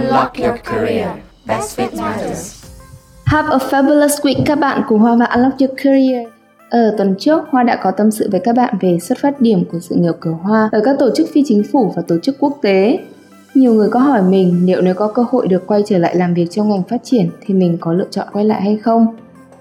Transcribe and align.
Unlock 0.00 0.38
your 0.38 0.54
career. 0.64 1.08
Best 1.46 1.80
fit 1.80 2.02
matters. 2.02 2.64
Have 3.24 3.48
a 3.48 3.58
fabulous 3.58 4.20
week 4.22 4.42
các 4.46 4.58
bạn 4.58 4.82
cùng 4.88 4.98
Hoa 4.98 5.16
và 5.16 5.24
Unlock 5.24 5.58
your 5.60 5.70
career. 5.84 6.28
Ở 6.70 6.94
tuần 6.98 7.14
trước, 7.18 7.44
Hoa 7.50 7.62
đã 7.62 7.76
có 7.82 7.90
tâm 7.90 8.10
sự 8.10 8.28
với 8.30 8.40
các 8.40 8.56
bạn 8.56 8.74
về 8.80 8.98
xuất 8.98 9.18
phát 9.18 9.40
điểm 9.40 9.64
của 9.72 9.78
sự 9.80 9.94
nghiệp 9.94 10.12
của 10.20 10.30
Hoa 10.30 10.68
ở 10.72 10.80
các 10.84 10.96
tổ 10.98 11.10
chức 11.14 11.28
phi 11.32 11.42
chính 11.46 11.62
phủ 11.72 11.92
và 11.96 12.02
tổ 12.08 12.16
chức 12.22 12.36
quốc 12.38 12.58
tế. 12.62 12.98
Nhiều 13.54 13.74
người 13.74 13.88
có 13.88 14.00
hỏi 14.00 14.22
mình 14.22 14.66
liệu 14.66 14.80
nếu 14.80 14.94
có 14.94 15.08
cơ 15.08 15.24
hội 15.30 15.48
được 15.48 15.66
quay 15.66 15.82
trở 15.86 15.98
lại 15.98 16.16
làm 16.16 16.34
việc 16.34 16.46
trong 16.50 16.70
ngành 16.70 16.82
phát 16.82 17.00
triển 17.04 17.30
thì 17.46 17.54
mình 17.54 17.78
có 17.80 17.92
lựa 17.92 18.08
chọn 18.10 18.26
quay 18.32 18.44
lại 18.44 18.62
hay 18.62 18.76
không? 18.76 19.06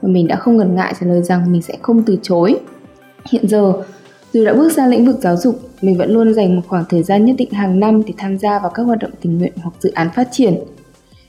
Và 0.02 0.10
mình 0.10 0.28
đã 0.28 0.36
không 0.36 0.58
ngần 0.58 0.76
ngại 0.76 0.94
trả 1.00 1.08
lời 1.08 1.22
rằng 1.22 1.52
mình 1.52 1.62
sẽ 1.62 1.74
không 1.82 2.04
từ 2.04 2.18
chối. 2.22 2.60
Hiện 3.30 3.48
giờ, 3.48 3.74
dù 4.34 4.46
đã 4.46 4.54
bước 4.54 4.72
sang 4.72 4.90
lĩnh 4.90 5.06
vực 5.06 5.20
giáo 5.22 5.38
dục, 5.38 5.60
mình 5.82 5.98
vẫn 5.98 6.12
luôn 6.12 6.34
dành 6.34 6.56
một 6.56 6.62
khoảng 6.68 6.84
thời 6.90 7.04
gian 7.04 7.26
nhất 7.26 7.36
định 7.38 7.52
hàng 7.52 7.80
năm 7.80 8.04
để 8.08 8.14
tham 8.18 8.38
gia 8.38 8.60
vào 8.60 8.72
các 8.74 8.84
hoạt 8.84 9.00
động 9.00 9.12
tình 9.22 9.38
nguyện 9.38 9.54
hoặc 9.62 9.72
dự 9.80 9.92
án 9.92 10.10
phát 10.16 10.28
triển. 10.32 10.56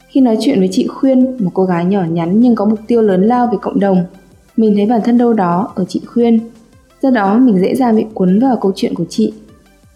Khi 0.09 0.21
nói 0.21 0.37
chuyện 0.41 0.59
với 0.59 0.69
chị 0.73 0.87
Khuyên, 0.87 1.37
một 1.39 1.51
cô 1.55 1.65
gái 1.65 1.85
nhỏ 1.85 2.05
nhắn 2.11 2.41
nhưng 2.41 2.55
có 2.55 2.65
mục 2.65 2.79
tiêu 2.87 3.03
lớn 3.03 3.23
lao 3.23 3.47
về 3.47 3.59
cộng 3.63 3.81
đồng, 3.81 4.05
mình 4.57 4.75
thấy 4.77 4.87
bản 4.87 5.01
thân 5.05 5.19
đâu 5.19 5.33
đó 5.33 5.73
ở 5.75 5.85
chị 5.89 6.01
Khuyên. 6.07 6.41
Do 7.03 7.11
đó 7.11 7.39
mình 7.39 7.61
dễ 7.61 7.75
dàng 7.75 7.97
bị 7.97 8.05
cuốn 8.15 8.39
vào 8.39 8.57
câu 8.57 8.73
chuyện 8.77 8.95
của 8.95 9.05
chị. 9.09 9.33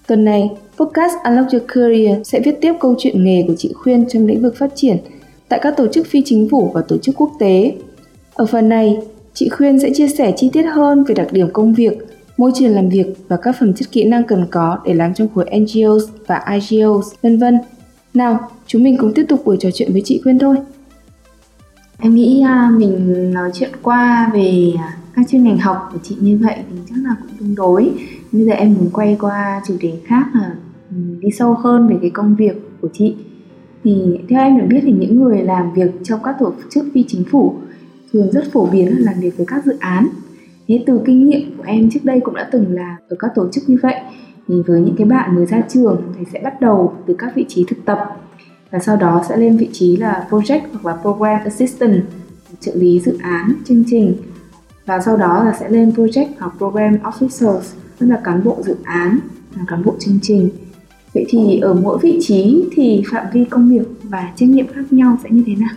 Tuần 0.07 0.25
này, 0.25 0.51
podcast 0.77 1.15
Unlock 1.25 1.53
Your 1.53 1.65
Career 1.69 2.19
sẽ 2.25 2.41
viết 2.41 2.59
tiếp 2.61 2.73
câu 2.81 2.95
chuyện 2.99 3.25
nghề 3.25 3.45
của 3.47 3.55
chị 3.55 3.73
Khuyên 3.75 4.09
trong 4.09 4.27
lĩnh 4.27 4.43
vực 4.43 4.57
phát 4.57 4.71
triển 4.75 4.97
tại 5.49 5.61
các 5.63 5.77
tổ 5.77 5.87
chức 5.87 6.07
phi 6.07 6.23
chính 6.25 6.49
phủ 6.49 6.71
và 6.75 6.83
tổ 6.89 6.97
chức 6.97 7.15
quốc 7.19 7.31
tế. 7.39 7.73
Ở 8.35 8.47
phần 8.47 8.69
này, 8.69 8.99
chị 9.35 9.49
Khuyên 9.49 9.81
sẽ 9.81 9.91
chia 9.95 10.09
sẻ 10.09 10.33
chi 10.37 10.51
tiết 10.53 10.63
hơn 10.63 11.05
về 11.05 11.15
đặc 11.15 11.33
điểm 11.33 11.49
công 11.53 11.75
việc, 11.75 11.99
môi 12.37 12.53
trường 12.55 12.75
làm 12.75 12.89
việc 12.89 13.07
và 13.29 13.37
các 13.37 13.57
phẩm 13.61 13.75
chất 13.75 13.89
kỹ 13.93 14.05
năng 14.05 14.25
cần 14.25 14.47
có 14.51 14.79
để 14.85 14.95
làm 14.95 15.15
trong 15.15 15.29
khối 15.35 15.45
NGOs 15.61 16.03
và 16.27 16.45
IGOs, 16.51 17.13
vân 17.23 17.39
vân. 17.39 17.59
Nào, 18.15 18.51
chúng 18.67 18.83
mình 18.83 18.97
cùng 18.99 19.13
tiếp 19.15 19.25
tục 19.29 19.43
buổi 19.45 19.57
trò 19.61 19.69
chuyện 19.75 19.93
với 19.93 20.03
chị 20.05 20.21
Khuyên 20.23 20.39
thôi. 20.39 20.57
Em 21.99 22.15
nghĩ 22.15 22.43
à, 22.43 22.71
mình 22.77 23.31
nói 23.35 23.51
chuyện 23.55 23.71
qua 23.83 24.31
về 24.35 24.73
các 25.17 25.27
chuyên 25.31 25.45
ngành 25.45 25.59
học 25.59 25.89
của 25.93 25.99
chị 26.03 26.17
như 26.21 26.39
vậy 26.43 26.57
thì 26.71 26.77
chắc 26.89 26.97
là 27.05 27.17
cũng 27.21 27.37
tương 27.39 27.55
đối. 27.55 27.91
Bây 28.33 28.45
giờ 28.45 28.53
em 28.53 28.75
muốn 28.75 28.91
quay 28.93 29.17
qua 29.21 29.63
chủ 29.69 29.75
đề 29.81 29.93
khác 30.05 30.27
là 30.35 30.55
ừ, 30.91 30.97
đi 31.21 31.29
sâu 31.39 31.55
hơn 31.55 31.89
về 31.89 31.97
cái 32.01 32.11
công 32.11 32.37
việc 32.37 32.57
của 32.81 32.89
chị. 32.93 33.17
Thì 33.85 34.21
theo 34.29 34.41
em 34.41 34.59
được 34.59 34.67
biết 34.69 34.81
thì 34.83 34.93
những 34.93 35.23
người 35.23 35.43
làm 35.43 35.73
việc 35.73 35.91
trong 36.05 36.21
các 36.25 36.37
tổ 36.41 36.53
chức 36.71 36.87
phi 36.95 37.05
chính 37.09 37.25
phủ 37.31 37.55
thường 38.13 38.31
rất 38.33 38.45
phổ 38.53 38.67
biến 38.67 38.89
là 38.89 39.13
làm 39.13 39.21
việc 39.21 39.37
với 39.37 39.47
các 39.47 39.65
dự 39.65 39.77
án. 39.81 40.09
Thế 40.69 40.85
từ 40.87 41.01
kinh 41.07 41.29
nghiệm 41.29 41.57
của 41.57 41.63
em 41.67 41.91
trước 41.91 42.01
đây 42.03 42.21
cũng 42.21 42.35
đã 42.35 42.49
từng 42.53 42.75
là 42.75 42.97
ở 43.09 43.17
các 43.19 43.31
tổ 43.35 43.49
chức 43.53 43.65
như 43.67 43.77
vậy. 43.83 43.95
Thì 44.49 44.55
với 44.67 44.81
những 44.81 44.95
cái 44.99 45.07
bạn 45.07 45.35
mới 45.35 45.47
ra 45.47 45.63
trường 45.69 46.03
thì 46.19 46.25
sẽ 46.33 46.41
bắt 46.45 46.61
đầu 46.61 46.95
từ 47.07 47.15
các 47.19 47.35
vị 47.35 47.45
trí 47.49 47.65
thực 47.69 47.85
tập. 47.85 47.99
Và 48.71 48.79
sau 48.79 48.97
đó 48.97 49.25
sẽ 49.29 49.37
lên 49.37 49.57
vị 49.57 49.69
trí 49.73 49.97
là 49.97 50.27
project 50.31 50.61
hoặc 50.73 50.87
là 50.87 51.03
program 51.03 51.41
assistant, 51.45 52.03
trợ 52.61 52.73
lý 52.75 53.01
dự 53.01 53.19
án, 53.23 53.53
chương 53.65 53.85
trình. 53.87 54.15
Và 54.87 55.01
sau 55.01 55.17
đó 55.17 55.45
là 55.45 55.57
sẽ 55.61 55.69
lên 55.69 55.91
project 55.91 56.27
hoặc 56.39 56.53
program 56.59 56.95
officers 56.95 57.75
tức 57.99 58.07
là 58.07 58.21
cán 58.25 58.45
bộ 58.45 58.59
dự 58.65 58.77
án, 58.85 59.19
là 59.57 59.65
cán 59.69 59.85
bộ 59.85 59.95
chương 59.99 60.19
trình. 60.23 60.49
Vậy 61.15 61.27
thì 61.29 61.59
ở 61.59 61.75
mỗi 61.75 61.99
vị 62.03 62.19
trí 62.21 62.65
thì 62.73 63.03
phạm 63.13 63.27
vi 63.33 63.45
công 63.45 63.69
việc 63.69 63.89
và 64.03 64.33
trách 64.37 64.49
nhiệm 64.49 64.67
khác 64.67 64.93
nhau 64.93 65.17
sẽ 65.23 65.31
như 65.31 65.43
thế 65.47 65.55
nào? 65.57 65.75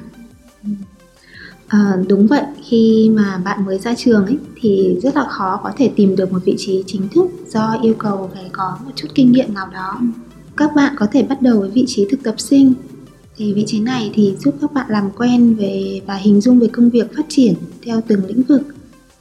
À, 1.68 1.98
đúng 2.10 2.28
vậy 2.28 2.44
khi 2.64 3.10
mà 3.14 3.42
bạn 3.46 3.66
mới 3.66 3.80
ra 3.80 3.96
trường 3.96 4.26
ấy 4.26 4.38
thì 4.62 4.98
rất 5.04 5.16
là 5.16 5.26
khó 5.30 5.60
có 5.64 5.72
thể 5.78 5.92
tìm 5.96 6.16
được 6.16 6.32
một 6.32 6.40
vị 6.46 6.56
trí 6.58 6.84
chính 6.88 7.08
thức 7.10 7.26
do 7.48 7.80
yêu 7.82 7.94
cầu 7.94 8.30
phải 8.34 8.50
có 8.52 8.78
một 8.86 8.92
chút 8.96 9.08
kinh 9.16 9.32
nghiệm 9.32 9.54
nào 9.54 9.68
đó. 9.74 10.02
Các 10.58 10.72
bạn 10.76 10.96
có 10.98 11.08
thể 11.12 11.24
bắt 11.24 11.42
đầu 11.42 11.60
với 11.60 11.70
vị 11.70 11.84
trí 11.88 12.06
thực 12.10 12.24
tập 12.24 12.36
sinh. 12.38 12.74
Thì 13.38 13.54
vị 13.54 13.64
trí 13.68 13.80
này 13.80 14.12
thì 14.14 14.36
giúp 14.40 14.56
các 14.62 14.74
bạn 14.74 14.86
làm 14.90 15.10
quen 15.18 15.56
về 15.56 16.02
và 16.08 16.16
hình 16.16 16.42
dung 16.42 16.60
về 16.60 16.68
công 16.68 16.90
việc 16.90 17.16
phát 17.16 17.26
triển 17.30 17.54
theo 17.86 18.02
từng 18.08 18.26
lĩnh 18.26 18.42
vực. 18.44 18.62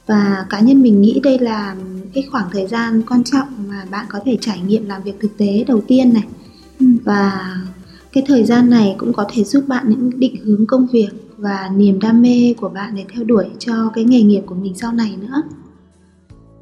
Và 0.07 0.45
cá 0.49 0.59
nhân 0.59 0.81
mình 0.81 1.01
nghĩ 1.01 1.19
đây 1.23 1.39
là 1.39 1.75
cái 2.13 2.27
khoảng 2.31 2.49
thời 2.51 2.67
gian 2.67 3.01
quan 3.09 3.23
trọng 3.23 3.47
mà 3.69 3.85
bạn 3.91 4.05
có 4.09 4.19
thể 4.25 4.37
trải 4.41 4.59
nghiệm 4.67 4.85
làm 4.85 5.03
việc 5.03 5.19
thực 5.19 5.37
tế 5.37 5.63
đầu 5.67 5.81
tiên 5.87 6.13
này. 6.13 6.23
Ừ. 6.79 6.85
và 7.03 7.55
cái 8.11 8.23
thời 8.27 8.43
gian 8.43 8.69
này 8.69 8.95
cũng 8.97 9.13
có 9.13 9.25
thể 9.33 9.43
giúp 9.43 9.63
bạn 9.67 9.85
những 9.89 10.19
định 10.19 10.35
hướng 10.43 10.65
công 10.65 10.87
việc 10.91 11.09
và 11.37 11.69
niềm 11.75 11.99
đam 11.99 12.21
mê 12.21 12.53
của 12.57 12.69
bạn 12.69 12.95
để 12.95 13.05
theo 13.13 13.23
đuổi 13.23 13.45
cho 13.59 13.73
cái 13.93 14.03
nghề 14.03 14.21
nghiệp 14.21 14.41
của 14.45 14.55
mình 14.55 14.73
sau 14.75 14.91
này 14.91 15.17
nữa. 15.21 15.41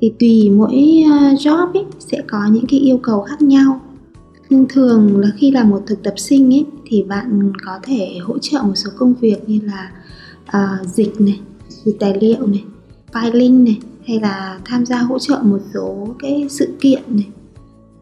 Thì 0.02 0.13
tùy 0.19 0.50
mỗi 0.50 1.03
ờ, 1.09 1.34
job 1.34 1.74
ấy, 1.74 1.86
sẽ 2.00 2.22
có 2.28 2.47
những 2.52 2.66
cái 2.68 2.80
yêu 2.80 2.97
cầu 2.97 3.22
khác 3.22 3.41
nhau. 3.41 3.81
Nhưng 4.50 4.66
thường 4.69 5.18
là 5.18 5.28
khi 5.38 5.52
làm 5.52 5.69
một 5.69 5.81
thực 5.88 6.03
tập 6.03 6.14
sinh 6.18 6.53
ấy 6.53 6.66
thì 6.85 7.03
bạn 7.03 7.52
có 7.66 7.80
thể 7.84 8.18
hỗ 8.24 8.38
trợ 8.38 8.62
một 8.64 8.75
số 8.75 8.90
công 8.97 9.14
việc 9.14 9.50
như 9.50 9.59
là 9.64 9.91
uh, 10.47 10.88
dịch 10.88 11.22
này 11.22 11.40
dịch 11.68 12.00
tài 12.00 12.18
liệu 12.22 12.47
này 12.47 12.64
filing 13.12 13.64
này 13.64 13.80
hay 14.08 14.19
là 14.19 14.59
tham 14.66 14.85
gia 14.85 14.97
hỗ 14.97 15.19
trợ 15.19 15.40
một 15.44 15.59
số 15.74 16.08
cái 16.19 16.47
sự 16.50 16.78
kiện 16.80 17.02
này. 17.08 17.28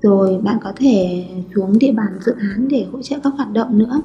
Rồi 0.02 0.38
bạn 0.44 0.58
có 0.64 0.74
thể 0.76 1.26
xuống 1.56 1.80
địa 1.80 1.92
bàn 1.92 2.20
dự 2.26 2.32
án 2.40 2.68
để 2.68 2.86
hỗ 2.92 3.02
trợ 3.02 3.16
các 3.24 3.34
hoạt 3.38 3.54
động 3.54 3.78
nữa 3.78 4.02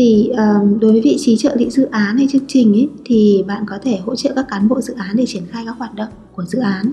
thì 0.00 0.28
um, 0.28 0.78
đối 0.78 0.92
với 0.92 1.00
vị 1.00 1.16
trí 1.18 1.36
trợ 1.36 1.54
lý 1.56 1.70
dự 1.70 1.84
án 1.84 2.16
hay 2.16 2.26
chương 2.30 2.46
trình 2.48 2.72
ấy 2.72 2.88
thì 3.04 3.44
bạn 3.46 3.64
có 3.66 3.78
thể 3.82 3.96
hỗ 3.96 4.14
trợ 4.14 4.32
các 4.36 4.46
cán 4.50 4.68
bộ 4.68 4.80
dự 4.80 4.94
án 4.94 5.16
để 5.16 5.24
triển 5.26 5.42
khai 5.50 5.62
các 5.66 5.76
hoạt 5.78 5.94
động 5.94 6.08
của 6.34 6.44
dự 6.44 6.58
án. 6.58 6.92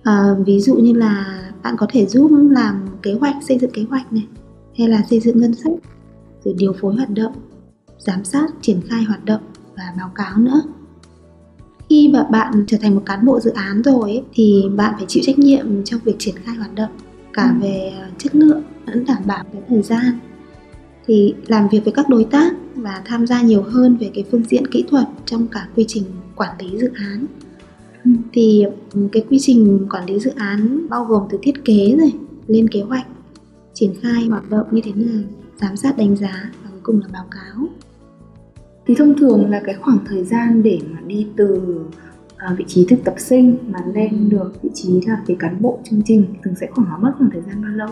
Uh, 0.00 0.46
ví 0.46 0.60
dụ 0.60 0.74
như 0.74 0.92
là 0.92 1.42
bạn 1.62 1.74
có 1.78 1.86
thể 1.90 2.06
giúp 2.06 2.30
làm 2.50 2.86
kế 3.02 3.12
hoạch 3.12 3.36
xây 3.48 3.58
dựng 3.58 3.70
kế 3.70 3.82
hoạch 3.82 4.12
này 4.12 4.26
hay 4.78 4.88
là 4.88 5.02
xây 5.10 5.20
dựng 5.20 5.40
ngân 5.40 5.54
sách 5.54 5.72
rồi 6.44 6.54
điều 6.58 6.72
phối 6.72 6.94
hoạt 6.94 7.10
động 7.10 7.32
giám 7.98 8.24
sát 8.24 8.46
triển 8.60 8.80
khai 8.88 9.02
hoạt 9.02 9.24
động 9.24 9.42
và 9.76 9.94
báo 9.98 10.10
cáo 10.14 10.38
nữa. 10.38 10.62
Khi 11.88 12.10
mà 12.12 12.22
bạn 12.22 12.64
trở 12.66 12.76
thành 12.82 12.94
một 12.94 13.02
cán 13.06 13.26
bộ 13.26 13.40
dự 13.40 13.50
án 13.50 13.82
rồi 13.82 14.10
ấy, 14.10 14.22
thì 14.32 14.64
bạn 14.76 14.94
phải 14.96 15.06
chịu 15.08 15.22
trách 15.26 15.38
nhiệm 15.38 15.84
trong 15.84 16.00
việc 16.04 16.16
triển 16.18 16.34
khai 16.44 16.56
hoạt 16.56 16.74
động 16.74 16.90
cả 17.32 17.54
ừ. 17.60 17.62
về 17.62 17.92
chất 18.18 18.34
lượng 18.34 18.62
lẫn 18.86 19.04
đảm 19.04 19.22
bảo 19.26 19.44
cái 19.52 19.62
thời 19.68 19.82
gian 19.82 20.18
thì 21.10 21.34
làm 21.46 21.68
việc 21.68 21.84
với 21.84 21.92
các 21.92 22.08
đối 22.08 22.24
tác 22.24 22.52
và 22.74 23.02
tham 23.04 23.26
gia 23.26 23.42
nhiều 23.42 23.62
hơn 23.62 23.96
về 24.00 24.10
cái 24.14 24.24
phương 24.30 24.44
diện 24.44 24.66
kỹ 24.66 24.84
thuật 24.90 25.04
trong 25.26 25.46
cả 25.46 25.68
quy 25.76 25.84
trình 25.88 26.04
quản 26.36 26.56
lý 26.58 26.78
dự 26.78 26.90
án. 26.94 27.26
Ừ. 28.04 28.10
thì 28.32 28.64
ừ, 28.92 29.08
cái 29.12 29.24
quy 29.30 29.38
trình 29.40 29.86
quản 29.90 30.06
lý 30.06 30.18
dự 30.18 30.30
án 30.36 30.86
bao 30.88 31.04
gồm 31.04 31.22
từ 31.30 31.38
thiết 31.42 31.64
kế 31.64 31.96
rồi 31.98 32.12
lên 32.46 32.68
kế 32.68 32.80
hoạch 32.80 33.06
triển 33.74 33.94
khai 34.02 34.26
hoạt 34.26 34.50
động 34.50 34.66
như 34.70 34.80
thế 34.84 34.92
nào 34.96 35.22
giám 35.60 35.76
sát 35.76 35.96
đánh 35.98 36.16
giá 36.16 36.52
và 36.64 36.70
cuối 36.70 36.80
cùng 36.82 37.00
là 37.00 37.08
báo 37.12 37.26
cáo. 37.30 37.66
Thì 38.86 38.94
thông 38.94 39.18
thường 39.18 39.50
là 39.50 39.60
cái 39.64 39.74
khoảng 39.74 39.98
thời 40.06 40.24
gian 40.24 40.62
để 40.62 40.78
mà 40.90 41.00
đi 41.06 41.26
từ 41.36 41.80
uh, 42.52 42.58
vị 42.58 42.64
trí 42.68 42.86
thực 42.88 43.04
tập 43.04 43.14
sinh 43.18 43.56
mà 43.68 43.78
lên 43.94 44.28
được 44.28 44.62
vị 44.62 44.70
trí 44.74 45.00
là 45.06 45.22
về 45.26 45.36
cán 45.38 45.62
bộ 45.62 45.78
chương 45.90 46.02
trình 46.04 46.24
thường 46.44 46.54
sẽ 46.60 46.66
khoảng 46.70 47.02
mất 47.02 47.12
khoảng 47.18 47.30
thời 47.30 47.42
gian 47.42 47.62
bao 47.62 47.72
lâu 47.72 47.88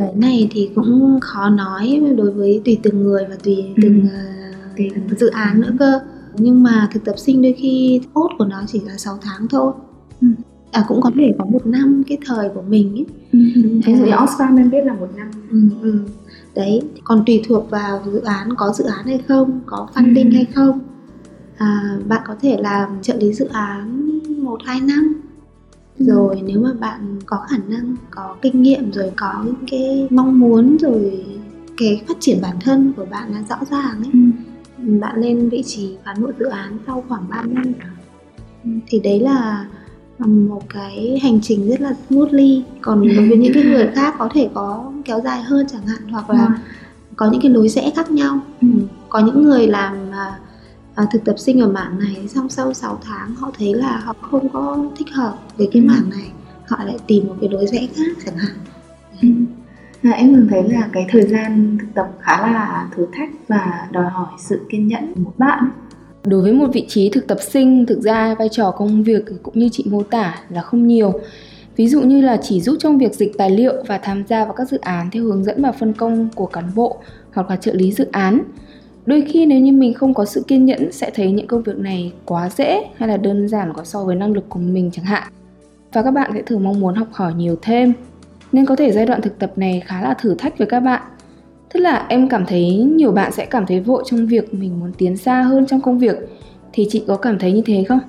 cái 0.00 0.14
này 0.16 0.48
thì 0.50 0.70
cũng 0.74 1.18
khó 1.20 1.48
nói 1.48 2.02
đối 2.16 2.30
với 2.30 2.62
tùy 2.64 2.78
từng 2.82 3.02
người 3.02 3.24
và 3.28 3.36
tùy 3.44 3.56
ừ. 3.56 3.80
từng 3.82 4.04
uh, 4.04 4.76
tùy 4.76 4.90
dự 5.18 5.28
án 5.28 5.60
nữa 5.60 5.72
cơ 5.78 6.00
nhưng 6.34 6.62
mà 6.62 6.88
thực 6.92 7.04
tập 7.04 7.14
sinh 7.18 7.42
đôi 7.42 7.52
khi 7.58 8.00
tốt 8.14 8.28
của 8.38 8.44
nó 8.44 8.62
chỉ 8.66 8.80
là 8.86 8.96
6 8.96 9.18
tháng 9.22 9.48
thôi 9.48 9.72
ừ. 10.20 10.28
à 10.70 10.84
cũng 10.88 11.00
có 11.00 11.10
thể 11.16 11.32
có 11.38 11.44
một 11.44 11.66
năm 11.66 12.02
cái 12.06 12.18
thời 12.26 12.48
của 12.48 12.62
mình 12.62 12.94
ấy 12.94 13.06
ừ. 13.32 13.38
dụ 13.86 14.04
như 14.04 14.10
Oxfam 14.10 14.58
em 14.58 14.70
biết 14.70 14.84
là 14.84 14.94
một 14.94 15.08
năm 15.16 15.28
ừ, 15.50 15.68
ừ. 15.82 15.98
đấy 16.54 16.82
còn 17.04 17.22
tùy 17.26 17.42
thuộc 17.48 17.70
vào 17.70 18.02
dự 18.12 18.20
án 18.20 18.54
có 18.56 18.72
dự 18.72 18.84
án 18.84 19.06
hay 19.06 19.20
không 19.28 19.60
có 19.66 19.88
funding 19.94 20.30
ừ. 20.30 20.34
hay 20.34 20.44
không 20.54 20.80
à, 21.56 21.98
bạn 22.08 22.22
có 22.26 22.34
thể 22.42 22.56
làm 22.60 22.88
trợ 23.02 23.14
lý 23.16 23.32
dự 23.32 23.44
án 23.44 24.10
một 24.42 24.60
hai 24.64 24.80
năm. 24.80 25.29
Rồi 26.00 26.42
nếu 26.44 26.60
mà 26.60 26.70
bạn 26.80 27.18
có 27.26 27.36
khả 27.50 27.56
năng 27.68 27.96
có 28.10 28.36
kinh 28.42 28.62
nghiệm 28.62 28.92
rồi 28.92 29.12
có 29.16 29.42
những 29.44 29.54
cái 29.70 30.08
mong 30.10 30.38
muốn 30.38 30.76
rồi 30.76 31.24
cái 31.76 32.02
phát 32.08 32.16
triển 32.20 32.38
bản 32.42 32.56
thân 32.60 32.92
của 32.96 33.06
bạn 33.10 33.32
là 33.32 33.42
rõ 33.48 33.56
ràng 33.70 34.02
ấy 34.02 34.10
ừ. 34.12 34.98
bạn 35.00 35.20
lên 35.20 35.48
vị 35.48 35.62
trí 35.66 35.96
cán 36.04 36.22
bộ 36.22 36.30
dự 36.38 36.46
án 36.46 36.78
sau 36.86 37.04
khoảng 37.08 37.28
3 37.28 37.42
năm 37.42 37.72
thì 38.86 39.00
đấy 39.00 39.20
là 39.20 39.66
một 40.26 40.62
cái 40.68 41.20
hành 41.22 41.40
trình 41.42 41.68
rất 41.68 41.80
là 41.80 41.94
smoothly 42.08 42.62
còn 42.80 43.08
đối 43.16 43.28
với 43.28 43.38
những 43.38 43.52
cái 43.54 43.62
người 43.62 43.90
khác 43.94 44.14
có 44.18 44.28
thể 44.34 44.48
có 44.54 44.92
kéo 45.04 45.20
dài 45.20 45.42
hơn 45.42 45.66
chẳng 45.72 45.86
hạn 45.86 46.08
hoặc 46.10 46.30
là 46.30 46.46
ừ. 46.46 46.52
có 47.16 47.30
những 47.30 47.40
cái 47.40 47.50
lối 47.50 47.68
rẽ 47.68 47.92
khác 47.96 48.10
nhau 48.10 48.40
ừ. 48.60 48.68
có 49.08 49.18
những 49.18 49.44
người 49.44 49.66
làm 49.66 49.94
à, 50.12 50.38
à, 51.00 51.06
thực 51.12 51.24
tập 51.24 51.38
sinh 51.38 51.60
ở 51.60 51.68
mảng 51.68 51.98
này 51.98 52.28
xong 52.28 52.48
sau 52.48 52.74
6 52.74 52.98
tháng 53.02 53.34
họ 53.34 53.50
thấy 53.58 53.74
là 53.74 53.96
họ 54.04 54.14
không 54.20 54.48
có 54.48 54.84
thích 54.96 55.08
hợp 55.12 55.38
với 55.56 55.68
cái 55.72 55.82
ừ. 55.82 55.86
mảng 55.86 56.10
này 56.10 56.30
họ 56.68 56.84
lại 56.84 56.96
tìm 57.06 57.28
một 57.28 57.34
cái 57.40 57.50
lối 57.50 57.66
rẽ 57.66 57.88
khác 57.96 58.22
chẳng 58.24 58.36
hạn 58.36 58.52
ừ. 59.22 59.28
À, 60.02 60.10
em 60.10 60.34
thường 60.34 60.46
thấy 60.50 60.62
là 60.68 60.88
cái 60.92 61.06
thời 61.10 61.22
gian 61.22 61.78
thực 61.80 61.86
tập 61.94 62.08
khá 62.20 62.52
là 62.52 62.88
thử 62.96 63.06
thách 63.12 63.30
và 63.48 63.88
đòi 63.90 64.10
hỏi 64.10 64.28
sự 64.38 64.60
kiên 64.70 64.88
nhẫn 64.88 65.14
của 65.14 65.20
một 65.20 65.32
bạn 65.38 65.70
Đối 66.24 66.42
với 66.42 66.52
một 66.52 66.66
vị 66.72 66.84
trí 66.88 67.10
thực 67.10 67.26
tập 67.26 67.38
sinh, 67.40 67.86
thực 67.86 68.00
ra 68.00 68.34
vai 68.34 68.48
trò 68.52 68.70
công 68.70 69.02
việc 69.02 69.22
cũng 69.42 69.58
như 69.58 69.68
chị 69.72 69.84
mô 69.90 70.02
tả 70.02 70.34
là 70.48 70.62
không 70.62 70.86
nhiều. 70.86 71.20
Ví 71.76 71.88
dụ 71.88 72.00
như 72.00 72.20
là 72.20 72.36
chỉ 72.42 72.60
giúp 72.60 72.76
trong 72.80 72.98
việc 72.98 73.14
dịch 73.14 73.32
tài 73.38 73.50
liệu 73.50 73.72
và 73.86 73.98
tham 73.98 74.24
gia 74.28 74.44
vào 74.44 74.54
các 74.54 74.68
dự 74.68 74.78
án 74.78 75.10
theo 75.10 75.24
hướng 75.24 75.44
dẫn 75.44 75.62
và 75.62 75.72
phân 75.72 75.92
công 75.92 76.28
của 76.34 76.46
cán 76.46 76.70
bộ 76.74 77.00
hoặc 77.32 77.50
là 77.50 77.56
trợ 77.56 77.72
lý 77.72 77.92
dự 77.92 78.06
án. 78.12 78.40
Đôi 79.10 79.24
khi 79.28 79.46
nếu 79.46 79.60
như 79.60 79.72
mình 79.72 79.94
không 79.94 80.14
có 80.14 80.24
sự 80.24 80.44
kiên 80.46 80.64
nhẫn 80.64 80.92
sẽ 80.92 81.10
thấy 81.14 81.32
những 81.32 81.46
công 81.46 81.62
việc 81.62 81.78
này 81.78 82.12
quá 82.24 82.50
dễ 82.56 82.84
hay 82.96 83.08
là 83.08 83.16
đơn 83.16 83.48
giản 83.48 83.72
quá 83.74 83.84
so 83.84 84.04
với 84.04 84.16
năng 84.16 84.32
lực 84.32 84.44
của 84.48 84.58
mình 84.58 84.90
chẳng 84.92 85.04
hạn. 85.04 85.32
Và 85.92 86.02
các 86.02 86.10
bạn 86.10 86.30
sẽ 86.34 86.42
thường 86.42 86.64
mong 86.64 86.80
muốn 86.80 86.94
học 86.94 87.08
hỏi 87.12 87.34
nhiều 87.34 87.56
thêm. 87.62 87.92
Nên 88.52 88.66
có 88.66 88.76
thể 88.76 88.92
giai 88.92 89.06
đoạn 89.06 89.22
thực 89.22 89.38
tập 89.38 89.52
này 89.56 89.82
khá 89.86 90.02
là 90.02 90.14
thử 90.14 90.34
thách 90.34 90.58
với 90.58 90.66
các 90.66 90.80
bạn. 90.80 91.02
Tức 91.72 91.80
là 91.80 92.06
em 92.08 92.28
cảm 92.28 92.46
thấy 92.46 92.74
nhiều 92.74 93.12
bạn 93.12 93.32
sẽ 93.32 93.46
cảm 93.46 93.66
thấy 93.66 93.80
vội 93.80 94.02
trong 94.06 94.26
việc 94.26 94.54
mình 94.54 94.80
muốn 94.80 94.92
tiến 94.98 95.16
xa 95.16 95.42
hơn 95.42 95.66
trong 95.66 95.80
công 95.80 95.98
việc. 95.98 96.16
Thì 96.72 96.86
chị 96.90 97.02
có 97.06 97.16
cảm 97.16 97.38
thấy 97.38 97.52
như 97.52 97.62
thế 97.66 97.84
không? 97.88 98.00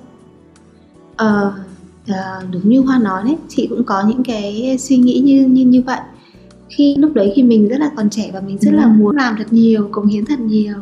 Ờ, 1.16 1.52
à, 2.06 2.40
đúng 2.52 2.68
như 2.68 2.80
Hoa 2.80 2.98
nói 2.98 3.22
đấy, 3.24 3.36
chị 3.48 3.66
cũng 3.70 3.84
có 3.84 4.04
những 4.08 4.22
cái 4.24 4.76
suy 4.78 4.96
nghĩ 4.96 5.20
như 5.24 5.46
như 5.46 5.64
như 5.64 5.82
vậy. 5.82 6.00
Khi 6.68 6.96
lúc 6.98 7.14
đấy 7.14 7.32
khi 7.36 7.42
mình 7.42 7.68
rất 7.68 7.80
là 7.80 7.90
còn 7.96 8.10
trẻ 8.10 8.30
và 8.32 8.40
mình 8.40 8.58
rất 8.58 8.74
là 8.74 8.86
muốn 8.86 9.16
làm 9.16 9.34
thật 9.38 9.46
nhiều, 9.50 9.88
cống 9.92 10.06
hiến 10.06 10.24
thật 10.24 10.40
nhiều. 10.40 10.74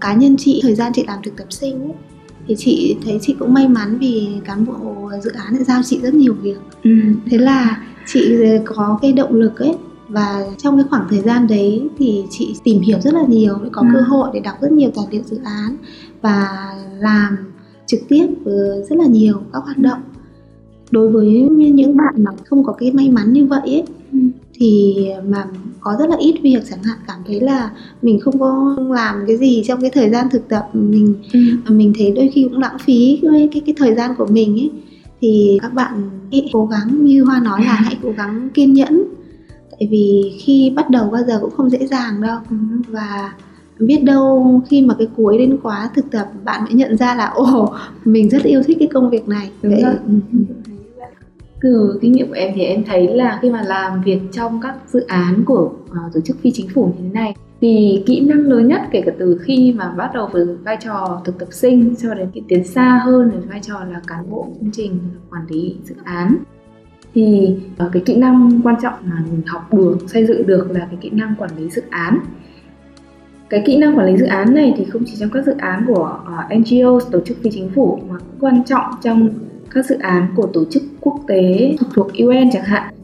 Cá 0.00 0.14
nhân 0.14 0.36
chị 0.38 0.60
thời 0.62 0.74
gian 0.74 0.92
chị 0.94 1.04
làm 1.06 1.18
thực 1.24 1.36
tập 1.36 1.46
sinh 1.52 1.80
ấy, 1.82 1.92
thì 2.46 2.54
chị 2.58 2.96
thấy 3.04 3.18
chị 3.22 3.34
cũng 3.38 3.54
may 3.54 3.68
mắn 3.68 3.98
vì 3.98 4.28
cán 4.44 4.66
bộ 4.66 5.10
dự 5.24 5.30
án 5.30 5.54
đã 5.58 5.64
giao 5.64 5.80
chị 5.84 6.00
rất 6.02 6.14
nhiều 6.14 6.34
việc. 6.42 6.58
Ừ. 6.82 6.90
Thế 7.30 7.38
là 7.38 7.82
chị 8.06 8.34
có 8.64 8.98
cái 9.02 9.12
động 9.12 9.34
lực 9.34 9.58
ấy 9.58 9.74
và 10.08 10.44
trong 10.58 10.76
cái 10.76 10.84
khoảng 10.90 11.06
thời 11.10 11.20
gian 11.20 11.46
đấy 11.46 11.88
thì 11.98 12.24
chị 12.30 12.54
tìm 12.64 12.80
hiểu 12.80 13.00
rất 13.00 13.14
là 13.14 13.24
nhiều 13.28 13.54
có 13.72 13.80
Ừ. 13.82 13.86
cơ 13.94 14.00
hội 14.00 14.28
để 14.34 14.40
đọc 14.40 14.54
rất 14.60 14.72
nhiều 14.72 14.90
tài 14.96 15.04
liệu 15.10 15.22
dự 15.30 15.38
án 15.44 15.76
và 16.22 16.48
làm 17.00 17.36
trực 17.86 18.00
tiếp 18.08 18.26
với 18.44 18.82
rất 18.90 18.96
là 18.98 19.06
nhiều 19.06 19.40
các 19.52 19.58
hoạt 19.64 19.78
động 19.78 19.98
đối 20.90 21.08
với 21.08 21.30
những 21.74 21.96
bạn 21.96 22.14
mà 22.16 22.30
không 22.44 22.64
có 22.64 22.72
cái 22.72 22.92
may 22.92 23.10
mắn 23.10 23.32
như 23.32 23.46
vậy 23.46 23.60
ấy 23.64 23.82
Ừ. 24.12 24.18
thì 24.54 24.96
mà 25.28 25.44
có 25.84 25.96
rất 25.98 26.08
là 26.10 26.16
ít 26.16 26.34
việc 26.42 26.60
chẳng 26.70 26.82
hạn 26.82 26.98
cảm 27.06 27.18
thấy 27.26 27.40
là 27.40 27.70
mình 28.02 28.20
không 28.20 28.38
có 28.38 28.76
làm 28.90 29.24
cái 29.26 29.36
gì 29.36 29.62
trong 29.66 29.80
cái 29.80 29.90
thời 29.90 30.10
gian 30.10 30.26
thực 30.30 30.48
tập 30.48 30.68
mình 30.72 31.14
Ừ. 31.32 31.40
mình 31.68 31.92
thấy 31.98 32.12
đôi 32.16 32.30
khi 32.34 32.42
cũng 32.50 32.58
lãng 32.58 32.78
phí 32.84 33.18
cái 33.22 33.48
cái, 33.52 33.62
cái 33.66 33.74
thời 33.78 33.94
gian 33.94 34.14
của 34.18 34.26
mình 34.26 34.56
ấy. 34.60 34.70
Thì 35.20 35.58
các 35.62 35.74
bạn 35.74 36.10
hãy 36.32 36.48
cố 36.52 36.66
gắng 36.66 37.04
như 37.04 37.22
hoa 37.24 37.40
nói 37.40 37.60
là 37.64 37.72
hãy 37.74 37.96
cố 38.02 38.10
gắng 38.16 38.48
kiên 38.54 38.72
nhẫn. 38.72 39.02
Tại 39.70 39.88
vì 39.90 40.32
khi 40.40 40.72
bắt 40.76 40.90
đầu 40.90 41.08
bao 41.10 41.22
giờ 41.26 41.38
cũng 41.40 41.50
không 41.50 41.70
dễ 41.70 41.86
dàng 41.86 42.20
đâu. 42.20 42.38
Và 42.88 43.32
biết 43.78 44.04
đâu 44.04 44.62
khi 44.68 44.82
mà 44.82 44.94
cái 44.98 45.08
cuối 45.16 45.38
đến 45.38 45.56
quá 45.62 45.90
thực 45.96 46.10
tập 46.10 46.28
bạn 46.44 46.64
mới 46.64 46.72
nhận 46.72 46.96
ra 46.96 47.14
là 47.14 47.26
ồ 47.26 47.72
mình 48.04 48.28
rất 48.28 48.42
yêu 48.42 48.62
thích 48.62 48.76
cái 48.80 48.88
công 48.92 49.10
việc 49.10 49.28
này. 49.28 49.50
Đúng 49.62 49.72
Vậy- 49.74 49.82
rồi 49.82 49.94
từ 51.64 51.98
kinh 52.02 52.12
nghiệm 52.12 52.28
của 52.28 52.34
em 52.34 52.52
thì 52.54 52.62
em 52.62 52.84
thấy 52.84 53.08
là 53.08 53.38
khi 53.42 53.50
mà 53.50 53.62
làm 53.62 54.02
việc 54.02 54.18
trong 54.32 54.60
các 54.62 54.74
dự 54.86 55.00
án 55.00 55.44
của 55.46 55.72
uh, 55.84 56.14
tổ 56.14 56.20
chức 56.20 56.36
phi 56.40 56.50
chính 56.54 56.68
phủ 56.74 56.86
như 56.86 57.02
thế 57.02 57.08
này 57.12 57.34
thì 57.60 58.02
kỹ 58.06 58.20
năng 58.20 58.38
lớn 58.38 58.68
nhất 58.68 58.80
kể 58.90 59.02
cả 59.06 59.12
từ 59.18 59.38
khi 59.42 59.74
mà 59.76 59.88
bắt 59.96 60.10
đầu 60.14 60.28
với 60.32 60.46
vai 60.64 60.76
trò 60.84 61.22
thực 61.24 61.38
tập 61.38 61.48
sinh 61.50 61.94
cho 62.02 62.14
đến 62.14 62.28
khi 62.34 62.42
tiến 62.48 62.64
xa 62.64 63.00
hơn 63.04 63.30
đến 63.30 63.40
vai 63.48 63.60
trò 63.62 63.84
là 63.92 64.00
cán 64.06 64.30
bộ 64.30 64.46
chương 64.60 64.70
trình 64.72 64.98
quản 65.30 65.42
lý 65.48 65.76
dự 65.84 65.94
án 66.04 66.36
thì 67.14 67.56
uh, 67.86 67.92
cái 67.92 68.02
kỹ 68.06 68.16
năng 68.16 68.60
quan 68.64 68.74
trọng 68.82 68.94
mà 69.02 69.24
mình 69.30 69.42
học 69.46 69.74
được 69.74 69.96
xây 70.06 70.26
dựng 70.26 70.46
được 70.46 70.70
là 70.70 70.86
cái 70.90 70.98
kỹ 71.00 71.10
năng 71.10 71.34
quản 71.38 71.50
lý 71.56 71.70
dự 71.70 71.82
án. 71.90 72.18
Cái 73.50 73.62
kỹ 73.66 73.76
năng 73.76 73.98
quản 73.98 74.06
lý 74.06 74.16
dự 74.16 74.26
án 74.26 74.54
này 74.54 74.74
thì 74.76 74.84
không 74.84 75.02
chỉ 75.06 75.16
trong 75.20 75.30
các 75.30 75.46
dự 75.46 75.52
án 75.58 75.84
của 75.86 76.18
à, 76.26 76.48
uh, 76.56 76.60
NGO 76.60 77.00
tổ 77.10 77.20
chức 77.20 77.36
phi 77.42 77.50
chính 77.50 77.70
phủ 77.70 78.00
mà 78.08 78.18
cũng 78.18 78.40
quan 78.40 78.64
trọng 78.64 78.84
trong 79.02 79.28
các 79.70 79.86
dự 79.86 79.96
án 79.98 80.26
của 80.36 80.46
tổ 80.46 80.64
chức 80.70 80.82
quốc 81.00 81.20
tế 81.26 81.76
thuộc 81.78 81.88
thuộc 81.94 82.06
UN 82.18 82.50
chẳng 82.52 82.64
hạn. 82.64 82.94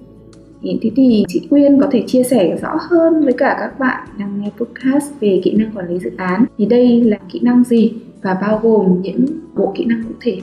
Thế 0.63 0.91
thì 0.97 1.25
chị 1.29 1.47
Quyên 1.51 1.81
có 1.81 1.89
thể 1.91 2.05
chia 2.07 2.23
sẻ 2.23 2.59
rõ 2.63 2.77
hơn 2.91 3.25
với 3.25 3.33
cả 3.33 3.57
các 3.61 3.79
bạn 3.79 4.09
đang 4.19 4.41
nghe 4.41 4.51
podcast 4.59 5.13
về 5.21 5.41
kỹ 5.45 5.55
năng 5.55 5.73
quản 5.77 5.89
lý 5.89 5.99
dự 5.99 6.11
án. 6.17 6.45
Thì 6.59 6.67
đây 6.67 7.01
là 7.01 7.17
kỹ 7.33 7.41
năng 7.43 7.65
gì 7.65 7.93
và 8.23 8.35
bao 8.35 8.61
gồm 8.63 9.03
những 9.03 9.27
bộ 9.55 9.73
kỹ 9.77 9.85
năng 9.85 10.03
cụ 10.05 10.15
thể 10.21 10.41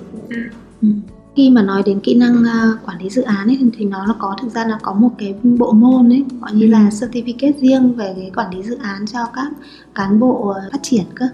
khi 1.38 1.50
mà 1.50 1.62
nói 1.62 1.84
đến 1.86 2.00
kỹ 2.00 2.16
năng 2.16 2.44
à, 2.44 2.72
quản 2.86 2.98
lý 3.02 3.10
dự 3.10 3.22
án 3.22 3.48
ấy, 3.48 3.60
thì 3.78 3.86
nó 3.86 4.06
là 4.06 4.14
có 4.20 4.36
thực 4.42 4.52
ra 4.52 4.66
là 4.68 4.78
có 4.82 4.94
một 4.94 5.10
cái 5.18 5.36
bộ 5.44 5.72
môn 5.72 6.10
ấy 6.10 6.26
gọi 6.42 6.52
như 6.54 6.68
là 6.68 6.90
certificate 6.90 7.54
riêng 7.58 7.94
về 7.94 8.14
cái 8.18 8.32
quản 8.36 8.56
lý 8.56 8.64
dự 8.64 8.78
án 8.82 9.06
cho 9.08 9.20
các 9.36 9.52
cán 9.96 10.20
bộ 10.20 10.50
à, 10.50 10.62
phát 10.72 10.80
triển 10.82 11.04
cơ 11.16 11.26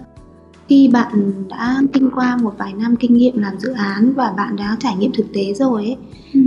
khi 0.68 0.88
bạn 0.92 1.32
đã 1.48 1.82
kinh 1.92 2.10
qua 2.14 2.36
một 2.36 2.54
vài 2.58 2.72
năm 2.72 2.96
kinh 2.96 3.14
nghiệm 3.14 3.38
làm 3.38 3.58
dự 3.58 3.72
án 3.72 4.12
và 4.16 4.34
bạn 4.36 4.56
đã 4.56 4.76
trải 4.80 4.96
nghiệm 4.96 5.12
thực 5.14 5.26
tế 5.32 5.54
rồi 5.54 5.84
ấy 5.84 5.96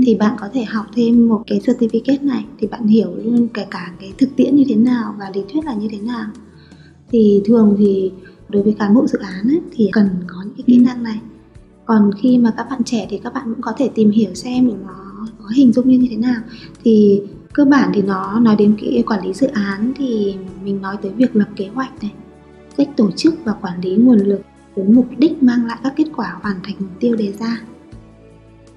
thì 0.06 0.16
bạn 0.16 0.36
có 0.40 0.50
thể 0.54 0.64
học 0.64 0.86
thêm 0.96 1.28
một 1.28 1.44
cái 1.48 1.60
certificate 1.60 2.26
này 2.26 2.46
thì 2.60 2.68
bạn 2.68 2.88
hiểu 2.88 3.16
luôn 3.16 3.48
kể 3.54 3.66
cả 3.72 3.92
cái 4.00 4.14
thực 4.18 4.36
tiễn 4.36 4.56
như 4.56 4.64
thế 4.70 4.76
nào 4.76 5.16
và 5.20 5.32
lý 5.34 5.42
thuyết 5.54 5.66
là 5.66 5.74
như 5.74 5.88
thế 5.92 5.98
nào. 6.00 6.26
Thì 7.12 7.42
thường 7.46 7.76
thì 7.80 8.12
đối 8.50 8.64
với 8.64 8.76
cán 8.80 8.94
bộ 8.94 9.08
dự 9.08 9.20
án 9.20 9.48
ấy, 9.48 9.62
thì 9.72 9.90
cần 9.94 10.10
có 10.28 10.36
những 10.46 10.54
cái 10.58 10.64
kỹ 10.68 10.78
Ừ. 10.78 10.84
năng 10.86 11.04
này. 11.04 11.20
Còn 11.86 12.12
khi 12.22 12.38
mà 12.38 12.54
các 12.58 12.68
bạn 12.70 12.84
trẻ 12.84 13.08
thì 13.10 13.18
các 13.24 13.34
bạn 13.34 13.44
cũng 13.46 13.62
có 13.62 13.74
thể 13.78 13.90
tìm 13.96 14.10
hiểu 14.12 14.34
xem 14.34 14.68
để 14.68 14.74
nó 14.88 15.28
có 15.40 15.46
hình 15.56 15.74
dung 15.74 15.90
như 15.90 16.08
thế 16.10 16.18
nào. 16.18 16.42
Thì 16.84 17.22
cơ 17.54 17.66
bản 17.66 17.92
thì 17.94 18.02
nó 18.02 18.40
nói 18.40 18.56
đến 18.56 18.76
cái 18.82 19.04
quản 19.08 19.26
lý 19.28 19.34
dự 19.34 19.48
án 19.48 19.94
thì 19.96 20.36
mình 20.64 20.82
nói 20.82 20.98
tới 21.02 21.12
việc 21.12 21.36
lập 21.36 21.48
kế 21.56 21.68
hoạch 21.68 22.02
này 22.02 22.12
cách 22.78 22.90
tổ 22.98 23.12
chức 23.12 23.34
và 23.44 23.54
quản 23.54 23.82
lý 23.82 23.96
nguồn 23.96 24.20
lực 24.20 24.42
với 24.76 24.86
mục 24.86 25.08
đích 25.18 25.44
mang 25.44 25.66
lại 25.66 25.78
các 25.84 25.94
kết 25.96 26.08
quả 26.16 26.38
hoàn 26.42 26.56
thành 26.64 26.76
mục 26.80 26.90
tiêu 27.00 27.16
đề 27.16 27.34
ra. 27.40 27.62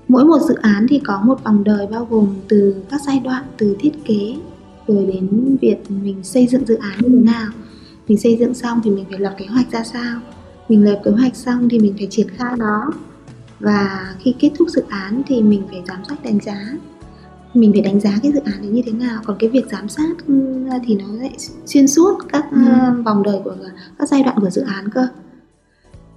Mỗi 0.08 0.24
một 0.24 0.38
dự 0.48 0.54
án 0.54 0.86
thì 0.88 1.00
có 1.04 1.20
một 1.24 1.44
vòng 1.44 1.64
đời 1.64 1.86
bao 1.86 2.06
gồm 2.10 2.34
từ 2.48 2.74
các 2.90 3.00
giai 3.06 3.20
đoạn, 3.24 3.44
từ 3.58 3.76
thiết 3.80 3.92
kế, 4.04 4.34
rồi 4.86 5.06
đến 5.06 5.56
việc 5.60 5.90
mình 5.90 6.16
xây 6.22 6.46
dựng 6.46 6.66
dự 6.66 6.74
án 6.74 6.98
như 7.02 7.08
thế 7.08 7.32
nào. 7.32 7.50
Mình 8.08 8.18
xây 8.18 8.36
dựng 8.36 8.54
xong 8.54 8.80
thì 8.84 8.90
mình 8.90 9.04
phải 9.10 9.18
lập 9.18 9.34
kế 9.38 9.46
hoạch 9.46 9.70
ra 9.72 9.84
sao. 9.84 10.20
Mình 10.68 10.84
lập 10.84 11.00
kế 11.04 11.10
hoạch 11.10 11.36
xong 11.36 11.68
thì 11.68 11.78
mình 11.78 11.94
phải 11.98 12.06
triển 12.10 12.28
khai 12.28 12.54
nó. 12.58 12.90
Và 13.60 14.14
khi 14.18 14.34
kết 14.38 14.50
thúc 14.58 14.68
dự 14.68 14.82
án 14.88 15.22
thì 15.26 15.42
mình 15.42 15.62
phải 15.70 15.82
giám 15.88 15.98
sát 16.08 16.24
đánh 16.24 16.40
giá 16.40 16.72
mình 17.54 17.72
phải 17.72 17.80
đánh 17.82 18.00
giá 18.00 18.18
cái 18.22 18.32
dự 18.32 18.40
án 18.44 18.62
đấy 18.62 18.70
như 18.70 18.82
thế 18.86 18.92
nào. 18.92 19.20
Còn 19.24 19.36
cái 19.38 19.50
việc 19.50 19.66
giám 19.72 19.88
sát 19.88 20.26
ừ, 20.26 20.34
thì 20.86 20.94
nó 20.94 21.04
lại 21.20 21.36
xuyên 21.66 21.88
suốt 21.88 22.18
các 22.32 22.44
Ừ. 22.50 22.58
ờ, 22.68 22.94
vòng 23.04 23.22
đời 23.22 23.40
của 23.44 23.56
các 23.98 24.08
giai 24.08 24.22
đoạn 24.22 24.36
của 24.40 24.50
dự 24.50 24.62
án 24.62 24.88
cơ. 24.90 25.06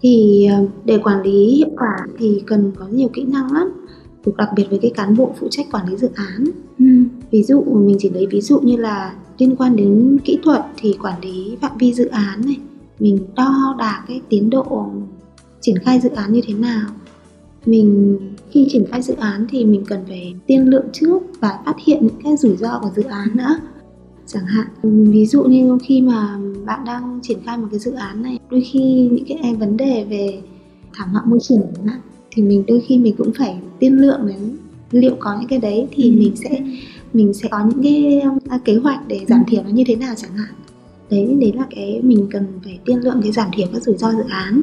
Thì 0.01 0.45
ờ, 0.51 0.65
để 0.85 0.97
quản 1.03 1.21
lý 1.21 1.55
hiệu 1.55 1.69
quả 1.77 1.97
thì 2.17 2.43
cần 2.47 2.71
có 2.79 2.85
nhiều 2.87 3.07
kỹ 3.13 3.23
năng 3.23 3.51
lắm. 3.53 3.69
Đặc 4.37 4.49
biệt 4.55 4.65
với 4.69 4.79
cái 4.81 4.91
cán 4.95 5.17
bộ 5.17 5.35
phụ 5.39 5.47
trách 5.51 5.65
quản 5.71 5.89
lý 5.89 5.97
dự 5.97 6.09
án. 6.15 6.43
Ừ. 6.79 6.85
ví 7.31 7.43
dụ 7.43 7.61
mình 7.63 7.95
chỉ 7.99 8.09
lấy 8.09 8.27
ví 8.31 8.41
dụ 8.41 8.59
như 8.59 8.77
là 8.77 9.13
liên 9.37 9.55
quan 9.55 9.75
đến 9.75 10.17
kỹ 10.25 10.39
thuật 10.43 10.65
thì 10.77 10.97
quản 11.01 11.21
lý 11.21 11.57
phạm 11.61 11.71
vi 11.79 11.93
dự 11.93 12.05
án 12.05 12.41
này. 12.45 12.57
Mình 12.99 13.19
đo 13.35 13.75
đạc 13.79 14.03
cái 14.07 14.21
tiến 14.29 14.49
độ 14.49 14.85
triển 15.61 15.77
khai 15.79 15.99
dự 15.99 16.09
án 16.09 16.33
như 16.33 16.41
thế 16.47 16.53
nào. 16.53 16.87
Mình 17.65 18.19
khi 18.53 18.67
triển 18.69 18.85
khai 18.91 19.01
dự 19.01 19.15
án 19.15 19.45
thì 19.49 19.65
mình 19.65 19.83
cần 19.87 19.99
phải 20.07 20.33
tiên 20.47 20.69
lượng 20.69 20.85
trước 20.93 21.19
và 21.39 21.59
phát 21.65 21.75
hiện 21.85 21.99
những 22.01 22.21
cái 22.23 22.37
rủi 22.37 22.57
ro 22.57 22.79
của 22.79 22.89
dự 22.95 23.03
án 23.03 23.27
nữa 23.33 23.55
chẳng 24.27 24.45
hạn 24.45 24.67
ví 25.11 25.25
dụ 25.25 25.43
như 25.43 25.77
khi 25.83 26.01
mà 26.01 26.37
bạn 26.65 26.79
đang 26.85 27.19
triển 27.23 27.37
khai 27.45 27.57
một 27.57 27.67
cái 27.71 27.79
dự 27.79 27.91
án 27.91 28.21
này 28.23 28.39
đôi 28.49 28.61
khi 28.71 29.09
những 29.11 29.39
cái 29.41 29.55
vấn 29.55 29.77
đề 29.77 30.05
về 30.09 30.41
thảm 30.93 31.09
họa 31.09 31.21
môi 31.25 31.39
trường 31.41 31.61
thì 32.31 32.43
mình 32.43 32.63
đôi 32.67 32.83
khi 32.87 32.97
mình 32.97 33.15
cũng 33.17 33.31
phải 33.37 33.57
tiên 33.79 33.93
lượng 33.93 34.27
đến 34.27 34.57
liệu 34.91 35.15
có 35.19 35.37
những 35.39 35.47
cái 35.47 35.59
đấy 35.59 35.87
thì 35.91 36.03
Ừ. 36.11 36.15
mình 36.19 36.35
sẽ 36.35 36.61
mình 37.13 37.33
sẽ 37.33 37.49
có 37.51 37.65
những 37.69 37.83
cái 37.83 38.21
um, 38.21 38.59
kế 38.65 38.75
hoạch 38.75 39.07
để 39.07 39.19
giảm 39.27 39.43
thiểu 39.47 39.63
nó 39.63 39.69
như 39.69 39.83
thế 39.87 39.95
nào 39.95 40.13
chẳng 40.17 40.33
hạn. 40.33 40.53
Đấy 41.09 41.37
đấy 41.39 41.53
là 41.55 41.67
cái 41.75 42.01
mình 42.03 42.27
cần 42.31 42.45
phải 42.63 42.79
tiên 42.85 42.97
lượng 42.97 43.19
cái 43.23 43.31
giảm 43.31 43.47
thiểu 43.53 43.67
các 43.73 43.83
rủi 43.83 43.97
ro 43.97 44.11
dự 44.11 44.23
án 44.29 44.61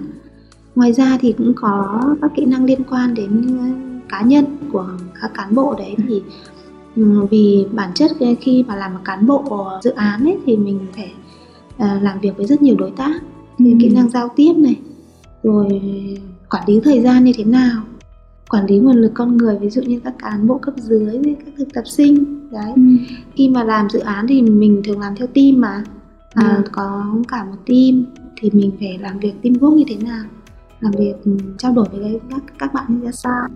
ngoài 0.80 0.92
ra 0.92 1.18
thì 1.20 1.32
cũng 1.38 1.52
có 1.56 2.00
các 2.22 2.30
kỹ 2.36 2.44
năng 2.44 2.64
liên 2.64 2.80
quan 2.90 3.14
đến 3.14 3.46
uh, 3.56 4.08
cá 4.08 4.22
nhân 4.22 4.44
của 4.72 4.86
các 5.20 5.30
cán 5.34 5.54
bộ 5.54 5.74
đấy 5.78 5.94
thì 6.08 6.22
ừ, 6.96 7.26
vì 7.30 7.66
bản 7.72 7.90
chất 7.94 8.10
khi 8.40 8.64
mà 8.68 8.76
làm 8.76 8.94
một 8.94 9.00
cán 9.04 9.26
bộ 9.26 9.68
dự 9.82 9.90
án 9.90 10.24
ấy 10.24 10.38
thì 10.46 10.56
mình 10.56 10.78
phải 10.96 11.12
uh, 11.76 12.02
làm 12.02 12.20
việc 12.20 12.36
với 12.36 12.46
rất 12.46 12.62
nhiều 12.62 12.76
đối 12.78 12.90
tác 12.90 13.22
Ừ. 13.58 13.64
kỹ 13.80 13.88
năng 13.88 14.10
giao 14.10 14.28
tiếp 14.36 14.52
này 14.56 14.76
rồi 15.42 15.80
quản 16.50 16.62
lý 16.68 16.80
thời 16.84 17.00
gian 17.00 17.24
như 17.24 17.32
thế 17.36 17.44
nào 17.44 17.82
quản 18.48 18.66
lý 18.66 18.78
nguồn 18.78 18.96
lực 18.96 19.10
con 19.14 19.36
người 19.36 19.58
ví 19.58 19.70
dụ 19.70 19.82
như 19.82 20.00
các 20.04 20.14
cán 20.18 20.46
bộ 20.46 20.58
cấp 20.58 20.74
dưới 20.76 21.18
các 21.44 21.54
thực 21.58 21.72
tập 21.74 21.84
sinh 21.86 22.48
đấy 22.50 22.72
Ừ. 22.76 22.82
khi 23.34 23.48
mà 23.48 23.64
làm 23.64 23.90
dự 23.90 23.98
án 23.98 24.26
thì 24.28 24.42
mình 24.42 24.82
thường 24.84 25.00
làm 25.00 25.14
theo 25.16 25.26
team 25.26 25.60
mà 25.60 25.84
à, 26.34 26.54
Ừ. 26.56 26.62
có 26.72 27.14
cả 27.28 27.44
một 27.44 27.56
team 27.66 28.04
thì 28.36 28.50
mình 28.52 28.70
phải 28.80 28.98
làm 28.98 29.18
việc 29.18 29.32
teamwork 29.42 29.74
như 29.76 29.84
thế 29.88 29.96
nào 29.96 30.24
làm 30.80 30.92
việc 30.92 31.14
ừ, 31.24 31.36
trao 31.58 31.72
đổi 31.72 31.86
với 31.92 32.20
các 32.30 32.42
các 32.58 32.74
bạn 32.74 32.84
như 32.88 33.04
ra 33.04 33.12
sao. 33.12 33.48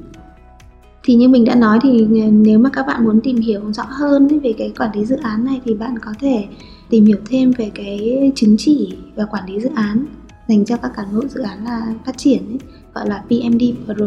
Thì 1.02 1.14
như 1.14 1.28
mình 1.28 1.44
đã 1.44 1.54
nói 1.54 1.78
thì 1.82 2.06
nếu 2.32 2.58
mà 2.58 2.70
các 2.72 2.86
bạn 2.86 3.04
muốn 3.04 3.20
tìm 3.20 3.36
hiểu 3.36 3.72
rõ 3.72 3.84
hơn 3.88 4.40
về 4.42 4.54
cái 4.58 4.72
quản 4.78 4.90
lý 4.94 5.04
dự 5.04 5.16
án 5.16 5.44
này 5.44 5.60
thì 5.64 5.74
bạn 5.74 5.98
có 5.98 6.12
thể 6.20 6.46
tìm 6.90 7.04
hiểu 7.04 7.18
thêm 7.26 7.52
về 7.58 7.70
cái 7.74 8.32
chứng 8.34 8.54
chỉ 8.58 8.98
và 9.16 9.24
quản 9.24 9.46
lý 9.46 9.60
dự 9.60 9.70
án 9.74 10.06
dành 10.48 10.64
cho 10.64 10.76
các 10.76 10.92
cán 10.96 11.06
bộ 11.14 11.26
dự 11.28 11.40
án 11.40 11.64
là 11.64 11.94
phát 12.06 12.16
triển 12.16 12.46
ấy, 12.48 12.58
gọi 12.94 13.08
là 13.08 13.24
PMD 13.28 13.62
Pro. 13.84 14.06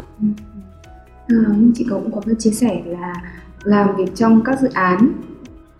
À, 1.27 1.37
nhưng 1.57 1.71
chị 1.75 1.85
cũng 1.89 2.11
có 2.11 2.21
một 2.25 2.33
chia 2.39 2.51
sẻ 2.51 2.81
là 2.85 3.13
làm 3.63 3.95
việc 3.95 4.15
trong 4.15 4.41
các 4.43 4.59
dự 4.61 4.67
án 4.73 5.11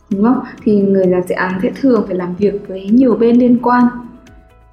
đúng 0.10 0.24
không? 0.24 0.44
Thì 0.64 0.82
người 0.82 1.08
làm 1.08 1.22
dự 1.30 1.36
án 1.36 1.60
sẽ 1.64 1.72
thường 1.82 2.04
phải 2.08 2.16
làm 2.16 2.36
việc 2.36 2.68
với 2.68 2.90
nhiều 2.90 3.16
bên 3.16 3.40
liên 3.40 3.58
quan. 3.62 3.84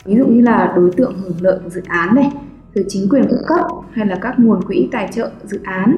Ví 0.04 0.16
dụ 0.16 0.26
như 0.26 0.40
là 0.40 0.72
đối 0.76 0.90
tượng 0.92 1.14
hưởng 1.18 1.36
lợi 1.40 1.58
của 1.64 1.70
dự 1.70 1.82
án 1.88 2.14
này 2.14 2.30
từ 2.74 2.84
chính 2.88 3.08
quyền 3.08 3.24
các 3.30 3.40
cấp 3.46 3.66
hay 3.92 4.06
là 4.06 4.18
các 4.22 4.34
nguồn 4.38 4.64
quỹ 4.64 4.88
tài 4.92 5.08
trợ 5.12 5.30
dự 5.44 5.60
án. 5.62 5.96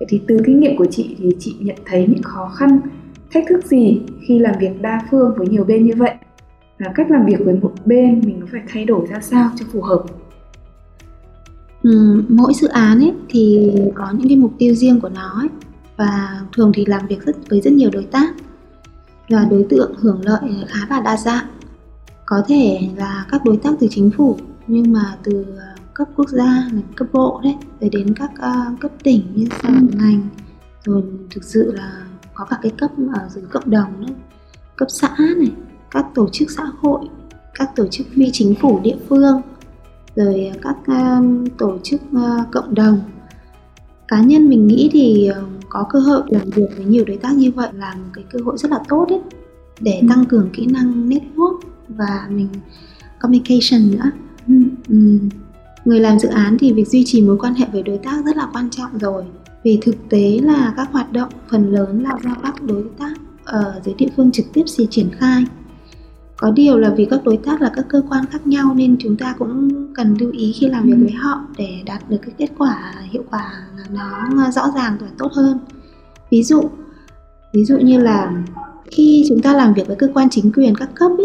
Vậy 0.00 0.06
thì 0.08 0.20
từ 0.28 0.38
kinh 0.46 0.60
nghiệm 0.60 0.76
của 0.76 0.86
chị 0.90 1.16
thì 1.18 1.36
chị 1.38 1.56
nhận 1.60 1.76
thấy 1.86 2.06
những 2.06 2.22
khó 2.22 2.48
khăn 2.56 2.80
thách 3.32 3.44
thức 3.48 3.64
gì 3.64 4.00
khi 4.26 4.38
làm 4.38 4.54
việc 4.60 4.82
đa 4.82 5.02
phương 5.10 5.34
với 5.36 5.48
nhiều 5.48 5.64
bên 5.64 5.86
như 5.86 5.92
vậy? 5.96 6.14
Và 6.78 6.92
cách 6.94 7.10
làm 7.10 7.26
việc 7.26 7.40
với 7.44 7.54
một 7.54 7.72
bên 7.84 8.20
mình 8.24 8.40
có 8.40 8.46
phải 8.52 8.62
thay 8.68 8.84
đổi 8.84 9.06
ra 9.06 9.20
sao 9.20 9.50
cho 9.56 9.64
phù 9.72 9.82
hợp? 9.82 10.02
Ừ, 11.82 12.22
mỗi 12.28 12.52
dự 12.54 12.68
án 12.68 13.00
ấy 13.00 13.12
thì 13.28 13.72
có 13.94 14.12
những 14.18 14.28
cái 14.28 14.36
mục 14.36 14.52
tiêu 14.58 14.74
riêng 14.74 15.00
của 15.00 15.08
nó 15.08 15.40
ấy 15.40 15.48
và 15.96 16.40
thường 16.56 16.72
thì 16.74 16.84
làm 16.84 17.06
việc 17.06 17.24
rất 17.24 17.36
với 17.48 17.60
rất 17.60 17.72
nhiều 17.72 17.90
đối 17.92 18.04
tác. 18.04 18.34
Và 19.28 19.46
đối 19.50 19.66
tượng 19.70 19.94
hưởng 19.98 20.20
lợi 20.24 20.40
khá 20.68 20.86
là 20.90 21.00
đa 21.00 21.16
dạng. 21.16 21.44
Có 22.26 22.42
thể 22.48 22.78
là 22.96 23.26
các 23.30 23.44
đối 23.44 23.56
tác 23.56 23.70
từ 23.80 23.86
chính 23.90 24.10
phủ 24.10 24.36
nhưng 24.66 24.92
mà 24.92 25.16
từ 25.22 25.46
cấp 25.94 26.08
quốc 26.16 26.28
gia 26.28 26.68
này, 26.72 26.82
cấp 26.96 27.08
bộ 27.12 27.40
đấy 27.44 27.54
rồi 27.80 27.90
đến 27.90 28.14
các 28.14 28.30
uh, 28.32 28.80
cấp 28.80 28.90
tỉnh 29.02 29.22
như 29.34 29.46
sở 29.62 29.68
ngành 29.98 30.28
rồi 30.84 31.02
thực 31.30 31.44
sự 31.44 31.72
là 31.74 32.06
có 32.34 32.44
cả 32.44 32.58
cái 32.62 32.72
cấp 32.78 32.90
ở 33.12 33.28
dưới 33.28 33.44
cộng 33.50 33.70
đồng 33.70 34.00
nữa 34.00 34.12
cấp 34.76 34.88
xã 34.90 35.16
này 35.18 35.52
các 35.90 36.06
tổ 36.14 36.28
chức 36.32 36.50
xã 36.50 36.64
hội 36.80 37.00
các 37.54 37.70
tổ 37.76 37.86
chức 37.86 38.06
phi 38.16 38.30
chính 38.32 38.54
phủ 38.54 38.80
địa 38.82 38.96
phương 39.08 39.40
rồi 40.16 40.52
các 40.62 40.76
um, 40.86 41.46
tổ 41.58 41.78
chức 41.82 42.00
uh, 42.16 42.50
cộng 42.52 42.74
đồng 42.74 43.00
cá 44.08 44.20
nhân 44.20 44.48
mình 44.48 44.66
nghĩ 44.66 44.90
thì 44.92 45.30
uh, 45.30 45.48
có 45.68 45.86
cơ 45.90 45.98
hội 45.98 46.22
làm 46.26 46.50
việc 46.50 46.68
với 46.76 46.84
nhiều 46.84 47.04
đối 47.04 47.16
tác 47.16 47.36
như 47.36 47.50
vậy 47.50 47.68
là 47.72 47.94
một 47.94 48.10
cái 48.14 48.24
cơ 48.30 48.38
hội 48.44 48.58
rất 48.58 48.70
là 48.70 48.78
tốt 48.88 49.06
đấy 49.08 49.20
để 49.80 49.98
ừ. 50.00 50.06
tăng 50.10 50.24
cường 50.24 50.50
kỹ 50.52 50.66
năng 50.66 51.08
network 51.08 51.60
và 51.88 52.26
mình 52.30 52.48
communication 53.20 53.90
nữa 53.90 54.10
ừ. 54.48 54.54
Ừ. 54.88 55.18
người 55.84 56.00
làm 56.00 56.18
dự 56.18 56.28
án 56.28 56.58
thì 56.58 56.72
việc 56.72 56.88
duy 56.88 57.04
trì 57.06 57.22
mối 57.22 57.38
quan 57.38 57.54
hệ 57.54 57.66
với 57.72 57.82
đối 57.82 57.98
tác 57.98 58.24
rất 58.24 58.36
là 58.36 58.48
quan 58.52 58.70
trọng 58.70 58.98
rồi. 58.98 59.24
Vì 59.64 59.78
thực 59.82 59.96
tế 60.08 60.38
là 60.42 60.74
các 60.76 60.92
hoạt 60.92 61.12
động 61.12 61.28
phần 61.50 61.72
lớn 61.72 62.02
là 62.02 62.10
do 62.24 62.30
các 62.42 62.62
đối 62.62 62.84
tác 62.98 63.14
ở 63.44 63.80
dưới 63.84 63.94
địa 63.94 64.08
phương 64.16 64.30
trực 64.30 64.46
tiếp 64.52 64.64
xì 64.66 64.86
triển 64.90 65.10
khai. 65.18 65.44
Có 66.36 66.50
điều 66.50 66.78
là 66.78 66.94
vì 66.96 67.04
các 67.04 67.24
đối 67.24 67.36
tác 67.36 67.62
là 67.62 67.70
các 67.74 67.86
cơ 67.88 68.02
quan 68.10 68.24
khác 68.26 68.46
nhau 68.46 68.74
nên 68.74 68.96
chúng 69.00 69.16
ta 69.16 69.34
cũng 69.38 69.70
cần 69.94 70.16
lưu 70.20 70.30
ý 70.32 70.52
khi 70.52 70.68
làm 70.68 70.86
việc 70.86 70.96
với 71.00 71.12
họ 71.12 71.44
để 71.56 71.82
đạt 71.86 72.10
được 72.10 72.18
cái 72.22 72.34
kết 72.38 72.48
quả 72.58 72.94
hiệu 73.10 73.24
quả 73.30 73.52
nó 74.34 74.50
rõ 74.50 74.70
ràng 74.74 74.96
và 75.00 75.06
tốt 75.18 75.32
hơn. 75.32 75.58
Ví 76.30 76.42
dụ 76.42 76.62
ví 77.52 77.64
dụ 77.64 77.78
như 77.78 77.98
là 77.98 78.44
khi 78.90 79.24
chúng 79.28 79.42
ta 79.42 79.54
làm 79.54 79.74
việc 79.74 79.86
với 79.86 79.96
cơ 79.96 80.08
quan 80.14 80.30
chính 80.30 80.52
quyền 80.52 80.74
các 80.74 80.90
cấp 80.94 81.12
ý, 81.18 81.24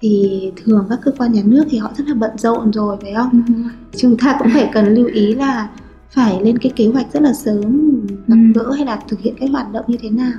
thì 0.00 0.52
thường 0.64 0.86
các 0.90 0.98
cơ 1.02 1.12
quan 1.18 1.32
nhà 1.32 1.42
nước 1.44 1.64
thì 1.70 1.78
họ 1.78 1.90
rất 1.96 2.08
là 2.08 2.14
bận 2.14 2.30
rộn 2.38 2.72
rồi 2.72 2.96
phải 3.00 3.14
không 3.14 3.42
ừ. 3.48 3.54
chúng 3.96 4.16
ta 4.16 4.36
cũng 4.38 4.48
phải 4.54 4.70
cần 4.72 4.94
lưu 4.94 5.06
ý 5.06 5.34
là 5.34 5.68
phải 6.10 6.42
lên 6.42 6.58
cái 6.58 6.72
kế 6.76 6.86
hoạch 6.86 7.12
rất 7.12 7.22
là 7.22 7.32
sớm 7.32 7.90
gặp 8.26 8.36
ừ. 8.54 8.60
gỡ 8.60 8.72
hay 8.72 8.86
là 8.86 9.00
thực 9.08 9.20
hiện 9.20 9.34
cái 9.40 9.48
hoạt 9.48 9.72
động 9.72 9.84
như 9.88 9.96
thế 10.00 10.10
nào 10.10 10.32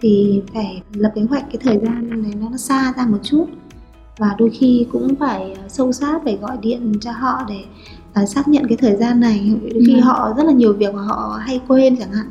thì 0.00 0.42
phải 0.54 0.82
lập 0.94 1.12
kế 1.14 1.22
hoạch 1.22 1.44
cái 1.52 1.58
thời 1.60 1.78
gian 1.78 2.22
này 2.22 2.32
nó 2.40 2.56
xa 2.56 2.92
ra 2.96 3.06
một 3.06 3.18
chút 3.22 3.46
và 4.18 4.34
đôi 4.38 4.50
khi 4.50 4.86
cũng 4.92 5.14
phải 5.16 5.56
sâu 5.68 5.92
sát 5.92 6.20
phải 6.24 6.36
gọi 6.36 6.56
điện 6.60 6.92
cho 7.00 7.12
họ 7.12 7.44
để 7.48 7.64
uh, 8.22 8.28
xác 8.28 8.48
nhận 8.48 8.66
cái 8.68 8.76
thời 8.76 8.96
gian 8.96 9.20
này 9.20 9.52
đôi 9.74 9.82
khi 9.86 9.94
ừ. 9.94 10.00
họ 10.00 10.34
rất 10.36 10.44
là 10.46 10.52
nhiều 10.52 10.72
việc 10.72 10.94
mà 10.94 11.02
họ 11.02 11.38
hay 11.40 11.60
quên 11.68 11.96
chẳng 11.96 12.12
hạn 12.12 12.26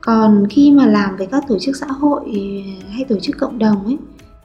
còn 0.00 0.46
khi 0.50 0.72
mà 0.72 0.86
làm 0.86 1.16
với 1.16 1.26
các 1.26 1.44
tổ 1.48 1.58
chức 1.58 1.76
xã 1.76 1.86
hội 1.86 2.24
hay 2.90 3.04
tổ 3.08 3.16
chức 3.20 3.38
cộng 3.38 3.58
đồng 3.58 3.84
ấy 3.84 3.98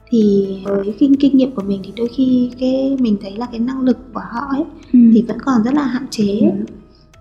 thì 0.08 0.46
với 0.64 0.94
kinh 0.98 1.14
kinh 1.20 1.36
nghiệm 1.36 1.50
của 1.50 1.62
mình 1.62 1.80
thì 1.84 1.92
đôi 1.96 2.08
khi 2.08 2.50
cái 2.60 2.96
mình 3.00 3.16
thấy 3.22 3.36
là 3.36 3.46
cái 3.50 3.60
năng 3.60 3.80
lực 3.80 3.98
của 4.12 4.20
họ 4.20 4.46
ấy 4.50 4.64
ừ. 4.92 4.98
thì 5.14 5.24
vẫn 5.28 5.38
còn 5.44 5.62
rất 5.64 5.74
là 5.74 5.82
hạn 5.82 6.06
chế 6.10 6.40
ừ. 6.40 6.74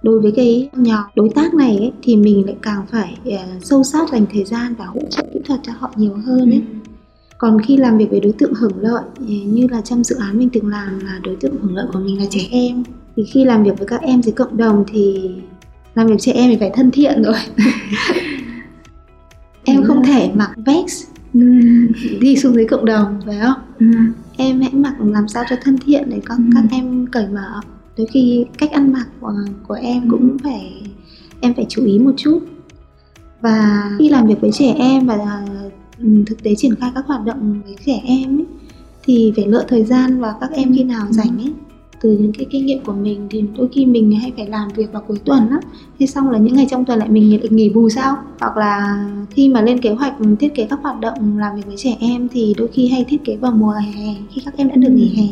đối 0.03 0.19
với 0.19 0.31
cái 0.35 0.69
nhóm 0.73 1.03
đối 1.15 1.29
tác 1.29 1.53
này 1.53 1.77
ấy, 1.77 1.91
thì 2.01 2.15
mình 2.15 2.45
lại 2.45 2.55
càng 2.61 2.85
phải 2.91 3.17
uh, 3.27 3.63
sâu 3.63 3.83
sát 3.83 4.09
dành 4.09 4.25
thời 4.33 4.43
gian 4.43 4.75
và 4.77 4.85
hỗ 4.85 5.01
trợ 5.09 5.23
kỹ 5.33 5.39
thuật 5.45 5.59
cho 5.63 5.73
họ 5.77 5.91
nhiều 5.95 6.15
hơn 6.25 6.51
ấy 6.51 6.61
ừ. 6.71 6.91
còn 7.37 7.61
khi 7.61 7.77
làm 7.77 7.97
việc 7.97 8.09
với 8.09 8.19
đối 8.19 8.33
tượng 8.33 8.53
hưởng 8.53 8.79
lợi 8.79 9.03
như 9.27 9.67
là 9.71 9.81
trong 9.81 10.03
dự 10.03 10.15
án 10.15 10.37
mình 10.37 10.49
từng 10.53 10.67
làm 10.67 10.99
là 10.99 11.19
đối 11.23 11.35
tượng 11.35 11.55
hưởng 11.61 11.75
lợi 11.75 11.87
của 11.93 11.99
mình 11.99 12.19
là 12.19 12.25
trẻ 12.29 12.41
em 12.51 12.83
thì 13.15 13.23
khi 13.23 13.45
làm 13.45 13.63
việc 13.63 13.77
với 13.77 13.87
các 13.87 14.01
em 14.01 14.21
dưới 14.21 14.33
cộng 14.33 14.57
đồng 14.57 14.83
thì 14.87 15.31
làm 15.95 16.07
việc 16.07 16.15
trẻ 16.19 16.31
em 16.31 16.49
thì 16.49 16.57
phải 16.59 16.71
thân 16.73 16.91
thiện 16.91 17.23
rồi 17.23 17.35
em 19.63 19.83
không 19.83 20.03
thể 20.03 20.31
mặc 20.35 20.51
vest 20.65 21.12
ừ. 21.33 21.39
đi 22.21 22.37
xuống 22.37 22.53
dưới 22.53 22.65
cộng 22.65 22.85
đồng 22.85 23.21
phải 23.25 23.37
không 23.41 23.61
ừ. 23.79 23.85
em 24.37 24.61
hãy 24.61 24.73
mặc 24.73 24.95
làm 24.99 25.27
sao 25.27 25.43
cho 25.49 25.55
thân 25.61 25.77
thiện 25.77 26.09
để 26.09 26.21
con 26.25 26.37
ừ. 26.37 26.43
các 26.55 26.63
em 26.71 27.07
cởi 27.07 27.27
mở 27.27 27.61
đôi 27.97 28.07
khi 28.11 28.45
cách 28.57 28.71
ăn 28.71 28.91
mặc 28.91 29.07
của, 29.19 29.33
của 29.67 29.73
em 29.73 30.09
cũng 30.09 30.37
phải 30.43 30.81
em 31.41 31.53
phải 31.53 31.65
chú 31.69 31.85
ý 31.85 31.99
một 31.99 32.13
chút 32.17 32.39
và 33.41 33.89
khi 33.99 34.09
làm 34.09 34.27
việc 34.27 34.41
với 34.41 34.51
trẻ 34.51 34.73
em 34.77 35.05
và 35.05 35.45
ừ, 35.99 36.23
thực 36.25 36.43
tế 36.43 36.53
triển 36.57 36.75
khai 36.75 36.91
các 36.95 37.05
hoạt 37.07 37.25
động 37.25 37.61
với 37.65 37.75
trẻ 37.85 38.01
em 38.05 38.39
ấy, 38.39 38.45
thì 39.03 39.33
phải 39.35 39.47
lựa 39.47 39.65
thời 39.67 39.83
gian 39.83 40.19
và 40.19 40.33
các 40.41 40.51
em 40.51 40.73
khi 40.75 40.83
nào 40.83 41.07
rảnh 41.09 41.37
ấy 41.37 41.53
từ 42.03 42.17
những 42.19 42.33
cái 42.33 42.45
kinh 42.51 42.65
nghiệm 42.65 42.83
của 42.83 42.93
mình 42.93 43.27
thì 43.29 43.43
đôi 43.57 43.67
khi 43.73 43.85
mình 43.85 44.19
hay 44.21 44.31
phải 44.35 44.47
làm 44.47 44.69
việc 44.75 44.91
vào 44.91 45.03
cuối 45.07 45.17
tuần 45.25 45.49
á 45.49 45.57
thế 45.99 46.05
xong 46.05 46.29
là 46.29 46.37
những 46.37 46.55
ngày 46.55 46.67
trong 46.69 46.85
tuần 46.85 46.99
lại 46.99 47.09
mình 47.09 47.39
lại 47.39 47.49
nghỉ 47.49 47.69
bù 47.69 47.89
sao? 47.89 48.15
Hoặc 48.39 48.57
là 48.57 49.05
khi 49.29 49.49
mà 49.49 49.61
lên 49.61 49.81
kế 49.81 49.89
hoạch 49.89 50.13
thiết 50.39 50.55
kế 50.55 50.67
các 50.69 50.79
hoạt 50.81 50.99
động 50.99 51.37
làm 51.37 51.55
việc 51.55 51.65
với 51.65 51.75
trẻ 51.77 51.97
em 51.99 52.27
thì 52.29 52.55
đôi 52.57 52.67
khi 52.67 52.87
hay 52.87 53.05
thiết 53.09 53.25
kế 53.25 53.35
vào 53.35 53.51
mùa 53.51 53.71
hè 53.71 54.15
khi 54.31 54.41
các 54.45 54.53
em 54.57 54.67
đã 54.67 54.75
được 54.75 54.89
nghỉ 54.91 55.15
hè 55.15 55.27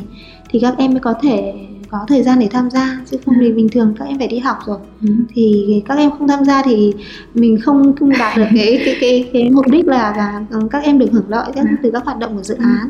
thì 0.50 0.60
các 0.60 0.78
em 0.78 0.92
mới 0.92 1.00
có 1.00 1.14
thể 1.22 1.54
có 1.90 2.06
thời 2.08 2.24
gian 2.24 2.40
để 2.40 2.48
tham 2.52 2.70
gia 2.70 3.02
chứ 3.12 3.18
không 3.26 3.36
thì 3.42 3.52
bình 3.52 3.70
thường 3.70 3.94
các 4.00 4.06
em 4.06 4.18
phải 4.18 4.28
đi 4.28 4.40
học 4.40 4.58
rồi. 4.66 4.78
Ừ. 5.02 5.10
thì 5.34 5.66
các 5.86 5.98
em 5.98 6.12
không 6.12 6.28
tham 6.28 6.46
gia 6.46 6.62
thì 6.64 6.94
mình 7.34 7.58
không 7.62 7.96
không 8.00 8.10
đạt 8.10 8.38
được 8.38 8.48
cái 8.56 8.82
cái 8.86 8.96
cái 9.02 9.30
cái 9.34 9.50
mục 9.50 9.66
đích 9.72 9.88
là 9.88 10.14
là 10.18 10.46
các 10.72 10.84
em 10.84 11.00
được 11.00 11.12
hưởng 11.12 11.30
lợi 11.30 11.52
từ 11.84 11.92
các 11.92 12.06
hoạt 12.06 12.18
động 12.18 12.36
của 12.36 12.44
dự 12.44 12.56
án 12.56 12.90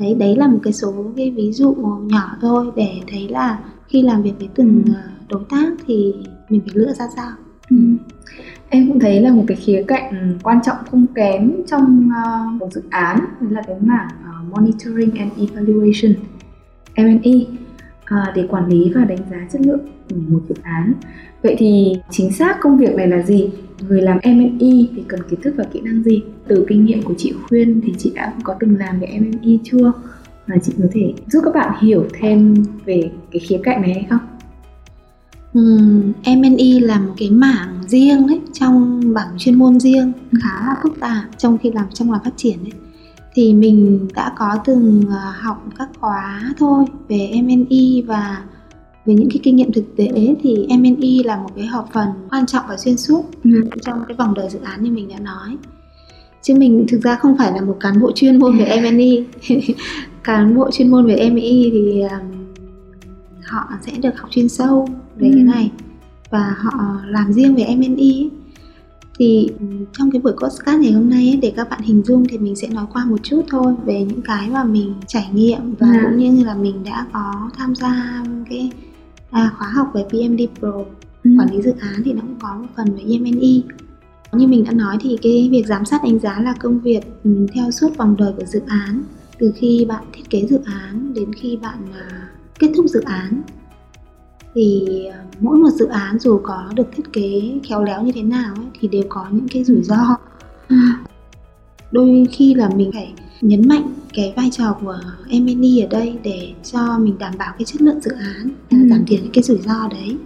đấy 0.00 0.14
đấy 0.14 0.36
là 0.36 0.48
một 0.48 0.58
cái 0.62 0.72
số 0.72 1.04
cái 1.16 1.30
ví 1.30 1.52
dụ 1.52 1.74
nhỏ 2.02 2.36
thôi 2.40 2.70
để 2.76 3.00
thấy 3.10 3.28
là 3.28 3.58
khi 3.88 4.02
làm 4.02 4.22
việc 4.22 4.32
với 4.38 4.48
từng 4.54 4.82
ừ. 4.86 4.92
Ờ, 4.94 5.00
đối 5.28 5.42
tác 5.50 5.72
thì 5.86 6.14
mình 6.48 6.60
phải 6.60 6.74
lựa 6.74 6.92
ra 6.92 7.04
sao 7.16 7.30
ừ. 7.70 7.76
em 8.68 8.88
cũng 8.88 9.00
thấy 9.00 9.20
là 9.20 9.32
một 9.32 9.44
cái 9.46 9.56
khía 9.56 9.84
cạnh 9.88 10.38
quan 10.42 10.58
trọng 10.62 10.76
không 10.90 11.06
kém 11.14 11.52
trong 11.66 12.08
uh, 12.08 12.52
một 12.60 12.68
dự 12.72 12.82
án 12.90 13.18
đó 13.40 13.46
là 13.50 13.62
cái 13.66 13.76
mảng 13.80 14.08
uh, 14.08 14.54
monitoring 14.54 15.14
and 15.14 15.32
evaluation 15.38 16.14
M&E 16.96 17.32
uh, 18.14 18.34
để 18.34 18.46
quản 18.50 18.68
lý 18.68 18.92
và 18.94 19.04
đánh 19.04 19.18
giá 19.30 19.46
chất 19.52 19.60
lượng 19.60 19.80
của 20.10 20.16
một 20.28 20.40
dự 20.48 20.54
án 20.62 20.92
vậy 21.42 21.56
thì 21.58 21.92
chính 22.10 22.32
xác 22.32 22.56
công 22.60 22.78
việc 22.78 22.94
này 22.94 23.08
là 23.08 23.22
gì 23.22 23.50
người 23.88 24.02
làm 24.02 24.18
M&E 24.22 24.70
thì 24.96 25.02
cần 25.08 25.20
kiến 25.30 25.40
thức 25.40 25.54
và 25.56 25.64
kỹ 25.64 25.80
năng 25.80 26.02
gì? 26.02 26.22
Từ 26.48 26.64
kinh 26.68 26.84
nghiệm 26.84 27.02
của 27.02 27.14
chị 27.18 27.32
khuyên 27.48 27.80
thì 27.84 27.94
chị 27.98 28.12
đã 28.14 28.32
có 28.42 28.54
từng 28.60 28.76
làm 28.78 29.00
về 29.00 29.06
M&E 29.06 29.52
chưa? 29.64 29.92
Và 30.46 30.56
chị 30.62 30.72
có 30.78 30.84
thể 30.92 31.14
giúp 31.28 31.40
các 31.44 31.54
bạn 31.54 31.72
hiểu 31.80 32.06
thêm 32.20 32.54
về 32.84 33.10
cái 33.30 33.40
khía 33.40 33.60
cạnh 33.62 33.82
này 33.82 33.94
hay 33.94 34.06
không? 34.10 34.20
Um, 35.54 36.12
M&E 36.24 36.80
là 36.80 37.00
một 37.00 37.14
cái 37.16 37.30
mảng 37.30 37.82
riêng 37.86 38.26
đấy 38.26 38.40
trong 38.52 39.00
bảng 39.14 39.38
chuyên 39.38 39.54
môn 39.54 39.80
riêng 39.80 40.12
khá 40.42 40.66
là 40.66 40.76
phức 40.82 41.00
tạp 41.00 41.24
trong 41.38 41.58
khi 41.58 41.70
làm 41.70 41.86
trong 41.92 42.10
làm 42.10 42.20
phát 42.24 42.32
triển 42.36 42.58
đấy 42.62 42.72
thì 43.34 43.54
mình 43.54 44.08
đã 44.14 44.32
có 44.38 44.56
từng 44.64 45.02
uh, 45.06 45.36
học 45.40 45.64
các 45.78 45.88
khóa 46.00 46.42
thôi 46.58 46.84
về 47.08 47.30
M&E 47.42 48.02
và 48.06 48.42
về 49.06 49.14
những 49.14 49.30
cái 49.30 49.40
kinh 49.42 49.56
nghiệm 49.56 49.72
thực 49.72 49.96
tế 49.96 50.34
thì 50.42 50.66
M&E 50.78 51.24
là 51.24 51.36
một 51.36 51.50
cái 51.56 51.66
hợp 51.66 51.84
phần 51.92 52.08
quan 52.30 52.46
trọng 52.46 52.64
và 52.68 52.76
xuyên 52.76 52.96
suốt 52.96 53.24
ừ. 53.44 53.50
trong 53.82 54.04
cái 54.08 54.16
vòng 54.16 54.34
đời 54.34 54.48
dự 54.50 54.58
án 54.64 54.82
như 54.82 54.90
mình 54.90 55.08
đã 55.08 55.18
nói 55.18 55.56
chứ 56.42 56.54
mình 56.54 56.86
thực 56.88 57.00
ra 57.02 57.16
không 57.16 57.36
phải 57.38 57.52
là 57.52 57.60
một 57.60 57.76
cán 57.80 58.00
bộ 58.00 58.12
chuyên 58.14 58.38
môn 58.38 58.58
về 58.58 58.64
M&E 58.82 59.24
cán 60.24 60.56
bộ 60.56 60.70
chuyên 60.70 60.90
môn 60.90 61.06
về 61.06 61.30
M&E 61.30 61.70
thì 61.72 62.02
họ 63.44 63.68
sẽ 63.86 63.92
được 63.92 64.18
học 64.18 64.30
chuyên 64.30 64.48
sâu 64.48 64.88
về 65.16 65.28
ừ. 65.28 65.32
cái 65.34 65.44
này 65.44 65.70
và 66.30 66.54
họ 66.58 67.00
làm 67.06 67.32
riêng 67.32 67.54
về 67.54 67.64
M&E 67.64 68.28
thì 69.18 69.48
trong 69.98 70.10
cái 70.10 70.20
buổi 70.20 70.32
podcast 70.32 70.80
ngày 70.80 70.92
hôm 70.92 71.10
nay 71.10 71.28
ấy, 71.28 71.36
để 71.36 71.52
các 71.56 71.70
bạn 71.70 71.80
hình 71.82 72.02
dung 72.04 72.24
thì 72.28 72.38
mình 72.38 72.56
sẽ 72.56 72.68
nói 72.68 72.86
qua 72.92 73.04
một 73.04 73.16
chút 73.22 73.42
thôi 73.48 73.74
về 73.84 74.04
những 74.04 74.22
cái 74.22 74.50
mà 74.50 74.64
mình 74.64 74.94
trải 75.06 75.28
nghiệm 75.32 75.74
và 75.74 75.86
à. 75.86 76.02
cũng 76.04 76.18
như 76.18 76.44
là 76.44 76.54
mình 76.54 76.84
đã 76.84 77.06
có 77.12 77.50
tham 77.56 77.74
gia 77.74 78.24
cái 78.50 78.70
à, 79.30 79.52
khóa 79.58 79.68
học 79.68 79.90
về 79.94 80.04
PMD 80.10 80.40
Pro 80.58 80.72
ừ. 81.24 81.30
quản 81.38 81.50
lý 81.52 81.62
dự 81.62 81.72
án 81.80 82.02
thì 82.04 82.12
nó 82.12 82.20
cũng 82.20 82.38
có 82.42 82.54
một 82.54 82.66
phần 82.76 82.94
về 82.96 83.02
EMNE 83.08 83.62
như 84.32 84.46
mình 84.46 84.64
đã 84.64 84.72
nói 84.72 84.96
thì 85.00 85.18
cái 85.22 85.48
việc 85.52 85.66
giám 85.66 85.84
sát 85.84 86.04
đánh 86.04 86.18
giá 86.18 86.40
là 86.40 86.54
công 86.60 86.80
việc 86.80 87.00
ừ, 87.24 87.46
theo 87.54 87.70
suốt 87.70 87.96
vòng 87.96 88.16
đời 88.18 88.32
của 88.36 88.44
dự 88.44 88.60
án 88.66 89.02
từ 89.38 89.52
khi 89.56 89.86
bạn 89.88 90.04
thiết 90.12 90.30
kế 90.30 90.46
dự 90.46 90.58
án 90.64 91.14
đến 91.14 91.32
khi 91.32 91.56
bạn 91.56 91.78
à, 91.92 92.28
kết 92.58 92.70
thúc 92.76 92.86
dự 92.88 93.00
án. 93.00 93.42
Thì 94.54 94.86
ờ, 95.12 95.18
mỗi 95.40 95.58
một 95.58 95.70
dự 95.70 95.86
án 95.86 96.18
dù 96.18 96.40
có 96.42 96.72
được 96.74 96.86
thiết 96.92 97.12
kế 97.12 97.58
khéo 97.68 97.84
léo 97.84 98.02
như 98.02 98.12
thế 98.14 98.22
nào 98.22 98.54
ấy, 98.54 98.66
thì 98.80 98.88
đều 98.88 99.02
có 99.08 99.26
những 99.30 99.46
cái 99.50 99.64
rủi 99.64 99.82
ro. 99.82 100.16
Đôi 101.92 102.26
khi 102.32 102.54
là 102.54 102.70
mình 102.76 102.92
phải 102.92 103.14
nhấn 103.40 103.68
mạnh 103.68 103.92
cái 104.14 104.32
vai 104.36 104.48
trò 104.52 104.76
của 104.84 104.98
M&E 105.30 105.84
ở 105.84 105.88
đây 105.90 106.14
để 106.22 106.52
cho 106.72 106.98
mình 106.98 107.18
đảm 107.18 107.34
bảo 107.38 107.54
cái 107.58 107.64
chất 107.64 107.82
lượng 107.82 108.00
dự 108.00 108.10
án 108.10 108.50
Ừ. 108.70 108.76
giảm 108.90 109.04
thiểu 109.06 109.18
những 109.22 109.32
cái 109.32 109.42
rủi 109.42 109.58
ro 109.58 109.88
đấy 109.90 110.16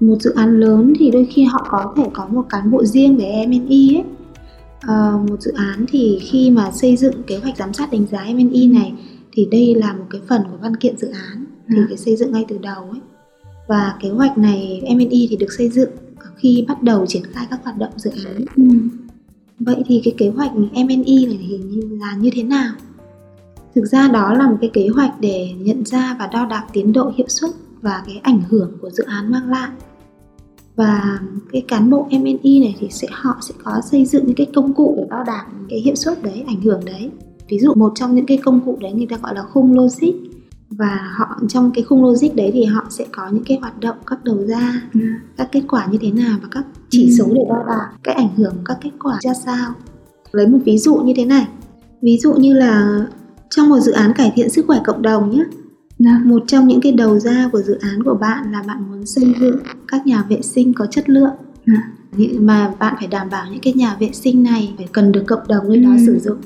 một 0.00 0.16
dự 0.20 0.30
án 0.30 0.60
lớn 0.60 0.92
thì 0.98 1.10
đôi 1.10 1.26
khi 1.30 1.44
họ 1.44 1.66
có 1.70 1.94
thể 1.96 2.02
có 2.12 2.26
một 2.32 2.44
cán 2.50 2.70
bộ 2.70 2.84
riêng 2.84 3.16
về 3.16 3.24
M&E 3.46 3.96
ấy 3.96 4.04
Ờ, 4.80 5.18
một 5.28 5.42
dự 5.42 5.52
án 5.52 5.84
thì 5.88 6.18
khi 6.22 6.50
mà 6.50 6.70
xây 6.72 6.96
dựng 6.96 7.22
kế 7.26 7.38
hoạch 7.38 7.56
giám 7.56 7.72
sát 7.72 7.92
đánh 7.92 8.06
giá 8.10 8.24
M&E 8.24 8.66
này 8.66 8.92
thì 9.32 9.48
đây 9.50 9.74
là 9.74 9.92
một 9.92 10.04
cái 10.10 10.20
phần 10.28 10.42
của 10.50 10.56
văn 10.62 10.76
kiện 10.76 10.98
dự 10.98 11.08
án 11.08 11.44
thì 11.68 11.76
Ừ. 11.76 11.82
cái 11.88 11.96
xây 11.96 12.16
dựng 12.16 12.32
ngay 12.32 12.44
từ 12.48 12.58
đầu 12.58 12.82
ấy 12.90 13.00
và 13.68 13.94
kế 14.02 14.08
hoạch 14.10 14.38
này 14.38 14.82
M&E 14.96 15.08
thì 15.30 15.36
được 15.40 15.52
xây 15.58 15.68
dựng 15.68 15.90
khi 16.36 16.64
bắt 16.68 16.82
đầu 16.82 17.06
triển 17.06 17.22
khai 17.32 17.46
các 17.50 17.60
hoạt 17.64 17.78
động 17.78 17.92
dự 17.96 18.10
án 18.26 18.44
Ừ. 18.56 18.64
Vậy 19.60 19.82
thì 19.86 20.00
cái 20.04 20.14
kế 20.18 20.28
hoạch 20.28 20.50
MNI 20.56 21.26
này 21.26 21.38
thì 21.48 21.58
là 22.00 22.16
như 22.20 22.30
thế 22.32 22.42
nào? 22.42 22.72
Thực 23.74 23.84
ra 23.84 24.08
đó 24.08 24.34
là 24.34 24.46
một 24.50 24.56
cái 24.60 24.70
kế 24.72 24.88
hoạch 24.88 25.20
để 25.20 25.52
nhận 25.58 25.84
ra 25.84 26.16
và 26.18 26.26
đo 26.32 26.46
đạc 26.46 26.64
tiến 26.72 26.92
độ 26.92 27.12
hiệu 27.16 27.28
suất 27.28 27.50
và 27.82 28.02
cái 28.06 28.20
ảnh 28.22 28.40
hưởng 28.48 28.72
của 28.80 28.90
dự 28.90 29.04
án 29.04 29.30
mang 29.30 29.48
lại. 29.50 29.68
Và 30.76 31.18
cái 31.52 31.64
cán 31.68 31.90
bộ 31.90 32.08
MNI 32.10 32.60
này 32.60 32.76
thì 32.78 32.88
sẽ 32.90 33.08
họ 33.10 33.38
sẽ 33.40 33.54
có 33.64 33.80
xây 33.90 34.04
dựng 34.04 34.26
những 34.26 34.36
cái 34.36 34.46
công 34.54 34.74
cụ 34.74 34.94
để 34.98 35.06
đo 35.10 35.24
đạc 35.26 35.46
cái 35.68 35.80
hiệu 35.80 35.94
suất 35.94 36.22
đấy, 36.22 36.44
ảnh 36.46 36.60
hưởng 36.60 36.84
đấy. 36.84 37.10
Ví 37.48 37.58
dụ 37.58 37.74
một 37.74 37.92
trong 37.94 38.14
những 38.14 38.26
cái 38.26 38.36
công 38.36 38.60
cụ 38.64 38.78
đấy 38.80 38.92
người 38.92 39.06
ta 39.06 39.16
gọi 39.22 39.34
là 39.34 39.42
khung 39.42 39.74
logic 39.76 40.14
và 40.70 41.12
họ 41.18 41.40
trong 41.48 41.70
cái 41.74 41.84
khung 41.84 42.04
logic 42.04 42.34
đấy 42.34 42.50
thì 42.54 42.64
họ 42.64 42.86
sẽ 42.90 43.06
có 43.12 43.28
những 43.32 43.44
cái 43.44 43.58
hoạt 43.60 43.80
động 43.80 43.96
các 44.06 44.24
đầu 44.24 44.36
ra 44.46 44.82
Ừ. 44.94 45.00
các 45.36 45.48
kết 45.52 45.62
quả 45.68 45.86
như 45.90 45.98
thế 46.00 46.10
nào 46.10 46.38
và 46.42 46.48
các 46.50 46.64
chỉ 46.90 47.04
Ừ. 47.10 47.14
số 47.18 47.24
để 47.34 47.40
đo 47.48 47.64
đạc 47.68 47.90
cái 48.04 48.14
ảnh 48.14 48.28
hưởng 48.36 48.52
của 48.56 48.62
các 48.64 48.78
kết 48.82 48.90
quả 49.02 49.18
ra 49.22 49.34
sao 49.34 49.72
lấy 50.32 50.46
một 50.46 50.58
ví 50.64 50.78
dụ 50.78 50.94
như 50.96 51.12
thế 51.16 51.24
này 51.24 51.46
ví 52.02 52.18
dụ 52.18 52.32
như 52.34 52.52
là 52.54 53.06
trong 53.50 53.68
một 53.68 53.80
dự 53.80 53.92
án 53.92 54.12
cải 54.16 54.32
thiện 54.36 54.50
sức 54.50 54.64
khỏe 54.66 54.80
cộng 54.84 55.02
đồng 55.02 55.30
nhé 55.30 55.44
Dạ. 55.98 56.20
một 56.24 56.42
trong 56.46 56.68
những 56.68 56.80
cái 56.80 56.92
đầu 56.92 57.18
ra 57.18 57.48
của 57.52 57.62
dự 57.62 57.78
án 57.80 58.02
của 58.04 58.14
bạn 58.14 58.52
là 58.52 58.62
bạn 58.66 58.90
muốn 58.90 59.06
xây 59.06 59.34
dựng 59.40 59.56
các 59.88 60.06
nhà 60.06 60.24
vệ 60.28 60.42
sinh 60.42 60.72
có 60.74 60.86
chất 60.86 61.10
lượng 61.10 61.30
Dạ. 61.66 61.92
Mà 62.40 62.74
bạn 62.78 62.94
phải 62.98 63.06
đảm 63.08 63.30
bảo 63.30 63.46
những 63.50 63.60
cái 63.62 63.72
nhà 63.72 63.96
vệ 64.00 64.10
sinh 64.12 64.42
này 64.42 64.74
phải 64.76 64.86
cần 64.92 65.12
được 65.12 65.24
cộng 65.26 65.48
đồng 65.48 65.68
nơi 65.68 65.76
đó 65.76 65.90
Ừ. 65.90 66.06
sử 66.06 66.18
dụng 66.18 66.36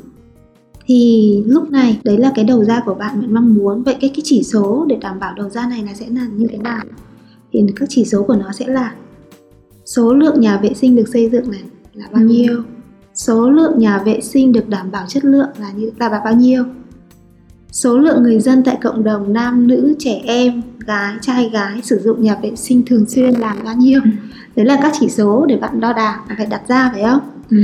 thì 0.87 1.43
lúc 1.47 1.71
này 1.71 2.01
đấy 2.05 2.19
là 2.19 2.33
cái 2.35 2.45
đầu 2.45 2.65
ra 2.65 2.83
của 2.87 2.95
bạn 2.95 3.21
bạn 3.21 3.35
mong 3.35 3.55
muốn 3.55 3.83
vậy 3.83 3.97
cái 4.01 4.11
cái 4.15 4.21
chỉ 4.25 4.43
số 4.43 4.87
để 4.89 4.97
đảm 5.01 5.21
bảo 5.21 5.35
đầu 5.35 5.49
ra 5.51 5.67
này 5.67 5.83
là 5.87 5.95
sẽ 5.95 6.07
là 6.09 6.27
như 6.37 6.47
thế 6.51 6.59
nào 6.59 6.85
thì 7.53 7.61
các 7.77 7.87
chỉ 7.89 8.05
số 8.05 8.23
của 8.23 8.37
nó 8.37 8.53
sẽ 8.53 8.67
là 8.67 8.95
số 9.85 10.15
lượng 10.15 10.41
nhà 10.41 10.57
vệ 10.62 10.75
sinh 10.75 10.97
được 10.97 11.09
xây 11.12 11.29
dựng 11.31 11.51
này 11.51 11.62
là 11.95 12.07
bao 12.12 12.23
Ừ. 12.23 12.29
nhiêu 12.29 12.62
số 13.15 13.51
lượng 13.51 13.79
nhà 13.79 13.99
vệ 14.05 14.21
sinh 14.21 14.53
được 14.53 14.69
đảm 14.69 14.91
bảo 14.91 15.05
chất 15.09 15.25
lượng 15.25 15.49
là 15.61 15.73
như 15.77 15.91
là 15.99 16.09
bao 16.25 16.35
nhiêu 16.35 16.65
số 17.73 17.99
lượng 17.99 18.23
người 18.23 18.41
dân 18.41 18.62
tại 18.65 18.79
cộng 18.83 19.05
đồng 19.05 19.33
nam 19.33 19.67
nữ 19.67 19.95
trẻ 19.99 20.21
em 20.25 20.62
gái 20.87 21.15
trai 21.21 21.49
gái 21.53 21.81
sử 21.83 21.99
dụng 21.99 22.23
nhà 22.23 22.37
vệ 22.43 22.57
sinh 22.57 22.83
thường 22.87 23.07
xuyên 23.09 23.31
là 23.35 23.57
bao 23.65 23.75
nhiêu 23.77 24.01
Ừ. 24.05 24.11
đấy 24.57 24.67
là 24.67 24.79
các 24.83 24.93
chỉ 25.01 25.09
số 25.09 25.47
để 25.47 25.57
bạn 25.57 25.81
đo 25.81 25.93
đạc 25.93 26.21
phải 26.37 26.47
đặt 26.47 26.62
ra 26.69 26.91
phải 26.93 27.03
không 27.03 27.21
Ừ. 27.51 27.57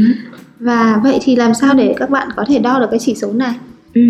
và 0.61 1.01
vậy 1.03 1.19
thì 1.23 1.37
làm 1.37 1.55
sao 1.55 1.75
để 1.75 1.95
các 1.99 2.11
bạn 2.11 2.29
có 2.37 2.45
thể 2.49 2.59
đo 2.59 2.79
được 2.81 2.87
cái 2.91 2.99
chỉ 3.03 3.15
số 3.15 3.33
này 3.33 3.55
Ừ. 3.95 4.01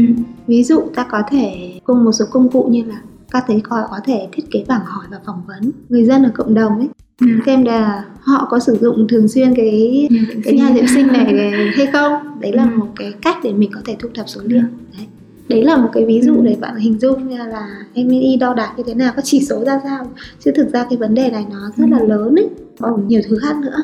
ví 0.46 0.64
dụ 0.64 0.80
ta 0.94 1.06
có 1.10 1.22
thể 1.30 1.72
cùng 1.84 2.04
một 2.04 2.12
số 2.12 2.24
công 2.30 2.48
cụ 2.48 2.62
như 2.70 2.82
là 2.84 3.00
các 3.30 3.44
thấy 3.46 3.60
có, 3.64 3.86
có 3.90 4.00
thể 4.04 4.28
thiết 4.32 4.42
kế 4.50 4.64
bảng 4.68 4.84
hỏi 4.84 5.06
và 5.10 5.18
phỏng 5.26 5.42
vấn 5.46 5.70
người 5.88 6.04
dân 6.04 6.22
ở 6.24 6.30
cộng 6.34 6.54
đồng 6.54 6.78
ấy 6.78 6.88
Ừ. 7.20 7.26
xem 7.46 7.64
là 7.64 8.04
họ 8.20 8.46
có 8.50 8.58
sử 8.58 8.76
dụng 8.80 9.06
thường 9.08 9.28
xuyên 9.28 9.54
cái 9.54 10.08
Nhà 10.10 10.20
vệ 10.28 10.40
cái 10.44 10.54
nhà 10.54 10.70
vệ 10.74 10.82
sinh 10.94 11.06
này 11.06 11.24
hay 11.76 11.86
không 11.92 12.12
đấy 12.40 12.52
là 12.52 12.62
Ừ. 12.62 12.78
một 12.78 12.86
cái 12.96 13.12
cách 13.22 13.36
để 13.42 13.52
mình 13.52 13.70
có 13.74 13.80
thể 13.86 13.96
thu 13.98 14.08
thập 14.14 14.28
số 14.28 14.40
liệu 14.44 14.62
đấy 14.98 15.06
đấy 15.48 15.64
là 15.64 15.76
một 15.76 15.88
cái 15.92 16.04
ví 16.04 16.20
dụ 16.22 16.34
Ừ. 16.36 16.42
để 16.44 16.56
bạn 16.60 16.76
hình 16.76 16.98
dung 16.98 17.28
ra 17.36 17.44
là 17.46 17.68
MNI 17.94 18.36
đo 18.40 18.54
đạc 18.54 18.72
như 18.76 18.82
thế 18.86 18.94
nào 18.94 19.12
các 19.16 19.22
chỉ 19.24 19.40
số 19.44 19.64
ra 19.64 19.80
sao 19.84 20.06
chứ 20.40 20.50
thực 20.56 20.72
ra 20.72 20.86
cái 20.90 20.96
vấn 20.96 21.14
đề 21.14 21.30
này 21.30 21.44
nó 21.50 21.58
rất 21.76 21.88
là 21.90 21.98
Ừ. 21.98 22.06
lớn 22.06 22.34
ấy 22.36 22.48
còn 22.78 23.08
nhiều 23.08 23.20
thứ 23.28 23.38
khác 23.42 23.56
nữa 23.56 23.76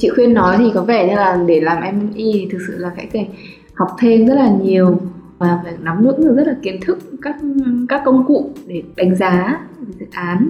chị 0.00 0.08
khuyên 0.14 0.34
nói 0.34 0.56
thì 0.58 0.64
có 0.74 0.82
vẻ 0.82 1.08
như 1.08 1.14
là 1.14 1.44
để 1.46 1.60
làm 1.60 1.82
M&E 1.82 2.12
thì 2.32 2.48
thực 2.52 2.58
sự 2.66 2.74
là 2.78 2.90
phải 2.96 3.08
phải 3.12 3.28
học 3.74 3.88
thêm 4.00 4.26
rất 4.26 4.34
là 4.34 4.50
nhiều 4.62 4.98
và 5.38 5.60
phải 5.64 5.74
nắm 5.82 6.04
vững 6.04 6.20
được 6.24 6.34
rất 6.36 6.46
là 6.46 6.56
kiến 6.62 6.80
thức 6.86 6.98
các 7.22 7.36
các 7.88 8.02
công 8.04 8.26
cụ 8.26 8.50
để 8.66 8.82
đánh 8.96 9.16
giá 9.16 9.60
dự 10.00 10.06
án. 10.10 10.48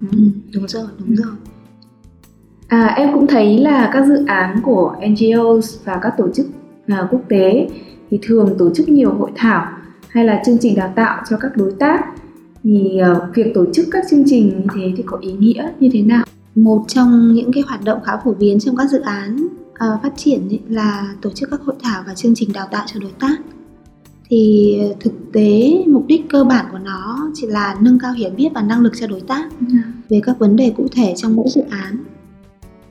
Ừ, 0.00 0.18
đúng 0.54 0.68
rồi 0.68 0.86
đúng 0.98 1.16
rồi. 1.16 1.32
À, 2.68 2.94
em 2.96 3.14
cũng 3.14 3.26
thấy 3.26 3.58
là 3.58 3.90
các 3.92 4.06
dự 4.06 4.24
án 4.26 4.60
của 4.62 4.96
NGOs 5.08 5.84
và 5.84 5.98
các 6.02 6.14
tổ 6.18 6.28
chức 6.34 6.46
à, 6.86 7.08
quốc 7.10 7.20
tế 7.28 7.68
thì 8.10 8.18
thường 8.22 8.54
tổ 8.58 8.70
chức 8.74 8.88
nhiều 8.88 9.14
hội 9.14 9.30
thảo 9.34 9.66
hay 10.08 10.24
là 10.24 10.42
chương 10.46 10.58
trình 10.60 10.76
đào 10.76 10.92
tạo 10.96 11.22
cho 11.30 11.36
các 11.36 11.56
đối 11.56 11.72
tác. 11.78 12.04
Thì 12.62 12.98
ờ, 12.98 13.30
việc 13.34 13.52
tổ 13.54 13.64
chức 13.72 13.86
các 13.92 14.04
chương 14.10 14.22
trình 14.26 14.48
như 14.48 14.66
thế 14.74 14.92
thì 14.96 15.02
có 15.06 15.18
ý 15.20 15.32
nghĩa 15.32 15.70
như 15.80 15.90
thế 15.92 16.02
nào? 16.02 16.24
một 16.56 16.84
trong 16.88 17.32
những 17.34 17.52
cái 17.52 17.62
hoạt 17.66 17.84
động 17.84 17.98
khá 18.04 18.12
phổ 18.24 18.34
biến 18.34 18.58
trong 18.60 18.76
các 18.76 18.90
dự 18.90 19.00
án 19.00 19.48
ờ, 19.74 19.98
phát 20.02 20.12
triển 20.16 20.48
ấy 20.48 20.60
là 20.68 21.14
tổ 21.22 21.30
chức 21.30 21.50
các 21.50 21.60
hội 21.60 21.76
thảo 21.82 22.04
và 22.06 22.14
chương 22.14 22.34
trình 22.34 22.52
đào 22.52 22.68
tạo 22.70 22.84
cho 22.86 23.00
đối 23.00 23.12
tác 23.20 23.36
thì 24.28 24.76
ờ, 24.80 24.94
thực 25.00 25.12
tế 25.32 25.84
mục 25.86 26.04
đích 26.06 26.28
cơ 26.28 26.44
bản 26.44 26.66
của 26.72 26.78
nó 26.78 27.30
chỉ 27.34 27.46
là 27.46 27.76
nâng 27.80 27.98
cao 27.98 28.12
hiểu 28.12 28.30
biết 28.30 28.48
và 28.54 28.62
năng 28.62 28.80
lực 28.80 28.92
cho 29.00 29.06
đối 29.06 29.20
tác 29.20 29.48
về 30.08 30.20
các 30.22 30.38
vấn 30.38 30.56
đề 30.56 30.72
cụ 30.76 30.86
thể 30.92 31.14
trong 31.16 31.36
mỗi 31.36 31.46
dự 31.48 31.62
án. 31.70 32.04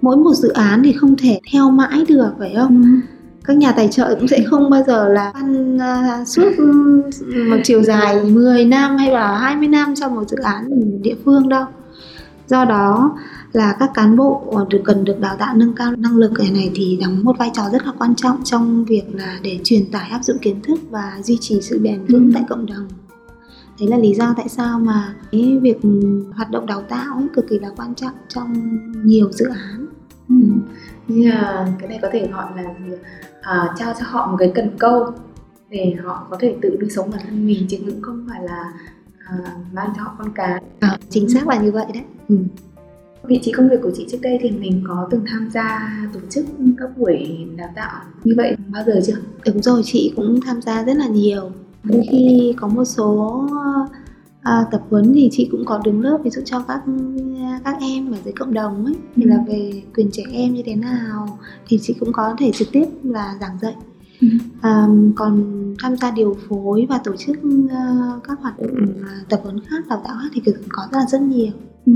Mỗi 0.01 0.17
một 0.17 0.33
dự 0.33 0.49
án 0.49 0.83
thì 0.83 0.91
không 0.91 1.15
thể 1.17 1.39
theo 1.51 1.71
mãi 1.71 2.05
được 2.07 2.31
phải 2.39 2.53
không? 2.57 3.01
Các 3.43 3.57
nhà 3.57 3.71
tài 3.71 3.87
trợ 3.87 4.15
cũng 4.19 4.27
sẽ 4.27 4.43
không 4.45 4.69
bao 4.69 4.83
giờ 4.87 5.09
là 5.09 5.31
ăn 5.33 5.77
à, 5.81 6.25
suốt 6.25 6.51
ừ, 6.57 7.03
một 7.49 7.57
chiều 7.63 7.83
dài 7.83 8.23
10 8.23 8.65
năm 8.65 8.97
hay 8.97 9.11
là 9.11 9.37
20 9.37 9.67
năm 9.67 9.95
cho 9.95 10.09
một 10.09 10.29
dự 10.29 10.37
án 10.37 10.69
ở 10.69 10.77
địa 11.01 11.15
phương 11.25 11.49
đâu. 11.49 11.65
Do 12.47 12.65
đó 12.65 13.17
là 13.55 13.75
các 13.79 13.91
cán 13.93 14.15
bộ 14.17 14.53
được 14.69 14.81
cần 14.85 15.03
được 15.03 15.19
đào 15.19 15.35
tạo 15.39 15.55
nâng 15.55 15.73
cao 15.73 15.91
năng 15.95 16.15
lực 16.17 16.31
cái 16.35 16.51
này 16.51 16.71
thì 16.75 16.97
đóng 17.01 17.23
một 17.23 17.37
vai 17.39 17.51
trò 17.53 17.63
rất 17.71 17.85
là 17.85 17.91
quan 17.97 18.15
trọng 18.15 18.43
trong 18.43 18.85
việc 18.85 19.03
là 19.13 19.39
để 19.43 19.59
truyền 19.63 19.91
tải 19.91 20.09
áp 20.09 20.23
dụng 20.23 20.37
kiến 20.41 20.61
thức 20.61 20.79
và 20.89 21.19
duy 21.23 21.37
trì 21.41 21.61
sự 21.61 21.79
bền 21.79 22.05
vững 22.05 22.25
Ừ. 22.25 22.31
tại 22.33 22.43
cộng 22.49 22.65
đồng 22.65 22.87
đấy 23.79 23.89
là 23.89 23.97
lý 23.97 24.13
do 24.13 24.33
tại 24.37 24.49
sao 24.49 24.79
mà 24.79 25.15
cái 25.31 25.57
việc 25.61 25.77
hoạt 26.35 26.51
động 26.51 26.65
đào 26.65 26.81
tạo 26.81 27.15
ấy 27.17 27.27
cực 27.35 27.45
kỳ 27.49 27.59
là 27.59 27.69
quan 27.77 27.95
trọng 27.95 28.13
trong 28.27 28.53
nhiều 29.03 29.31
dự 29.31 29.45
án 29.49 29.85
Ừ. 30.29 30.35
Như 31.07 31.29
là 31.31 31.67
cái 31.79 31.89
này 31.89 31.99
có 32.01 32.07
thể 32.13 32.27
gọi 32.33 32.45
là 32.55 32.63
gì? 32.63 32.93
À, 33.41 33.73
trao 33.79 33.93
cho 33.99 34.05
họ 34.09 34.27
một 34.31 34.37
cái 34.39 34.51
cần 34.55 34.69
câu 34.79 35.11
để 35.69 35.95
họ 36.03 36.27
có 36.31 36.37
thể 36.39 36.55
tự 36.61 36.77
nuôi 36.79 36.89
sống 36.89 37.09
bản 37.11 37.21
thân 37.25 37.47
mình 37.47 37.65
chứ 37.69 37.77
cũng 37.85 38.01
không 38.01 38.25
phải 38.29 38.43
là 38.43 38.73
à, 39.25 39.35
mang 39.73 39.89
cho 39.97 40.03
họ 40.03 40.15
con 40.19 40.31
cái. 40.35 40.63
Ờ, 40.79 40.97
chính 41.09 41.29
xác 41.29 41.47
là 41.47 41.61
như 41.61 41.71
vậy 41.71 41.85
đấy 41.93 42.03
ừ. 42.29 42.37
Vị 43.27 43.39
trí 43.43 43.51
công 43.51 43.69
việc 43.69 43.79
của 43.83 43.91
chị 43.95 44.05
trước 44.11 44.17
đây 44.21 44.37
thì 44.41 44.51
mình 44.51 44.83
có 44.87 45.07
từng 45.11 45.21
tham 45.27 45.49
gia 45.53 45.91
tổ 46.13 46.19
chức 46.29 46.45
các 46.77 46.97
buổi 46.97 47.45
đào 47.57 47.69
tạo 47.75 48.01
như 48.23 48.33
vậy 48.37 48.55
bao 48.71 48.83
giờ 48.87 48.99
chưa? 49.07 49.15
Đúng 49.45 49.61
rồi, 49.61 49.81
chị 49.85 50.13
cũng 50.15 50.39
tham 50.45 50.61
gia 50.61 50.83
rất 50.83 50.97
là 50.97 51.07
nhiều. 51.07 51.51
Đôi 51.83 52.01
khi 52.11 52.53
có 52.57 52.67
một 52.67 52.85
số 52.85 53.41
à, 54.41 54.65
tập 54.71 54.81
huấn 54.89 55.11
thì 55.13 55.29
chị 55.31 55.47
cũng 55.51 55.65
có 55.65 55.81
đứng 55.85 56.01
lớp 56.01 56.17
ví 56.23 56.29
dụ 56.29 56.41
cho 56.45 56.63
các 56.67 56.81
các 57.63 57.77
em 57.81 58.11
ở 58.11 58.17
dưới 58.25 58.33
cộng 58.33 58.53
đồng 58.53 58.85
ấy 58.85 58.95
thì 59.15 59.23
Ừ. 59.23 59.29
là 59.29 59.37
về 59.47 59.81
quyền 59.95 60.09
trẻ 60.11 60.23
em 60.31 60.53
như 60.53 60.61
thế 60.65 60.75
nào 60.75 61.39
thì 61.67 61.79
chị 61.81 61.95
cũng 61.99 62.13
có 62.13 62.35
thể 62.39 62.51
trực 62.51 62.67
tiếp 62.71 62.85
là 63.03 63.35
giảng 63.41 63.57
dạy. 63.61 63.75
Ừ. 64.21 64.27
À, 64.61 64.87
còn 65.15 65.43
tham 65.83 65.95
gia 65.97 66.11
điều 66.11 66.37
phối 66.49 66.85
và 66.89 66.97
tổ 67.03 67.15
chức 67.15 67.35
à, 67.69 67.95
các 68.23 68.39
hoạt 68.41 68.59
động 68.59 68.75
à, 69.07 69.11
tập 69.29 69.39
huấn 69.43 69.59
khác, 69.59 69.83
đào 69.89 70.01
tạo 70.05 70.15
khác 70.21 70.29
thì 70.33 70.41
cực 70.45 70.55
có 70.69 70.83
rất 70.91 70.97
là 70.99 71.05
rất 71.09 71.21
nhiều. 71.21 71.51
Ừ. 71.85 71.93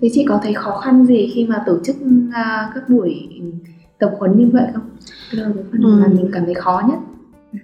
Thế 0.00 0.10
chị 0.12 0.24
có 0.28 0.40
thấy 0.42 0.54
khó 0.54 0.76
khăn 0.84 1.06
gì 1.06 1.30
khi 1.34 1.44
mà 1.46 1.62
tổ 1.66 1.78
chức 1.84 1.96
à, 2.32 2.70
các 2.74 2.88
buổi 2.88 3.28
tập 3.98 4.14
huấn 4.18 4.38
như 4.38 4.50
vậy 4.52 4.66
không? 4.74 4.82
Cái 5.30 5.40
là 5.40 5.50
cái 5.54 5.64
phần 5.72 5.82
Ừ. 5.82 5.88
mà 6.00 6.06
mình 6.08 6.28
cảm 6.32 6.44
thấy 6.44 6.54
khó 6.54 6.82
nhất. 6.88 6.98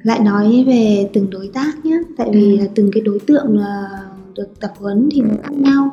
lại 0.02 0.20
nói 0.20 0.64
về 0.66 1.10
từng 1.12 1.30
đối 1.30 1.48
tác 1.54 1.84
nhé 1.86 1.98
tại 2.16 2.30
vì 2.32 2.58
Ừ. 2.58 2.66
từng 2.74 2.90
cái 2.92 3.02
đối 3.02 3.18
tượng 3.26 3.58
là 3.58 3.88
được 4.36 4.60
tập 4.60 4.72
huấn 4.78 5.08
thì 5.12 5.20
nó 5.20 5.34
khác 5.42 5.52
nhau 5.52 5.90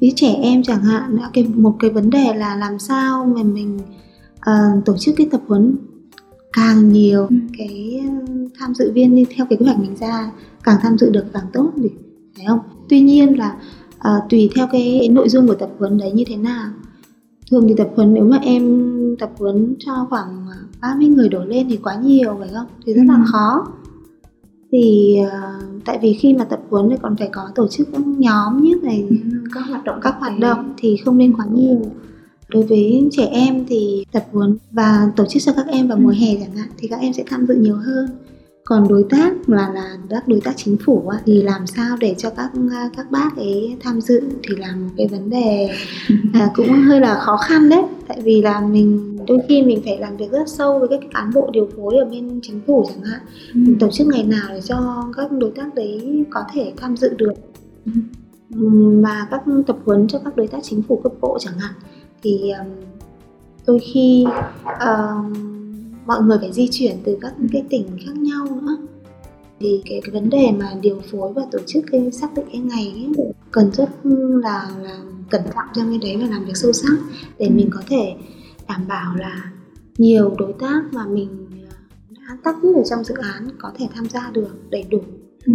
ví 0.00 0.12
trẻ 0.16 0.34
em 0.42 0.62
chẳng 0.62 0.82
hạn 0.82 1.16
cái 1.32 1.46
một 1.54 1.76
cái 1.80 1.90
vấn 1.90 2.10
đề 2.10 2.34
là 2.34 2.56
làm 2.56 2.78
sao 2.78 3.26
mà 3.36 3.42
mình 3.42 3.78
ờ, 4.40 4.52
tổ 4.84 4.96
chức 4.96 5.14
cái 5.16 5.28
tập 5.30 5.40
huấn 5.46 5.76
càng 6.52 6.92
nhiều 6.92 7.26
Ừ. 7.30 7.36
cái 7.58 8.00
tham 8.58 8.74
dự 8.74 8.92
viên 8.92 9.14
đi 9.16 9.26
theo 9.36 9.46
cái 9.50 9.56
kế 9.56 9.64
hoạch 9.66 9.78
mình 9.78 9.96
ra 10.00 10.30
càng 10.64 10.76
tham 10.82 10.98
dự 10.98 11.10
được 11.10 11.24
càng 11.32 11.46
tốt 11.52 11.72
thì 11.82 11.88
phải 12.36 12.44
không 12.48 12.58
tuy 12.88 13.00
nhiên 13.00 13.38
là 13.38 13.56
ờ, 13.98 14.20
tùy 14.30 14.50
theo 14.56 14.66
cái 14.72 15.08
nội 15.12 15.28
dung 15.28 15.46
của 15.46 15.54
tập 15.54 15.70
huấn 15.78 15.98
đấy 15.98 16.12
như 16.12 16.24
thế 16.26 16.36
nào. 16.36 16.70
Thường 17.50 17.64
thì 17.68 17.74
tập 17.78 17.88
huấn 17.96 18.14
nếu 18.14 18.24
mà 18.24 18.36
em 18.42 18.82
tập 19.18 19.30
huấn 19.38 19.74
cho 19.78 20.06
khoảng 20.10 20.46
ờ, 20.50 20.56
30 20.80 21.08
người 21.08 21.28
đổ 21.28 21.44
lên 21.44 21.66
thì 21.68 21.76
quá 21.76 21.94
nhiều 22.04 22.36
phải 22.38 22.48
không? 22.54 22.66
Thì 22.86 22.92
rất 22.94 23.02
là 23.08 23.14
Ừ. 23.14 23.20
khó. 23.32 23.66
Thì 24.72 25.16
ờ, 25.30 25.38
tại 25.84 25.98
vì 26.02 26.12
khi 26.12 26.34
mà 26.34 26.44
tập 26.44 26.60
huấn 26.70 26.90
thì 26.90 26.96
còn 27.02 27.16
phải 27.16 27.28
có 27.32 27.42
tổ 27.54 27.68
chức 27.68 27.88
các 27.92 28.02
nhóm 28.06 28.62
như 28.62 28.74
này 28.82 29.08
các 29.54 29.60
hoạt 29.68 29.84
động 29.84 29.98
các 30.02 30.14
hoạt 30.20 30.38
động 30.38 30.72
thì 30.76 30.96
không 31.04 31.18
nên 31.18 31.36
quá 31.36 31.46
nhiều. 31.52 31.80
Đối 32.48 32.62
với 32.62 33.08
trẻ 33.12 33.26
em 33.26 33.64
thì 33.68 34.04
tập 34.12 34.26
huấn 34.32 34.56
và 34.72 35.10
tổ 35.16 35.24
chức 35.28 35.42
cho 35.42 35.52
các 35.56 35.66
em 35.66 35.88
vào 35.88 35.98
mùa 35.98 36.14
hè 36.20 36.34
chẳng 36.40 36.56
hạn 36.56 36.68
thì 36.78 36.88
các 36.88 37.00
em 37.00 37.12
sẽ 37.12 37.24
tham 37.26 37.46
dự 37.46 37.54
nhiều 37.54 37.76
hơn 37.76 38.08
còn 38.66 38.88
đối 38.88 39.04
tác 39.10 39.48
là 39.48 39.70
là 39.74 39.96
các 40.10 40.28
đối 40.28 40.40
tác 40.40 40.52
chính 40.56 40.76
phủ 40.84 41.10
thì 41.24 41.42
làm 41.42 41.66
sao 41.66 41.96
để 42.00 42.14
cho 42.18 42.30
các 42.30 42.50
các 42.96 43.10
bác 43.10 43.36
ấy 43.36 43.76
tham 43.80 44.00
dự 44.00 44.20
thì 44.42 44.56
là 44.56 44.76
một 44.76 44.88
cái 44.96 45.06
vấn 45.08 45.30
đề 45.30 45.68
à, 46.32 46.50
cũng 46.54 46.68
hơi 46.68 47.00
là 47.00 47.14
khó 47.14 47.36
khăn 47.36 47.68
đấy 47.68 47.82
tại 48.08 48.20
vì 48.22 48.42
là 48.42 48.60
mình 48.60 49.18
đôi 49.26 49.38
khi 49.48 49.62
mình 49.62 49.80
phải 49.84 49.98
làm 49.98 50.16
việc 50.16 50.30
rất 50.30 50.48
sâu 50.48 50.78
với 50.78 50.88
các 50.88 51.00
cán 51.14 51.30
bộ 51.34 51.50
điều 51.52 51.68
phối 51.76 51.96
ở 51.96 52.04
bên 52.04 52.40
chính 52.42 52.60
phủ 52.66 52.84
chẳng 52.88 53.02
hạn 53.02 53.20
ừ. 53.54 53.60
tổ 53.80 53.90
chức 53.90 54.06
ngày 54.06 54.24
nào 54.24 54.48
để 54.48 54.60
cho 54.60 55.04
các 55.16 55.32
đối 55.32 55.50
tác 55.50 55.74
đấy 55.74 56.24
có 56.30 56.40
thể 56.52 56.72
tham 56.76 56.96
dự 56.96 57.14
được 57.14 57.32
ừ. 57.84 57.90
mà 59.02 59.26
các 59.30 59.42
tập 59.66 59.76
huấn 59.84 60.08
cho 60.08 60.18
các 60.24 60.36
đối 60.36 60.46
tác 60.46 60.58
chính 60.62 60.82
phủ 60.82 61.00
cấp 61.02 61.12
bộ 61.20 61.38
chẳng 61.40 61.58
hạn 61.58 61.74
thì 62.22 62.50
um, 62.50 62.68
đôi 63.66 63.78
khi 63.92 64.26
uh, 64.64 65.55
mọi 66.06 66.22
người 66.22 66.38
phải 66.40 66.52
di 66.52 66.68
chuyển 66.70 66.96
từ 67.04 67.18
các 67.20 67.34
cái 67.52 67.64
tỉnh 67.70 67.86
khác 68.06 68.16
nhau 68.16 68.46
nữa. 68.62 68.76
Thì 69.60 69.82
cái, 69.84 70.00
cái 70.04 70.10
vấn 70.20 70.30
đề 70.30 70.50
mà 70.58 70.72
điều 70.80 71.00
phối 71.10 71.32
và 71.32 71.42
tổ 71.50 71.58
chức 71.66 71.84
cái 71.92 72.12
xác 72.12 72.34
định 72.34 72.44
cái 72.52 72.60
ngày 72.60 72.92
ấy, 72.94 73.32
cần 73.50 73.72
rất 73.72 73.90
là, 74.42 74.70
là 74.82 74.98
cẩn 75.30 75.42
trọng 75.54 75.64
trong 75.74 75.90
cái 75.90 75.98
đấy 76.02 76.16
và 76.20 76.34
làm 76.36 76.44
việc 76.44 76.56
sâu 76.56 76.72
sắc 76.72 76.98
để 77.38 77.48
mình 77.50 77.68
có 77.72 77.80
thể 77.88 78.14
đảm 78.68 78.88
bảo 78.88 79.16
là 79.16 79.52
nhiều 79.98 80.34
đối 80.38 80.52
tác 80.52 80.82
mà 80.92 81.06
mình 81.06 81.46
à, 81.70 81.76
đã 82.10 82.36
tác 82.44 82.56
ở 82.76 82.82
trong 82.90 83.04
dự 83.04 83.14
án 83.14 83.48
có 83.58 83.72
thể 83.78 83.86
tham 83.94 84.08
gia 84.08 84.30
được 84.30 84.70
đầy 84.70 84.84
đủ. 84.90 85.00
Ừ. 85.46 85.52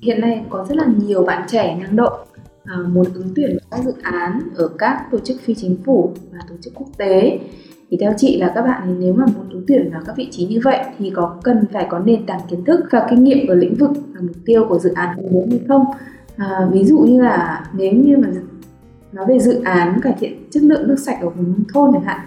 hiện 0.00 0.20
nay 0.20 0.44
có 0.50 0.66
rất 0.68 0.76
là 0.76 0.86
nhiều 1.06 1.24
bạn 1.24 1.48
trẻ 1.50 1.78
năng 1.80 1.96
động 1.96 2.26
à, 2.64 2.76
muốn 2.88 3.06
ứng 3.14 3.32
tuyển 3.36 3.58
các 3.70 3.84
dự 3.84 3.92
án 4.02 4.40
ở 4.54 4.68
các 4.78 5.08
tổ 5.12 5.18
chức 5.18 5.40
phi 5.40 5.54
chính 5.54 5.76
phủ 5.84 6.14
và 6.32 6.38
tổ 6.48 6.54
chức 6.60 6.74
quốc 6.74 6.88
tế 6.96 7.40
thì 7.92 7.98
theo 8.00 8.12
chị 8.16 8.36
là 8.36 8.52
các 8.54 8.62
bạn 8.62 8.96
nếu 9.00 9.14
mà 9.14 9.24
muốn 9.26 9.48
ứng 9.50 9.64
tuyển 9.68 9.90
vào 9.92 10.02
các 10.06 10.16
vị 10.16 10.28
trí 10.30 10.46
như 10.46 10.60
vậy 10.64 10.78
thì 10.98 11.10
có 11.10 11.36
cần 11.42 11.64
phải 11.72 11.86
có 11.90 11.98
nền 11.98 12.26
tảng 12.26 12.40
kiến 12.50 12.64
thức 12.64 12.80
và 12.90 13.06
kinh 13.10 13.24
nghiệm 13.24 13.46
ở 13.46 13.54
lĩnh 13.54 13.74
vực 13.74 13.90
là 14.14 14.20
mục 14.20 14.36
tiêu 14.44 14.66
của 14.68 14.78
dự 14.78 14.92
án 14.92 15.16
muốn 15.30 15.50
hay 15.50 15.60
không? 15.68 15.84
À, 16.36 16.68
ví 16.72 16.84
dụ 16.84 16.98
như 16.98 17.22
là 17.22 17.66
nếu 17.76 17.92
như 17.92 18.16
mà 18.16 18.28
nói 19.12 19.26
về 19.28 19.38
dự 19.38 19.62
án 19.64 20.00
cải 20.02 20.14
thiện 20.20 20.50
chất 20.50 20.62
lượng 20.62 20.88
nước 20.88 20.96
sạch 20.98 21.18
ở 21.20 21.28
vùng 21.28 21.52
nông 21.52 21.64
thôn 21.74 21.90
chẳng 21.92 22.04
hạn 22.04 22.20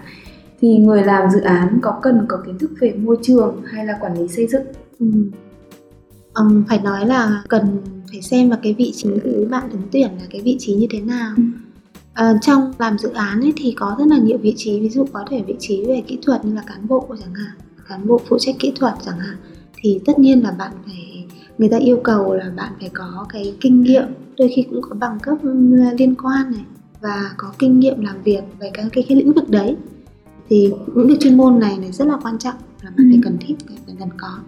thì 0.60 0.76
người 0.76 1.04
làm 1.04 1.30
dự 1.30 1.40
án 1.40 1.78
có 1.82 1.98
cần 2.02 2.26
có 2.28 2.42
kiến 2.46 2.58
thức 2.58 2.70
về 2.80 2.92
môi 2.92 3.16
trường 3.22 3.62
hay 3.64 3.86
là 3.86 3.98
quản 4.00 4.18
lý 4.18 4.28
xây 4.28 4.46
dựng? 4.46 4.66
Ừ. 4.98 5.06
um, 6.34 6.64
phải 6.68 6.80
nói 6.84 7.06
là 7.06 7.42
cần 7.48 7.64
phải 8.10 8.22
xem 8.22 8.48
vào 8.48 8.58
cái 8.62 8.74
vị 8.78 8.92
trí 8.94 9.10
của 9.24 9.44
bạn 9.50 9.70
ứng 9.70 9.82
tuyển 9.92 10.08
là 10.08 10.26
cái 10.30 10.40
vị 10.40 10.56
trí 10.58 10.74
như 10.74 10.86
thế 10.90 11.00
nào. 11.00 11.32
Ừ 11.36 11.42
À, 12.16 12.34
trong 12.42 12.72
làm 12.78 12.98
dự 12.98 13.08
án 13.08 13.40
ấy 13.40 13.52
thì 13.56 13.74
có 13.76 13.96
rất 13.98 14.06
là 14.08 14.18
nhiều 14.18 14.38
vị 14.38 14.54
trí 14.56 14.80
ví 14.80 14.88
dụ 14.88 15.04
có 15.12 15.24
thể 15.30 15.42
vị 15.46 15.54
trí 15.58 15.84
về 15.84 16.02
kỹ 16.06 16.18
thuật 16.22 16.44
như 16.44 16.54
là 16.54 16.62
cán 16.66 16.88
bộ 16.88 17.06
chẳng 17.20 17.34
hạn 17.34 17.56
cán 17.88 18.06
bộ 18.06 18.20
phụ 18.28 18.38
trách 18.40 18.54
kỹ 18.58 18.72
thuật 18.76 18.94
chẳng 19.04 19.18
hạn 19.18 19.36
thì 19.76 20.00
tất 20.06 20.18
nhiên 20.18 20.42
là 20.42 20.50
bạn 20.50 20.72
phải 20.86 21.26
người 21.58 21.68
ta 21.68 21.76
yêu 21.76 22.00
cầu 22.04 22.34
là 22.34 22.50
bạn 22.56 22.72
phải 22.80 22.90
có 22.94 23.26
cái 23.28 23.54
kinh 23.60 23.82
nghiệm 23.82 24.04
đôi 24.38 24.52
khi 24.56 24.62
cũng 24.70 24.82
có 24.82 24.96
bằng 25.00 25.18
cấp 25.22 25.38
liên 25.98 26.14
quan 26.14 26.50
này 26.52 26.64
và 27.00 27.30
có 27.36 27.52
kinh 27.58 27.80
nghiệm 27.80 28.00
làm 28.00 28.22
việc 28.22 28.42
về 28.60 28.70
cái 28.74 28.84
cái, 28.92 29.04
cái 29.08 29.18
lĩnh 29.18 29.32
vực 29.32 29.50
đấy 29.50 29.76
thì 30.48 30.72
những 30.94 31.08
cái 31.08 31.16
chuyên 31.20 31.36
môn 31.36 31.58
này 31.58 31.78
này 31.78 31.92
rất 31.92 32.08
là 32.08 32.16
quan 32.22 32.38
trọng 32.38 32.54
là 32.82 32.90
bạn 32.90 33.06
ừ. 33.06 33.10
phải 33.10 33.20
cần 33.22 33.36
thiết 33.40 33.54
phải 33.86 33.96
cần 33.98 34.08
có 34.16 34.38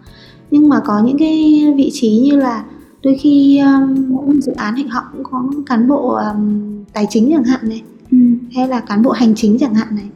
nhưng 0.50 0.68
mà 0.68 0.80
có 0.84 1.02
những 1.04 1.18
cái 1.18 1.64
vị 1.76 1.90
trí 1.92 2.18
như 2.18 2.36
là 2.36 2.64
đôi 3.02 3.16
khi 3.20 3.58
um, 3.58 4.40
dự 4.40 4.52
án 4.52 4.74
thì 4.76 4.82
họ 4.82 5.04
cũng 5.12 5.24
có 5.24 5.50
cán 5.66 5.88
bộ 5.88 6.08
um, 6.08 6.67
tài 6.92 7.06
chính 7.10 7.30
chẳng 7.32 7.44
hạn 7.44 7.60
này 7.68 7.82
ừ. 8.10 8.18
hay 8.54 8.68
là 8.68 8.80
cán 8.80 9.02
bộ 9.02 9.10
hành 9.10 9.34
chính 9.34 9.58
chẳng 9.58 9.74
hạn 9.74 9.88
này 9.90 10.08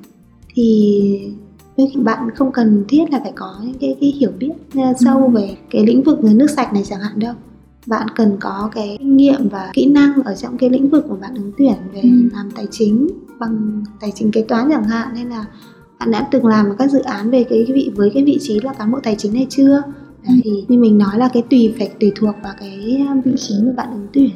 thì 0.54 1.20
bạn 1.96 2.30
không 2.34 2.52
cần 2.52 2.84
thiết 2.88 3.04
là 3.10 3.20
phải 3.22 3.32
có 3.36 3.64
cái, 3.80 3.96
cái 4.00 4.10
hiểu 4.10 4.30
biết 4.38 4.52
uh, 4.78 4.96
sâu 5.04 5.18
ừ. 5.18 5.28
về 5.28 5.56
cái 5.70 5.86
lĩnh 5.86 6.02
vực 6.02 6.24
nước 6.24 6.50
sạch 6.50 6.72
này 6.72 6.82
chẳng 6.86 7.00
hạn 7.00 7.18
đâu 7.18 7.34
bạn 7.86 8.06
cần 8.16 8.36
có 8.40 8.70
cái 8.74 8.96
kinh 8.98 9.16
nghiệm 9.16 9.48
và 9.48 9.70
kỹ 9.72 9.86
năng 9.86 10.22
ở 10.24 10.34
trong 10.34 10.58
cái 10.58 10.70
lĩnh 10.70 10.90
vực 10.90 11.10
mà 11.10 11.16
bạn 11.16 11.34
ứng 11.34 11.52
tuyển 11.58 11.74
về 11.92 12.00
ừ. 12.00 12.08
làm 12.32 12.50
tài 12.50 12.66
chính 12.70 13.08
bằng 13.38 13.84
tài 14.00 14.12
chính 14.14 14.32
kế 14.32 14.42
toán 14.42 14.68
chẳng 14.70 14.84
hạn 14.84 15.14
hay 15.14 15.24
là 15.24 15.44
bạn 15.98 16.10
đã 16.10 16.28
từng 16.30 16.46
làm 16.46 16.66
các 16.78 16.90
dự 16.90 17.00
án 17.00 17.30
về 17.30 17.44
cái 17.44 17.64
vị 17.74 17.90
với 17.96 18.10
cái 18.14 18.24
vị 18.24 18.38
trí 18.40 18.60
là 18.60 18.72
cán 18.72 18.92
bộ 18.92 19.00
tài 19.02 19.14
chính 19.18 19.34
hay 19.34 19.46
chưa 19.50 19.82
Đấy, 20.28 20.40
thì 20.44 20.64
như 20.68 20.78
mình 20.78 20.98
nói 20.98 21.18
là 21.18 21.28
cái 21.32 21.42
tùy 21.50 21.74
phải 21.78 21.90
tùy 22.00 22.12
thuộc 22.14 22.34
vào 22.42 22.54
cái 22.60 23.06
vị 23.24 23.32
trí 23.36 23.54
mà 23.62 23.72
bạn 23.76 23.88
ứng 23.92 24.06
tuyển 24.12 24.30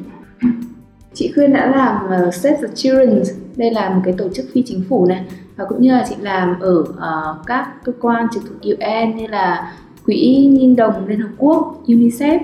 chị 1.17 1.31
khuyên 1.35 1.53
đã 1.53 1.71
làm 1.75 2.27
uh, 2.27 2.33
Save 2.33 2.57
the 2.61 2.67
Children. 2.75 3.23
Đây 3.55 3.71
là 3.71 3.89
một 3.89 4.01
cái 4.05 4.13
tổ 4.17 4.29
chức 4.29 4.45
phi 4.53 4.63
chính 4.65 4.83
phủ 4.89 5.05
này. 5.05 5.25
Và 5.55 5.65
cũng 5.69 5.81
như 5.81 5.91
là 5.91 6.05
chị 6.09 6.15
làm 6.21 6.59
ở 6.59 6.79
uh, 6.79 7.45
các 7.45 7.73
cơ 7.83 7.91
quan 8.01 8.27
trực 8.33 8.43
thuộc 8.49 8.61
UN 8.61 9.15
như 9.15 9.27
là 9.27 9.73
quỹ 10.05 10.47
nhi 10.51 10.75
đồng 10.75 11.07
liên 11.07 11.19
hợp 11.19 11.29
quốc 11.37 11.83
UNICEF. 11.85 12.39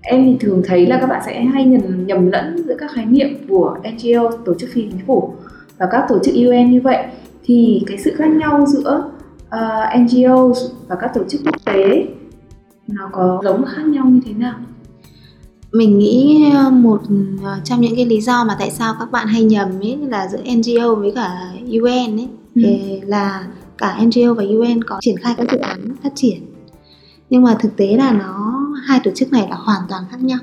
Em 0.00 0.24
thì 0.24 0.36
thường 0.40 0.62
thấy 0.66 0.86
là 0.86 0.98
các 1.00 1.06
bạn 1.06 1.22
sẽ 1.26 1.44
hay 1.44 1.64
nhầm, 1.64 2.06
nhầm 2.06 2.30
lẫn 2.30 2.64
giữa 2.66 2.76
các 2.78 2.90
khái 2.94 3.06
niệm 3.06 3.28
của 3.48 3.76
NGO 3.80 4.30
tổ 4.44 4.54
chức 4.54 4.70
phi 4.72 4.82
chính 4.90 5.06
phủ 5.06 5.32
và 5.78 5.86
các 5.90 6.04
tổ 6.08 6.18
chức 6.18 6.34
UN 6.34 6.70
như 6.70 6.80
vậy. 6.80 7.04
Thì 7.44 7.82
cái 7.86 7.98
sự 7.98 8.14
khác 8.16 8.30
nhau 8.30 8.66
giữa 8.66 9.10
ờ, 9.50 9.86
uh, 9.94 10.00
NGO 10.00 10.52
và 10.88 10.96
các 11.00 11.10
tổ 11.14 11.20
chức 11.28 11.40
quốc 11.44 11.64
tế 11.64 12.06
nó 12.86 13.08
có 13.12 13.40
giống 13.44 13.64
khác 13.64 13.86
nhau 13.86 14.04
như 14.06 14.20
thế 14.26 14.32
nào? 14.32 14.54
Mình 15.74 15.98
nghĩ 15.98 16.44
ờ, 16.54 16.70
một 16.70 17.02
ờ, 17.42 17.60
trong 17.64 17.80
những 17.80 17.96
cái 17.96 18.06
lý 18.06 18.20
do 18.20 18.44
mà 18.44 18.56
tại 18.58 18.70
sao 18.70 18.94
các 18.98 19.10
bạn 19.10 19.26
hay 19.26 19.44
nhầm 19.44 19.80
ấy 19.80 19.96
là 19.96 20.28
giữa 20.28 20.42
NGO 20.56 20.94
với 20.94 21.12
cả 21.14 21.52
UN 21.68 22.16
ấy. 22.16 22.28
Ừ. 22.54 22.62
là 23.06 23.46
cả 23.78 24.00
NGO 24.02 24.34
và 24.34 24.44
UN 24.44 24.84
có 24.84 24.98
triển 25.00 25.16
khai 25.16 25.34
các 25.36 25.46
dự 25.52 25.58
án 25.58 25.96
phát 26.02 26.12
triển. 26.14 26.40
Nhưng 27.30 27.42
mà 27.42 27.56
thực 27.60 27.76
tế 27.76 27.96
là 27.96 28.12
nó 28.12 28.64
hai 28.86 29.00
tổ 29.04 29.10
chức 29.14 29.32
này 29.32 29.46
là 29.50 29.56
hoàn 29.56 29.80
toàn 29.88 30.02
khác 30.10 30.22
nhau. 30.22 30.38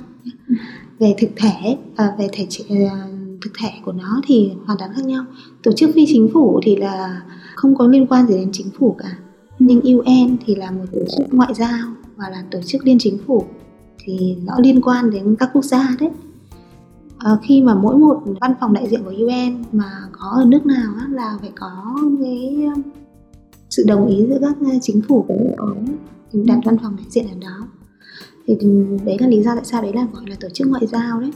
Về 0.99 1.15
thực 1.17 1.29
thể 1.35 1.77
và 1.95 2.13
về 2.19 2.27
thể 2.31 2.47
ờ, 2.69 2.75
thực 3.41 3.51
thể 3.59 3.69
của 3.85 3.91
nó 3.91 4.21
thì 4.27 4.51
hoàn 4.65 4.79
toàn 4.79 4.91
khác 4.95 5.05
nhau. 5.05 5.25
Tổ 5.63 5.71
chức 5.71 5.89
phi 5.95 6.05
chính 6.07 6.29
phủ 6.33 6.59
thì 6.63 6.75
là 6.75 7.21
không 7.55 7.75
có 7.75 7.87
liên 7.87 8.07
quan 8.07 8.27
gì 8.27 8.33
đến 8.33 8.49
chính 8.51 8.67
phủ 8.79 8.95
cả. 8.99 9.17
Nhưng 9.59 9.81
UN 9.81 10.37
thì 10.45 10.55
là 10.55 10.71
một 10.71 10.85
tổ 10.91 10.99
chức 11.17 11.33
ngoại 11.33 11.53
giao 11.53 11.87
và 12.15 12.29
là 12.29 12.43
tổ 12.51 12.59
chức 12.61 12.85
liên 12.85 12.97
chính 12.99 13.17
phủ 13.27 13.45
thì 14.03 14.35
nó 14.45 14.53
liên 14.59 14.81
quan 14.81 15.09
đến 15.09 15.35
các 15.39 15.49
quốc 15.53 15.65
gia 15.65 15.95
đấy. 15.99 16.09
À, 17.17 17.31
khi 17.43 17.61
mà 17.61 17.75
mỗi 17.75 17.97
một 17.97 18.21
văn 18.41 18.53
phòng 18.59 18.73
đại 18.73 18.89
diện 18.89 19.03
của 19.03 19.13
UN 19.17 19.63
mà 19.71 19.91
có 20.11 20.27
ở 20.35 20.45
nước 20.45 20.65
nào 20.65 20.93
á, 20.99 21.07
là 21.11 21.37
phải 21.41 21.51
có 21.55 21.95
cái 22.21 22.63
um, 22.75 22.81
sự 23.69 23.83
đồng 23.87 24.07
ý 24.07 24.25
giữa 24.29 24.37
các 24.41 24.55
chính 24.81 25.01
phủ 25.07 25.25
của 25.27 25.35
nước 25.85 25.93
thì 26.31 26.39
đặt 26.45 26.59
văn 26.65 26.77
phòng 26.83 26.95
đại 26.95 27.05
diện 27.09 27.25
ở 27.27 27.35
đó. 27.41 27.67
Thì 28.47 28.57
đấy 29.05 29.17
là 29.19 29.27
lý 29.27 29.43
do 29.43 29.55
tại 29.55 29.65
sao 29.65 29.81
đấy 29.81 29.91
là 29.93 30.07
gọi 30.13 30.23
là 30.27 30.35
tổ 30.39 30.49
chức 30.49 30.67
ngoại 30.67 30.87
giao 30.87 31.19
đấy. 31.19 31.31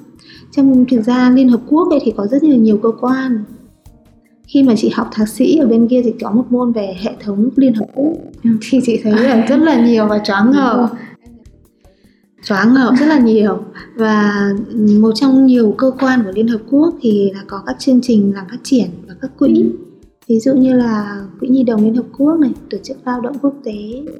Trong 0.51 0.85
thực 0.91 1.01
ra 1.01 1.29
liên 1.29 1.49
hợp 1.49 1.61
quốc 1.67 1.89
ấy 1.89 1.99
thì 2.03 2.13
có 2.17 2.27
rất 2.27 2.43
là 2.43 2.55
nhiều 2.55 2.77
cơ 2.77 2.89
quan. 3.01 3.43
Khi 4.47 4.63
mà 4.63 4.73
chị 4.77 4.89
học 4.89 5.09
thạc 5.11 5.29
sĩ 5.29 5.57
ở 5.57 5.67
bên 5.67 5.87
kia 5.87 6.01
thì 6.03 6.13
có 6.21 6.31
một 6.31 6.43
môn 6.49 6.71
về 6.71 6.95
hệ 7.01 7.11
thống 7.19 7.49
liên 7.55 7.73
hợp 7.73 7.85
quốc. 7.95 8.13
Thì 8.61 8.79
chị 8.83 8.99
thấy 9.03 9.13
là 9.13 9.45
rất 9.49 9.57
là 9.57 9.85
nhiều 9.85 10.07
và 10.07 10.19
choáng 10.19 10.51
ngợp 10.51 10.89
choáng 12.45 12.73
ngợp 12.73 12.93
rất 12.99 13.05
là 13.05 13.19
nhiều 13.19 13.63
và 13.95 14.49
một 14.99 15.11
trong 15.15 15.45
nhiều 15.45 15.75
cơ 15.77 15.91
quan 15.99 16.23
của 16.23 16.31
Liên 16.35 16.47
Hợp 16.47 16.61
Quốc 16.69 16.95
thì 17.01 17.31
là 17.33 17.43
có 17.47 17.63
các 17.65 17.75
chương 17.79 17.99
trình 18.01 18.33
làm 18.35 18.45
phát 18.49 18.59
triển 18.63 18.89
và 19.07 19.13
các 19.21 19.31
quỹ 19.37 19.53
ừ. 19.53 19.69
ví 20.27 20.39
dụ 20.39 20.53
như 20.53 20.73
là 20.73 21.23
quỹ 21.39 21.47
nhi 21.47 21.63
đồng 21.63 21.83
Liên 21.83 21.95
Hợp 21.95 22.05
Quốc 22.17 22.39
này 22.39 22.51
tổ 22.69 22.77
chức 22.83 22.97
lao 23.05 23.21
động 23.21 23.35
quốc 23.41 23.53
tế 23.63 23.71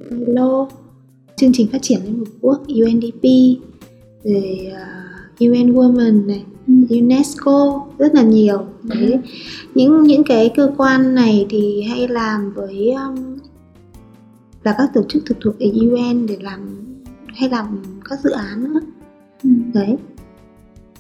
ILO 0.10 0.68
chương 1.36 1.52
trình 1.54 1.68
phát 1.72 1.82
triển 1.82 2.00
Liên 2.06 2.18
Hợp 2.18 2.32
Quốc 2.42 2.62
UNDP 2.68 3.24
rồi 4.24 4.72
uh, 4.72 5.40
UN 5.40 5.74
Women 5.74 6.26
này 6.26 6.44
ừ. 6.68 6.74
UNESCO 6.90 7.86
rất 7.98 8.16
là 8.16 8.24
nhiều 8.24 8.58
ừ. 8.58 8.90
đấy 8.90 9.20
những 9.76 10.04
những 10.04 10.24
cái 10.24 10.52
cơ 10.56 10.72
quan 10.78 11.16
này 11.16 11.46
thì 11.50 11.82
hay 11.82 12.08
làm 12.08 12.54
với 12.54 12.92
um, 12.92 13.38
là 14.64 14.76
các 14.78 14.90
tổ 14.94 15.02
chức 15.10 15.24
thực 15.26 15.38
thuộc 15.42 15.56
UN 15.60 16.28
để 16.28 16.38
làm 16.42 16.60
hay 17.28 17.50
làm 17.50 17.82
các 18.10 18.20
dự 18.20 18.32
án 18.32 18.64
nữa 18.64 18.80
ừ. 19.44 19.50
đấy 19.74 19.98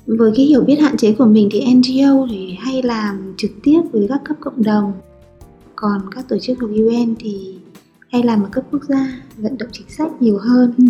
với 0.05 0.31
cái 0.35 0.45
hiểu 0.45 0.61
biết 0.61 0.75
hạn 0.75 0.97
chế 0.97 1.15
của 1.17 1.25
mình 1.25 1.49
thì 1.51 1.65
NGO 1.75 2.27
thì 2.29 2.57
hay 2.59 2.83
làm 2.83 3.33
trực 3.37 3.51
tiếp 3.63 3.81
với 3.91 4.05
các 4.09 4.21
cấp 4.23 4.37
cộng 4.39 4.63
đồng 4.63 4.93
còn 5.75 6.01
các 6.15 6.25
tổ 6.29 6.37
chức 6.37 6.57
thuộc 6.59 6.69
UN 6.69 7.15
thì 7.19 7.59
hay 8.09 8.23
làm 8.23 8.43
ở 8.43 8.49
cấp 8.51 8.63
quốc 8.71 8.83
gia 8.83 9.21
vận 9.37 9.57
động 9.57 9.69
chính 9.71 9.89
sách 9.89 10.21
nhiều 10.21 10.37
hơn 10.37 10.73
ừ. 10.77 10.85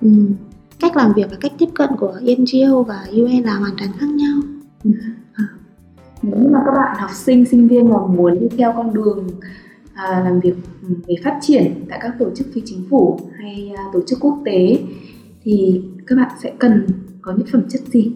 Ừ. 0.00 0.08
cách 0.80 0.96
làm 0.96 1.12
việc 1.16 1.26
và 1.30 1.36
cách 1.40 1.52
tiếp 1.58 1.68
cận 1.74 1.90
của 1.98 2.20
NGO 2.20 2.82
và 2.82 3.06
UN 3.10 3.42
là 3.42 3.56
hoàn 3.56 3.76
toàn 3.78 3.90
khác 3.98 4.06
nhau 4.06 4.36
ừ. 4.84 4.90
nếu 6.22 6.50
mà 6.52 6.58
các 6.66 6.72
bạn 6.76 6.96
học 6.98 7.10
sinh 7.14 7.44
sinh 7.44 7.68
viên 7.68 7.88
mà 7.90 8.06
muốn 8.06 8.40
đi 8.40 8.48
theo 8.58 8.72
con 8.76 8.94
đường 8.94 9.28
à, 9.94 10.22
làm 10.24 10.40
việc 10.40 10.54
về 11.06 11.14
phát 11.24 11.38
triển 11.42 11.86
tại 11.90 11.98
các 12.02 12.14
tổ 12.18 12.30
chức 12.34 12.46
phi 12.54 12.62
chính 12.64 12.84
phủ 12.90 13.20
hay 13.38 13.72
à, 13.76 13.82
tổ 13.92 14.00
chức 14.06 14.18
quốc 14.20 14.42
tế 14.44 14.78
thì 15.44 15.80
các 16.06 16.16
bạn 16.16 16.30
sẽ 16.42 16.52
cần 16.58 16.86
có 17.22 17.32
những 17.36 17.46
phẩm 17.52 17.62
chất 17.68 17.80
gì? 17.92 18.12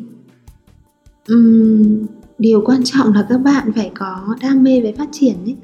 Ừm, 1.26 2.06
điều 2.38 2.60
quan 2.64 2.80
trọng 2.84 3.12
là 3.12 3.26
các 3.28 3.38
bạn 3.38 3.72
phải 3.76 3.90
có 3.98 4.36
đam 4.42 4.62
mê 4.62 4.80
về 4.80 4.94
phát 4.98 5.08
triển 5.12 5.34
ấy 5.44 5.56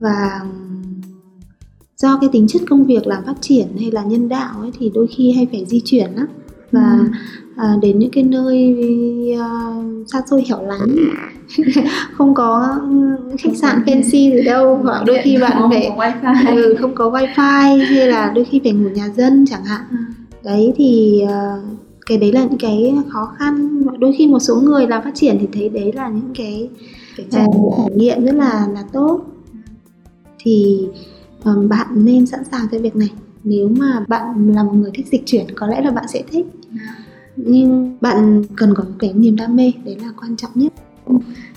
và 0.00 0.40
do 1.96 2.18
cái 2.20 2.30
tính 2.32 2.46
chất 2.48 2.62
công 2.70 2.84
việc 2.84 3.06
làm 3.06 3.24
phát 3.26 3.36
triển 3.40 3.66
hay 3.80 3.90
là 3.90 4.02
nhân 4.02 4.28
đạo 4.28 4.60
ấy 4.60 4.70
thì 4.78 4.90
đôi 4.94 5.06
khi 5.06 5.32
hay 5.32 5.46
phải 5.52 5.64
di 5.68 5.80
chuyển 5.84 6.10
lắm 6.16 6.26
và 6.72 6.98
Ừ. 6.98 7.04
à, 7.56 7.76
đến 7.82 7.98
những 7.98 8.10
cái 8.10 8.24
nơi 8.24 8.74
à, 9.40 9.48
xa 10.12 10.22
xôi 10.30 10.44
hẻo 10.48 10.66
lánh 10.66 10.96
không 12.12 12.34
có 12.34 12.80
khách 13.38 13.56
sạn 13.56 13.82
fancy 13.86 14.02
gì 14.36 14.42
đâu 14.42 14.76
hoặc 14.82 15.02
đôi 15.06 15.18
khi 15.24 15.36
bạn 15.38 15.52
không 15.58 15.70
phải 15.70 15.90
có 15.96 16.04
wifi 16.04 16.56
ừ, 16.56 16.74
không 16.80 16.94
có 16.94 17.10
wifi 17.10 17.84
hay 17.84 18.06
là 18.08 18.32
đôi 18.34 18.44
khi 18.44 18.60
phải 18.64 18.72
ngủ 18.72 18.88
nhà 18.88 19.08
dân 19.08 19.44
chẳng 19.50 19.64
hạn 19.64 19.80
Ừ. 19.90 19.96
đấy 20.44 20.72
thì 20.76 21.20
ờ, 21.28 21.62
cái 22.06 22.18
đấy 22.18 22.32
là 22.32 22.44
những 22.44 22.58
cái 22.58 22.94
khó 23.08 23.32
khăn. 23.38 23.82
Đôi 23.98 24.14
khi 24.18 24.26
một 24.26 24.38
số 24.38 24.56
người 24.56 24.86
làm 24.86 25.02
phát 25.04 25.14
triển 25.14 25.36
thì 25.40 25.46
thấy 25.52 25.68
đấy 25.68 25.92
là 25.92 26.08
những 26.08 26.30
cái 26.34 26.68
phải 27.16 27.26
trải 27.30 27.46
nghiệm 27.96 28.24
rất 28.24 28.34
là 28.34 28.68
là 28.74 28.84
tốt. 28.92 29.20
Thì 30.38 30.86
bạn 31.68 32.04
nên 32.04 32.26
sẵn 32.26 32.40
sàng 32.50 32.66
cho 32.72 32.78
việc 32.78 32.96
này. 32.96 33.10
Nếu 33.44 33.68
mà 33.68 34.04
bạn 34.08 34.52
là 34.54 34.62
một 34.62 34.72
người 34.74 34.90
thích 34.94 35.06
dịch 35.12 35.22
chuyển 35.26 35.46
có 35.54 35.66
lẽ 35.66 35.80
là 35.82 35.90
bạn 35.90 36.04
sẽ 36.08 36.22
thích. 36.30 36.46
Nhưng 37.36 37.96
bạn 38.00 38.42
cần 38.56 38.74
có 38.74 38.84
cái 38.98 39.12
niềm 39.12 39.36
đam 39.36 39.56
mê 39.56 39.72
đấy 39.84 39.96
là 40.02 40.12
quan 40.20 40.36
trọng 40.36 40.50
nhất. 40.54 40.72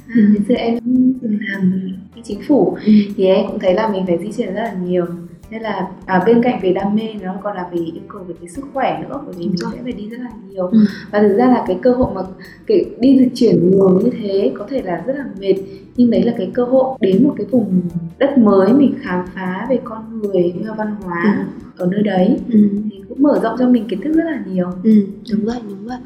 À, 0.07 0.21
ngày 0.29 0.39
xưa 0.47 0.53
em 0.53 0.79
từng 1.21 1.37
làm 1.41 1.93
chính 2.23 2.39
phủ. 2.47 2.77
Thì 3.17 3.25
em 3.25 3.47
cũng 3.47 3.59
thấy 3.59 3.73
là 3.73 3.87
mình 3.87 4.05
phải 4.07 4.17
di 4.23 4.31
chuyển 4.37 4.53
rất 4.53 4.61
là 4.61 4.73
nhiều 4.73 5.05
nên 5.51 5.61
là 5.61 5.87
à, 6.05 6.23
bên 6.25 6.43
cạnh 6.43 6.59
về 6.63 6.73
đam 6.73 6.95
mê 6.95 7.03
nó 7.23 7.35
còn 7.43 7.55
là 7.57 7.67
về 7.71 7.77
yêu 7.77 8.03
cầu 8.07 8.23
về 8.27 8.35
cái 8.41 8.49
sức 8.49 8.61
khỏe 8.73 9.03
nữa 9.09 9.21
bởi 9.25 9.35
vì 9.37 9.45
mình 9.47 9.55
rồi. 9.57 9.71
sẽ 9.75 9.79
phải 9.83 9.91
đi 9.91 10.09
rất 10.09 10.17
là 10.19 10.29
nhiều 10.49 10.67
Ừ. 10.67 10.77
và 11.11 11.19
thực 11.19 11.37
ra 11.37 11.45
là 11.47 11.63
cái 11.67 11.79
cơ 11.81 11.91
hội 11.91 12.13
mà 12.15 12.21
cái 12.67 12.85
đi 12.99 13.19
dịch 13.19 13.31
chuyển 13.35 13.69
nhiều 13.71 13.89
như 14.03 14.09
thế 14.21 14.51
có 14.57 14.65
thể 14.69 14.81
là 14.81 15.03
rất 15.07 15.13
là 15.17 15.25
mệt 15.39 15.53
nhưng 15.97 16.11
đấy 16.11 16.23
là 16.23 16.33
cái 16.37 16.51
cơ 16.53 16.63
hội 16.63 16.97
đến 17.01 17.23
một 17.23 17.33
cái 17.37 17.47
vùng 17.51 17.81
đất 18.17 18.37
mới 18.37 18.73
mình 18.73 18.95
khám 19.01 19.25
phá 19.35 19.67
về 19.69 19.79
con 19.83 20.19
người 20.19 20.53
và 20.65 20.73
văn 20.77 20.95
hóa 21.03 21.47
ở 21.77 21.87
nơi 21.91 22.03
đấy 22.03 22.37
ừ. 22.51 22.59
thì 22.91 23.01
cũng 23.09 23.21
mở 23.21 23.39
rộng 23.43 23.55
cho 23.59 23.69
mình 23.69 23.87
kiến 23.87 24.01
thức 24.01 24.13
rất 24.15 24.23
là 24.25 24.43
nhiều 24.51 24.67
ừ 24.83 25.07
đúng 25.31 25.45
vậy 25.45 25.59
đúng 25.69 25.85
vậy 25.87 25.97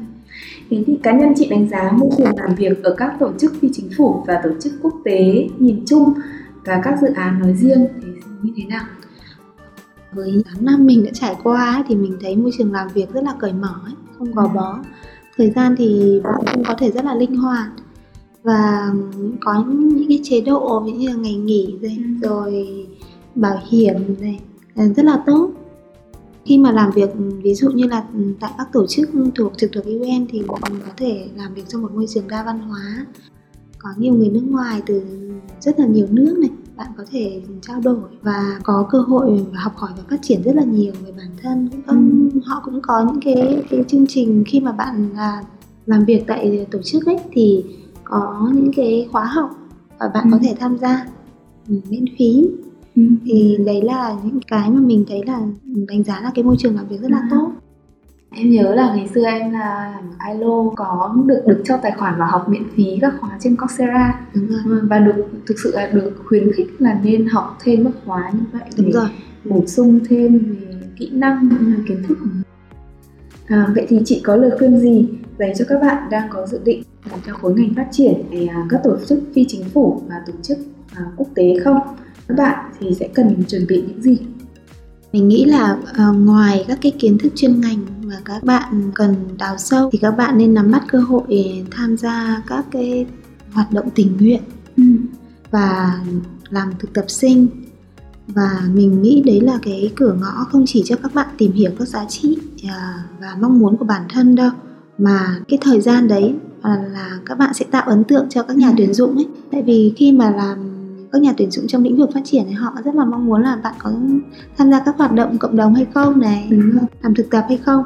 Thế 0.70 0.84
thì 0.86 0.98
cá 1.02 1.12
nhân 1.12 1.32
chị 1.36 1.48
đánh 1.50 1.68
giá 1.68 1.92
môi 1.92 2.10
trường 2.18 2.36
làm 2.36 2.54
việc 2.54 2.82
ở 2.82 2.94
các 2.98 3.16
tổ 3.20 3.30
chức 3.38 3.52
phi 3.60 3.68
chính 3.72 3.88
phủ 3.96 4.22
và 4.26 4.40
tổ 4.44 4.50
chức 4.60 4.72
quốc 4.82 4.94
tế 5.04 5.48
nhìn 5.58 5.82
chung 5.86 6.12
và 6.64 6.80
các 6.84 6.98
dự 7.02 7.08
án 7.14 7.38
nói 7.40 7.54
riêng 7.54 7.86
thì 8.02 8.08
như 8.42 8.52
thế 8.56 8.64
nào? 8.64 8.84
Với 10.12 10.42
8 10.54 10.64
năm 10.64 10.86
mình 10.86 11.04
đã 11.04 11.10
trải 11.14 11.36
qua 11.42 11.74
ấy, 11.74 11.82
thì 11.88 11.94
mình 11.94 12.16
thấy 12.20 12.36
môi 12.36 12.50
trường 12.58 12.72
làm 12.72 12.88
việc 12.94 13.12
rất 13.12 13.24
là 13.24 13.34
cởi 13.40 13.52
mở 13.52 13.74
ấy, 13.84 13.94
không 14.18 14.32
gò 14.32 14.42
Ừ. 14.42 14.48
bó 14.54 14.78
thời 15.36 15.50
gian 15.50 15.74
thì 15.78 16.20
bạn 16.24 16.34
cũng 16.54 16.62
có 16.64 16.74
thể 16.78 16.90
rất 16.90 17.04
là 17.04 17.14
linh 17.14 17.36
hoạt 17.36 17.70
và 18.42 18.92
có 19.40 19.64
những 19.68 20.08
cái 20.08 20.20
chế 20.22 20.40
độ 20.40 20.82
ví 20.86 20.92
như 20.92 21.08
là 21.08 21.14
ngày 21.14 21.34
nghỉ 21.34 21.76
rồi, 21.82 21.96
Ừ. 21.98 22.28
rồi 22.28 22.86
bảo 23.34 23.58
hiểm 23.70 23.94
này 24.20 24.40
rất 24.96 25.04
là 25.04 25.22
tốt 25.26 25.50
khi 26.44 26.58
mà 26.58 26.72
làm 26.72 26.90
việc 26.90 27.10
ví 27.42 27.54
dụ 27.54 27.70
như 27.70 27.86
là 27.86 28.04
tại 28.40 28.50
các 28.58 28.68
tổ 28.72 28.86
chức 28.86 29.10
thuộc 29.34 29.52
trực 29.58 29.70
thuộc 29.72 29.84
UN 29.84 30.26
thì 30.30 30.38
mình 30.70 30.80
có 30.86 30.92
thể 30.96 31.28
làm 31.36 31.54
việc 31.54 31.68
trong 31.68 31.82
một 31.82 31.92
môi 31.94 32.06
trường 32.08 32.28
đa 32.28 32.42
văn 32.44 32.58
hóa 32.60 33.06
có 33.78 33.88
nhiều 33.98 34.14
người 34.14 34.28
nước 34.28 34.42
ngoài 34.48 34.82
từ 34.86 35.02
rất 35.60 35.80
là 35.80 35.86
nhiều 35.86 36.06
nước 36.10 36.38
này 36.38 36.50
bạn 36.80 36.88
có 36.96 37.04
thể 37.10 37.42
trao 37.62 37.80
đổi 37.80 37.96
và 38.22 38.58
có 38.64 38.86
cơ 38.90 39.00
hội 39.00 39.44
học 39.54 39.72
hỏi 39.76 39.90
và 39.96 40.02
phát 40.10 40.16
triển 40.22 40.42
rất 40.42 40.54
là 40.54 40.64
nhiều 40.64 40.92
về 41.04 41.12
bản 41.16 41.28
thân 41.42 41.68
cũng 41.86 42.28
Ừ. 42.34 42.40
họ 42.46 42.62
cũng 42.64 42.80
có 42.82 43.04
những 43.06 43.20
cái 43.20 43.62
cái 43.70 43.84
chương 43.88 44.06
trình 44.08 44.44
khi 44.46 44.60
mà 44.60 44.72
bạn 44.72 45.08
là 45.14 45.42
làm 45.86 46.04
việc 46.04 46.24
tại 46.26 46.66
tổ 46.70 46.78
chức 46.82 47.06
ấy 47.06 47.16
thì 47.32 47.64
có 48.04 48.50
những 48.54 48.70
cái 48.76 49.08
khóa 49.12 49.24
học 49.24 49.50
và 49.98 50.08
bạn 50.14 50.24
Ừ. 50.24 50.28
có 50.32 50.38
thể 50.42 50.54
tham 50.60 50.78
gia 50.78 51.06
ừ, 51.68 51.74
miễn 51.90 52.04
phí 52.18 52.48
thì 53.24 53.56
đấy 53.66 53.82
là 53.82 54.16
những 54.24 54.38
cái 54.46 54.70
mà 54.70 54.80
mình 54.80 55.04
thấy 55.08 55.20
là 55.26 55.40
đánh 55.88 56.04
giá 56.04 56.20
là 56.20 56.30
cái 56.34 56.44
môi 56.44 56.56
trường 56.58 56.76
làm 56.76 56.88
việc 56.88 57.00
rất 57.00 57.10
là 57.10 57.18
À. 57.18 57.28
tốt 57.30 57.50
Em 58.32 58.50
nhớ 58.50 58.74
là 58.74 58.94
ngày 58.94 59.08
xưa 59.14 59.24
em 59.24 59.50
là 59.50 59.92
làm 59.94 60.34
ILO 60.34 60.72
có 60.76 61.14
được 61.26 61.42
được 61.46 61.62
cho 61.64 61.76
tài 61.76 61.92
khoản 61.92 62.14
và 62.18 62.26
học 62.26 62.48
miễn 62.48 62.62
phí 62.76 62.98
các 63.00 63.14
khóa 63.20 63.38
trên 63.40 63.56
Coursera 63.56 64.20
đúng 64.34 64.48
rồi 64.48 64.80
và 64.82 64.98
được 64.98 65.26
thực 65.46 65.54
sự 65.62 65.72
là 65.74 65.86
được 65.86 66.12
khuyến 66.24 66.52
khích 66.52 66.66
là 66.78 67.00
nên 67.04 67.26
học 67.26 67.58
thêm 67.62 67.84
các 67.84 67.92
khóa 68.06 68.30
như 68.34 68.40
vậy 68.52 68.62
đúng 68.76 68.86
để 68.86 68.92
rồi 68.92 69.08
bổ 69.44 69.66
sung 69.66 70.00
thêm 70.08 70.38
về 70.38 70.80
kỹ 70.98 71.10
năng 71.12 71.48
kiến 71.88 72.02
thức 72.08 72.18
của 72.20 72.26
mình. 72.34 72.42
À, 73.46 73.72
vậy 73.74 73.86
thì 73.88 73.98
chị 74.04 74.20
có 74.24 74.36
lời 74.36 74.50
khuyên 74.58 74.80
gì 74.80 75.08
dành 75.38 75.52
cho 75.58 75.64
các 75.68 75.80
bạn 75.82 76.10
đang 76.10 76.28
có 76.30 76.46
dự 76.46 76.60
định 76.64 76.82
làm 77.10 77.20
theo 77.24 77.34
khối 77.34 77.54
ngành 77.54 77.74
phát 77.74 77.88
triển 77.90 78.14
về 78.30 78.46
à, 78.46 78.66
các 78.70 78.80
tổ 78.84 78.96
chức 79.06 79.18
phi 79.34 79.44
chính 79.48 79.64
phủ 79.64 80.02
và 80.08 80.22
tổ 80.26 80.32
chức 80.42 80.58
à, 80.94 81.02
quốc 81.16 81.28
tế 81.34 81.54
không? 81.64 81.78
Các 82.28 82.36
bạn 82.36 82.70
thì 82.80 82.94
sẽ 82.94 83.08
cần 83.14 83.44
chuẩn 83.48 83.66
bị 83.66 83.84
những 83.88 84.02
gì? 84.02 84.18
Mình 85.12 85.28
nghĩ 85.28 85.44
là 85.44 85.78
ờ, 85.94 86.12
ngoài 86.12 86.64
các 86.68 86.78
cái 86.82 86.92
kiến 86.98 87.18
thức 87.18 87.32
chuyên 87.36 87.60
ngành 87.60 87.78
mà 88.04 88.16
các 88.24 88.44
bạn 88.44 88.90
cần 88.94 89.14
đào 89.38 89.58
sâu 89.58 89.90
thì 89.92 89.98
các 89.98 90.10
bạn 90.10 90.38
nên 90.38 90.54
nắm 90.54 90.70
bắt 90.70 90.82
cơ 90.88 90.98
hội 90.98 91.64
tham 91.70 91.96
gia 91.96 92.42
các 92.46 92.64
cái 92.70 93.06
hoạt 93.52 93.72
động 93.72 93.88
tình 93.94 94.16
nguyện 94.20 94.42
và 95.50 96.00
làm 96.48 96.72
thực 96.78 96.92
tập 96.92 97.04
sinh. 97.08 97.46
Và 98.26 98.62
mình 98.74 99.02
nghĩ 99.02 99.22
đấy 99.26 99.40
là 99.40 99.58
cái 99.62 99.92
cửa 99.96 100.16
ngõ 100.20 100.44
không 100.44 100.64
chỉ 100.66 100.82
cho 100.86 100.96
các 101.02 101.14
bạn 101.14 101.28
tìm 101.38 101.52
hiểu 101.52 101.70
các 101.78 101.88
giá 101.88 102.04
trị 102.08 102.38
à, 102.68 103.04
và 103.20 103.36
mong 103.40 103.58
muốn 103.58 103.76
của 103.76 103.84
bản 103.84 104.02
thân 104.08 104.34
đâu 104.34 104.50
mà 104.98 105.40
cái 105.48 105.58
thời 105.62 105.80
gian 105.80 106.08
đấy 106.08 106.34
à, 106.62 106.82
là 106.92 107.18
các 107.26 107.38
bạn 107.38 107.54
sẽ 107.54 107.64
tạo 107.70 107.82
ấn 107.86 108.04
tượng 108.04 108.26
cho 108.30 108.42
các 108.42 108.56
nhà 108.56 108.68
Ừ. 108.68 108.74
tuyển 108.76 108.94
dụng 108.94 109.14
ấy. 109.16 109.26
Tại 109.52 109.62
vì 109.62 109.92
khi 109.96 110.12
mà 110.12 110.30
làm 110.30 110.58
các 111.12 111.22
nhà 111.22 111.32
tuyển 111.36 111.50
dụng 111.50 111.66
trong 111.66 111.82
lĩnh 111.84 111.96
vực 111.96 112.10
phát 112.14 112.20
triển 112.24 112.42
thì 112.48 112.52
họ 112.52 112.72
rất 112.84 112.94
là 112.94 113.04
mong 113.04 113.26
muốn 113.26 113.42
là 113.42 113.56
bạn 113.64 113.74
có 113.78 113.90
tham 114.58 114.70
gia 114.70 114.80
các 114.80 114.94
hoạt 114.98 115.12
động 115.12 115.38
cộng 115.38 115.56
đồng 115.56 115.74
hay 115.74 115.86
không 115.94 116.20
này 116.20 116.46
Đúng 116.50 116.60
rồi. 116.70 116.82
làm 117.02 117.14
thực 117.14 117.30
tập 117.30 117.44
hay 117.48 117.56
không. 117.56 117.82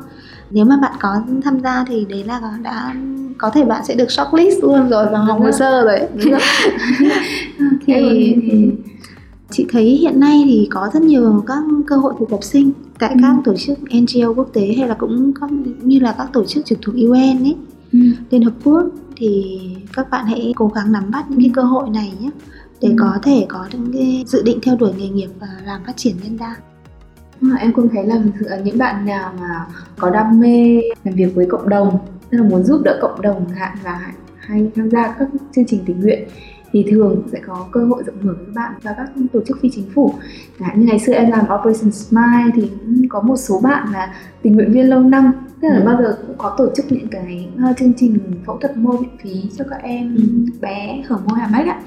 Nếu 0.51 0.65
mà 0.65 0.77
bạn 0.83 0.93
có 1.01 1.23
tham 1.45 1.61
gia 1.61 1.85
thì 1.89 2.07
đấy 2.09 2.25
là 2.25 2.41
đã 2.63 2.95
có 3.39 3.51
thể 3.51 3.65
bạn 3.65 3.85
sẽ 3.85 3.95
được 3.95 4.11
shortlist 4.11 4.63
luôn 4.63 4.89
rồi 4.89 5.07
vào 5.13 5.25
hòm 5.25 5.41
hồ 5.41 5.53
sơ 5.53 5.85
rồi. 5.85 5.99
Thì 7.87 7.95
thì 8.43 8.71
chị 9.51 9.67
thấy 9.73 9.85
hiện 9.85 10.21
nay 10.21 10.43
thì 10.47 10.69
có 10.71 10.91
rất 10.95 11.03
nhiều 11.03 11.45
các 11.47 11.63
cơ 11.87 11.97
hội 11.97 12.15
thực 12.19 12.29
tập 12.31 12.39
sinh 12.43 12.73
tại 12.99 13.11
Ừ. 13.11 13.17
các 13.23 13.37
tổ 13.45 13.55
chức 13.57 13.79
NGO 13.83 14.29
quốc 14.37 14.49
tế 14.53 14.75
hay 14.79 14.89
là 14.89 14.95
cũng 14.95 15.33
có 15.41 15.49
như 15.83 15.99
là 16.01 16.15
các 16.19 16.29
tổ 16.33 16.45
chức 16.45 16.65
trực 16.67 16.79
thuộc 16.83 16.95
UN 16.95 17.45
ấy. 17.45 17.57
Ừ. 17.93 17.99
Liên 18.31 18.43
Hợp 18.43 18.53
Quốc 18.65 18.83
thì 19.17 19.59
các 19.97 20.11
bạn 20.11 20.25
hãy 20.27 20.53
cố 20.57 20.69
gắng 20.75 20.93
nắm 20.93 21.11
bắt 21.11 21.31
những 21.31 21.41
cái 21.41 21.51
cơ 21.55 21.63
hội 21.63 21.91
này 21.91 22.13
nhé 22.21 22.31
để 22.83 22.89
Ừ. 22.89 22.95
có 22.99 23.19
thể 23.23 23.47
có 23.49 23.69
những 23.73 23.93
cái 23.93 24.25
dự 24.27 24.43
định 24.43 24.59
theo 24.63 24.77
đuổi 24.77 24.93
nghề 24.99 25.09
nghiệp 25.09 25.29
và 25.41 25.47
làm 25.65 25.81
phát 25.87 25.97
triển 25.97 26.15
nhân 26.23 26.37
đạo 26.39 26.55
Mà 27.41 27.57
em 27.57 27.73
cũng 27.73 27.89
thấy 27.89 28.05
là 28.07 28.21
những 28.65 28.79
bạn 28.79 29.07
nào 29.07 29.33
mà 29.41 29.67
có 29.99 30.11
đam 30.11 30.41
mê 30.41 30.81
làm 31.05 31.15
việc 31.15 31.35
với 31.35 31.47
cộng 31.51 31.69
đồng 31.69 31.99
tức 32.31 32.39
là 32.39 32.45
muốn 32.49 32.63
giúp 32.65 32.81
đỡ 32.85 32.99
cộng 33.03 33.23
đồng 33.23 33.49
hạn 33.49 33.79
và 33.85 34.13
hay 34.39 34.71
tham 34.77 34.91
gia 34.91 35.15
các 35.19 35.29
chương 35.57 35.65
trình 35.67 35.81
tình 35.87 36.01
nguyện 36.01 36.29
thì 36.73 36.85
thường 36.91 37.23
sẽ 37.33 37.41
có 37.47 37.67
cơ 37.73 37.81
hội 37.85 38.03
rộng 38.07 38.15
mở 38.23 38.33
với 38.37 38.47
các 38.47 38.53
bạn 38.55 38.73
và 38.83 38.95
các 38.97 39.09
tổ 39.33 39.41
chức 39.47 39.59
phi 39.61 39.71
chính 39.75 39.85
phủ 39.95 40.15
hạn 40.61 40.81
như 40.81 40.87
ngày 40.87 40.99
xưa 40.99 41.13
em 41.13 41.31
làm 41.31 41.45
Operation 41.45 41.93
Smile 41.93 42.51
thì 42.55 42.63
cũng 42.69 43.09
có 43.09 43.21
một 43.21 43.37
số 43.37 43.61
bạn 43.61 43.89
là 43.93 44.15
tình 44.43 44.55
nguyện 44.55 44.73
viên 44.73 44.89
lâu 44.89 45.01
năm 45.01 45.33
tức 45.63 45.69
là 45.69 45.79
Ừ. 45.79 45.83
bao 45.87 46.03
giờ 46.03 46.19
cũng 46.27 46.37
có 46.39 46.55
tổ 46.59 46.69
chức 46.77 46.93
những 46.93 47.09
cái 47.11 47.49
uh, 47.71 47.77
chương 47.79 47.93
trình 47.97 48.19
phẫu 48.47 48.59
thuật 48.59 48.77
môi 48.77 48.97
miễn 49.01 49.17
phí 49.23 49.51
cho 49.59 49.65
các 49.71 49.83
em 49.83 50.17
Ừ. 50.17 50.23
bé 50.61 51.03
hở 51.09 51.19
môi 51.29 51.39
hàm 51.39 51.53
ếch 51.53 51.67
ạ 51.69 51.81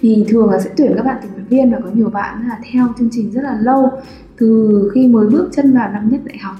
thì 0.00 0.24
thường 0.28 0.50
là 0.50 0.60
sẽ 0.60 0.70
tuyển 0.76 0.92
các 0.96 1.04
bạn 1.04 1.16
tình 1.22 1.32
nguyện 1.32 1.46
viên 1.48 1.72
và 1.72 1.78
có 1.84 1.90
nhiều 1.94 2.10
bạn 2.10 2.48
là 2.48 2.58
theo 2.72 2.86
chương 2.98 3.08
trình 3.12 3.32
rất 3.32 3.42
là 3.42 3.58
lâu 3.60 3.90
từ 4.38 4.90
khi 4.94 5.08
mới 5.08 5.26
bước 5.26 5.48
chân 5.52 5.74
vào 5.74 5.92
năm 5.92 6.08
nhất 6.08 6.20
đại 6.24 6.38
học. 6.38 6.56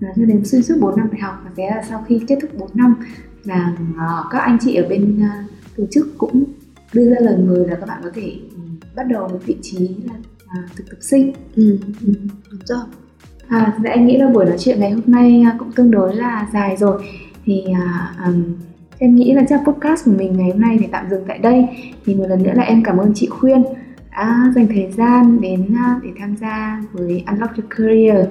Cho 0.00 0.24
đến 0.24 0.44
xuyên 0.44 0.62
suốt 0.62 0.74
4 0.80 0.96
năm 0.96 1.08
đại 1.12 1.20
học 1.20 1.34
và 1.44 1.50
thế 1.56 1.66
là 1.70 1.82
sau 1.88 2.04
khi 2.08 2.20
kết 2.28 2.38
thúc 2.42 2.50
4 2.58 2.68
năm 2.74 2.94
là 3.44 3.76
ờ, 3.98 4.24
các 4.30 4.38
anh 4.38 4.58
chị 4.60 4.74
ở 4.74 4.88
bên 4.88 5.20
ờ, 5.20 5.42
tổ 5.76 5.84
chức 5.90 6.18
cũng 6.18 6.44
đưa 6.92 7.10
ra 7.10 7.16
lời 7.20 7.36
mời 7.38 7.68
là 7.68 7.76
các 7.76 7.88
bạn 7.88 8.00
có 8.04 8.10
thể 8.14 8.32
ừ, 8.50 8.58
bắt 8.96 9.02
đầu 9.08 9.28
một 9.28 9.38
vị 9.46 9.56
trí 9.62 9.88
là 10.04 10.14
à, 10.48 10.62
thực 10.76 10.90
tập 10.90 10.96
sinh. 11.00 11.32
Ừ, 11.56 11.78
ừ, 12.06 12.12
đúng 12.50 12.60
rồi. 12.64 12.84
À, 13.48 13.78
em 13.84 14.06
nghĩ 14.06 14.16
là 14.16 14.28
buổi 14.28 14.44
nói 14.44 14.56
chuyện 14.58 14.80
ngày 14.80 14.90
hôm 14.90 15.02
nay 15.06 15.42
à, 15.46 15.56
cũng 15.58 15.72
tương 15.72 15.90
đối 15.90 16.14
là 16.14 16.48
dài 16.52 16.76
rồi. 16.76 17.02
Thì 17.44 17.64
à, 17.74 18.14
ừm, 18.24 18.44
em 19.02 19.14
nghĩ 19.14 19.32
là 19.32 19.42
chắc 19.48 19.60
podcast 19.66 20.04
của 20.04 20.12
mình 20.18 20.36
ngày 20.36 20.50
hôm 20.50 20.60
nay 20.60 20.76
phải 20.78 20.88
tạm 20.92 21.10
dừng 21.10 21.24
tại 21.28 21.38
đây. 21.38 21.64
Thì 22.04 22.14
một 22.14 22.24
lần 22.28 22.42
nữa 22.42 22.52
là 22.54 22.62
em 22.62 22.82
cảm 22.82 22.98
ơn 22.98 23.12
chị 23.14 23.26
Khuyên 23.26 23.64
đã 24.12 24.52
dành 24.54 24.66
thời 24.66 24.92
gian 24.96 25.40
đến 25.40 25.74
à, 25.76 26.00
để 26.02 26.10
tham 26.18 26.36
gia 26.36 26.82
với 26.92 27.24
Unlock 27.26 27.56
Your 27.56 27.70
Career. 27.70 28.26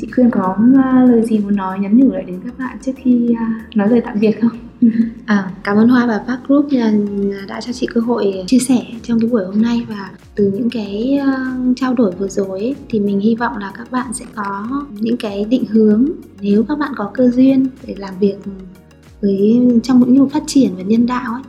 Chị 0.00 0.08
Khuyên 0.14 0.30
có 0.30 0.56
à, 0.84 1.04
lời 1.08 1.22
gì 1.22 1.38
muốn 1.38 1.56
nói 1.56 1.78
nhắn 1.78 1.98
nhủ 1.98 2.12
lại 2.12 2.24
đến 2.26 2.40
các 2.44 2.58
bạn 2.58 2.78
trước 2.82 2.92
khi 2.96 3.34
à, 3.38 3.64
nói 3.74 3.88
lời 3.88 4.00
tạm 4.04 4.20
biệt 4.20 4.40
không? 4.40 4.50
À, 5.26 5.50
cảm 5.64 5.76
ơn 5.76 5.88
Hoa 5.88 6.06
và 6.06 6.24
Park 6.26 6.48
Group 6.48 6.66
đã 7.48 7.60
cho 7.60 7.72
chị 7.72 7.86
cơ 7.94 8.00
hội 8.00 8.44
chia 8.46 8.58
sẻ 8.58 8.78
trong 9.02 9.20
cái 9.20 9.30
buổi 9.30 9.44
hôm 9.44 9.62
nay. 9.62 9.86
Và 9.88 10.10
từ 10.34 10.52
những 10.54 10.70
cái 10.70 11.20
trao 11.76 11.94
đổi 11.94 12.12
vừa 12.18 12.28
rồi 12.28 12.60
ấy, 12.60 12.74
thì 12.88 13.00
mình 13.00 13.20
hy 13.20 13.34
vọng 13.34 13.56
là 13.56 13.72
các 13.78 13.90
bạn 13.90 14.06
sẽ 14.12 14.24
có 14.34 14.68
những 14.90 15.16
cái 15.16 15.44
định 15.44 15.64
hướng. 15.70 16.06
Nếu 16.40 16.64
các 16.68 16.78
bạn 16.78 16.92
có 16.96 17.10
cơ 17.14 17.30
duyên 17.30 17.66
để 17.86 17.94
làm 17.98 18.14
việc 18.20 18.36
với 19.20 19.60
trong 19.82 20.04
lĩnh 20.04 20.18
vực 20.18 20.32
phát 20.32 20.42
triển 20.46 20.70
và 20.76 20.82
nhân 20.82 21.06
đạo 21.06 21.32
ấy 21.32 21.42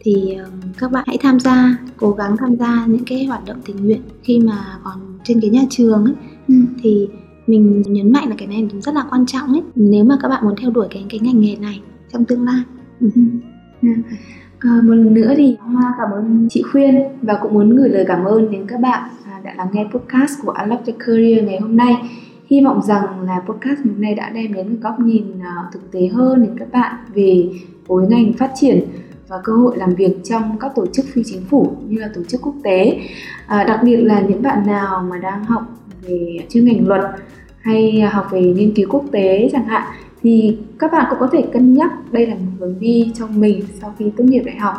thì 0.00 0.36
các 0.78 0.92
bạn 0.92 1.04
hãy 1.06 1.18
tham 1.20 1.40
gia 1.40 1.76
cố 1.96 2.12
gắng 2.12 2.36
tham 2.36 2.56
gia 2.56 2.86
những 2.86 3.04
cái 3.06 3.24
hoạt 3.24 3.44
động 3.46 3.56
tình 3.66 3.76
nguyện 3.84 4.00
khi 4.22 4.40
mà 4.40 4.78
còn 4.84 4.98
trên 5.24 5.40
cái 5.40 5.50
nhà 5.50 5.62
trường 5.70 6.04
ấy 6.04 6.14
ừ. 6.48 6.54
thì 6.82 7.08
mình 7.46 7.82
nhấn 7.86 8.12
mạnh 8.12 8.28
là 8.28 8.34
cái 8.38 8.48
này 8.48 8.68
rất 8.82 8.94
là 8.94 9.04
quan 9.10 9.26
trọng 9.26 9.52
ấy 9.52 9.62
nếu 9.74 10.04
mà 10.04 10.16
các 10.22 10.28
bạn 10.28 10.44
muốn 10.44 10.54
theo 10.60 10.70
đuổi 10.70 10.86
cái 10.90 11.04
cái 11.08 11.20
ngành 11.20 11.40
nghề 11.40 11.56
này 11.56 11.80
trong 12.12 12.24
tương 12.24 12.44
lai 12.44 12.62
ừ. 13.00 13.08
À, 14.60 14.80
một 14.84 14.94
lần 14.94 15.14
nữa 15.14 15.34
thì 15.36 15.56
Hoa 15.60 15.94
cảm 15.98 16.10
ơn 16.10 16.48
chị 16.50 16.62
Khuyên 16.62 16.94
và 17.22 17.38
cũng 17.42 17.54
muốn 17.54 17.76
gửi 17.76 17.88
lời 17.88 18.04
cảm 18.08 18.24
ơn 18.24 18.50
đến 18.50 18.66
các 18.68 18.80
bạn 18.80 19.10
à, 19.24 19.40
đã 19.44 19.54
lắng 19.56 19.68
nghe 19.72 19.86
podcast 19.94 20.32
của 20.42 20.52
Unlock 20.52 20.86
Your 20.86 21.00
Career 21.06 21.44
ngày 21.44 21.60
hôm 21.60 21.76
nay. 21.76 21.94
Hy 22.50 22.60
vọng 22.64 22.82
rằng 22.82 23.20
là 23.22 23.40
podcast 23.40 23.78
hôm 23.84 24.00
nay 24.00 24.14
đã 24.14 24.30
đem 24.30 24.52
đến 24.52 24.68
một 24.68 24.76
góc 24.80 25.00
nhìn 25.00 25.24
à, 25.42 25.54
thực 25.72 25.90
tế 25.92 26.08
hơn 26.08 26.42
đến 26.42 26.58
các 26.58 26.72
bạn 26.72 26.96
về 27.14 27.48
khối 27.88 28.06
ngành 28.06 28.32
phát 28.32 28.50
triển 28.54 28.84
và 29.28 29.36
cơ 29.44 29.52
hội 29.52 29.76
làm 29.76 29.94
việc 29.94 30.16
trong 30.24 30.58
các 30.60 30.72
tổ 30.74 30.86
chức 30.86 31.06
phi 31.12 31.22
chính 31.24 31.44
phủ 31.44 31.76
như 31.88 31.98
là 31.98 32.08
tổ 32.14 32.22
chức 32.28 32.40
quốc 32.42 32.54
tế. 32.64 33.00
À, 33.46 33.64
đặc 33.64 33.80
biệt 33.84 33.96
là 33.96 34.20
những 34.20 34.42
bạn 34.42 34.66
nào 34.66 35.06
mà 35.10 35.18
đang 35.18 35.44
học 35.44 35.62
về 36.02 36.36
chuyên 36.50 36.64
ngành 36.64 36.88
luật 36.88 37.00
hay 37.60 38.00
học 38.00 38.26
về 38.30 38.40
nghiên 38.40 38.74
cứu 38.74 38.88
quốc 38.90 39.04
tế 39.12 39.48
chẳng 39.52 39.64
hạn 39.64 39.82
thì 40.22 40.58
các 40.78 40.92
bạn 40.92 41.06
cũng 41.10 41.18
có 41.18 41.28
thể 41.32 41.44
cân 41.52 41.74
nhắc 41.74 41.90
đây 42.12 42.26
là 42.26 42.34
một 42.34 42.50
hướng 42.58 42.80
đi 42.80 43.12
cho 43.14 43.26
mình 43.26 43.64
sau 43.80 43.94
khi 43.98 44.12
tốt 44.16 44.24
nghiệp 44.24 44.42
đại 44.46 44.56
học 44.56 44.76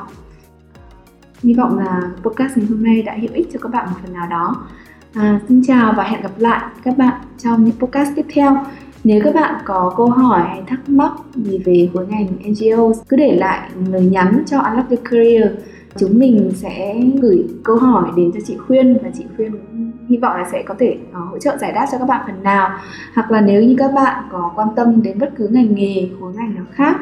hy 1.44 1.54
vọng 1.54 1.80
là 1.80 2.12
podcast 2.24 2.58
ngày 2.58 2.66
hôm 2.70 2.84
nay 2.84 3.02
đã 3.02 3.18
hữu 3.22 3.32
ích 3.34 3.48
cho 3.54 3.60
các 3.60 3.70
bạn 3.72 3.86
một 3.86 3.98
phần 4.04 4.14
nào 4.14 4.28
đó 4.30 4.68
à, 5.14 5.40
xin 5.48 5.62
chào 5.68 5.94
và 5.98 6.04
hẹn 6.04 6.22
gặp 6.22 6.32
lại 6.38 6.62
các 6.84 6.98
bạn 6.98 7.22
trong 7.38 7.66
những 7.66 7.76
podcast 7.80 8.10
tiếp 8.16 8.26
theo. 8.34 8.58
Nếu 9.04 9.22
các 9.24 9.36
bạn 9.36 9.62
có 9.66 9.94
câu 9.98 10.10
hỏi 10.10 10.42
hay 10.48 10.62
thắc 10.68 10.90
mắc 10.90 11.12
gì 11.36 11.58
về 11.58 11.90
khối 11.94 12.08
ngành 12.08 12.28
NGO 12.52 13.04
cứ 13.10 13.18
để 13.18 13.36
lại 13.36 13.70
lời 13.90 14.06
nhắn 14.06 14.44
cho 14.46 14.60
Unlock 14.60 14.90
Your 14.90 15.04
Career. 15.04 15.52
Chúng 15.98 16.20
mình 16.20 16.52
sẽ 16.56 17.02
gửi 17.22 17.48
câu 17.64 17.76
hỏi 17.76 18.12
đến 18.18 18.32
cho 18.34 18.40
chị 18.48 18.58
Khuyên 18.68 18.98
và 19.04 19.10
chị 19.18 19.26
Khuyên 19.36 19.52
hy 20.10 20.18
vọng 20.18 20.38
là 20.38 20.48
sẽ 20.52 20.64
có 20.64 20.76
thể 20.80 20.98
uh, 21.10 21.30
hỗ 21.32 21.40
trợ 21.40 21.58
giải 21.58 21.72
đáp 21.72 21.86
cho 21.92 21.98
các 21.98 22.06
bạn 22.06 22.22
phần 22.28 22.44
nào. 22.44 22.70
Hoặc 23.14 23.32
là 23.32 23.42
nếu 23.42 23.64
như 23.64 23.76
các 23.78 23.92
bạn 23.96 24.24
có 24.32 24.52
quan 24.56 24.68
tâm 24.76 25.04
đến 25.04 25.20
bất 25.20 25.30
cứ 25.36 25.48
ngành 25.48 25.76
nghề 25.76 26.10
khối 26.20 26.34
ngành 26.34 26.56
nào 26.56 26.66
khác 26.72 26.98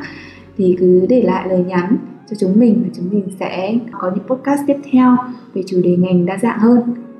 thì 0.58 0.76
cứ 0.80 1.06
để 1.10 1.22
lại 1.22 1.48
lời 1.50 1.64
nhắn 1.68 1.98
cho 2.30 2.36
chúng 2.40 2.60
mình 2.60 2.84
và 2.84 2.90
chúng 2.96 3.10
mình 3.12 3.28
sẽ 3.40 3.76
có 3.92 4.12
những 4.16 4.28
podcast 4.28 4.62
tiếp 4.68 4.78
theo 4.92 5.18
về 5.54 5.64
chủ 5.68 5.82
đề 5.84 5.96
ngành 5.98 6.26
đa 6.26 6.38
dạng 6.38 6.60
hơn 6.60 6.80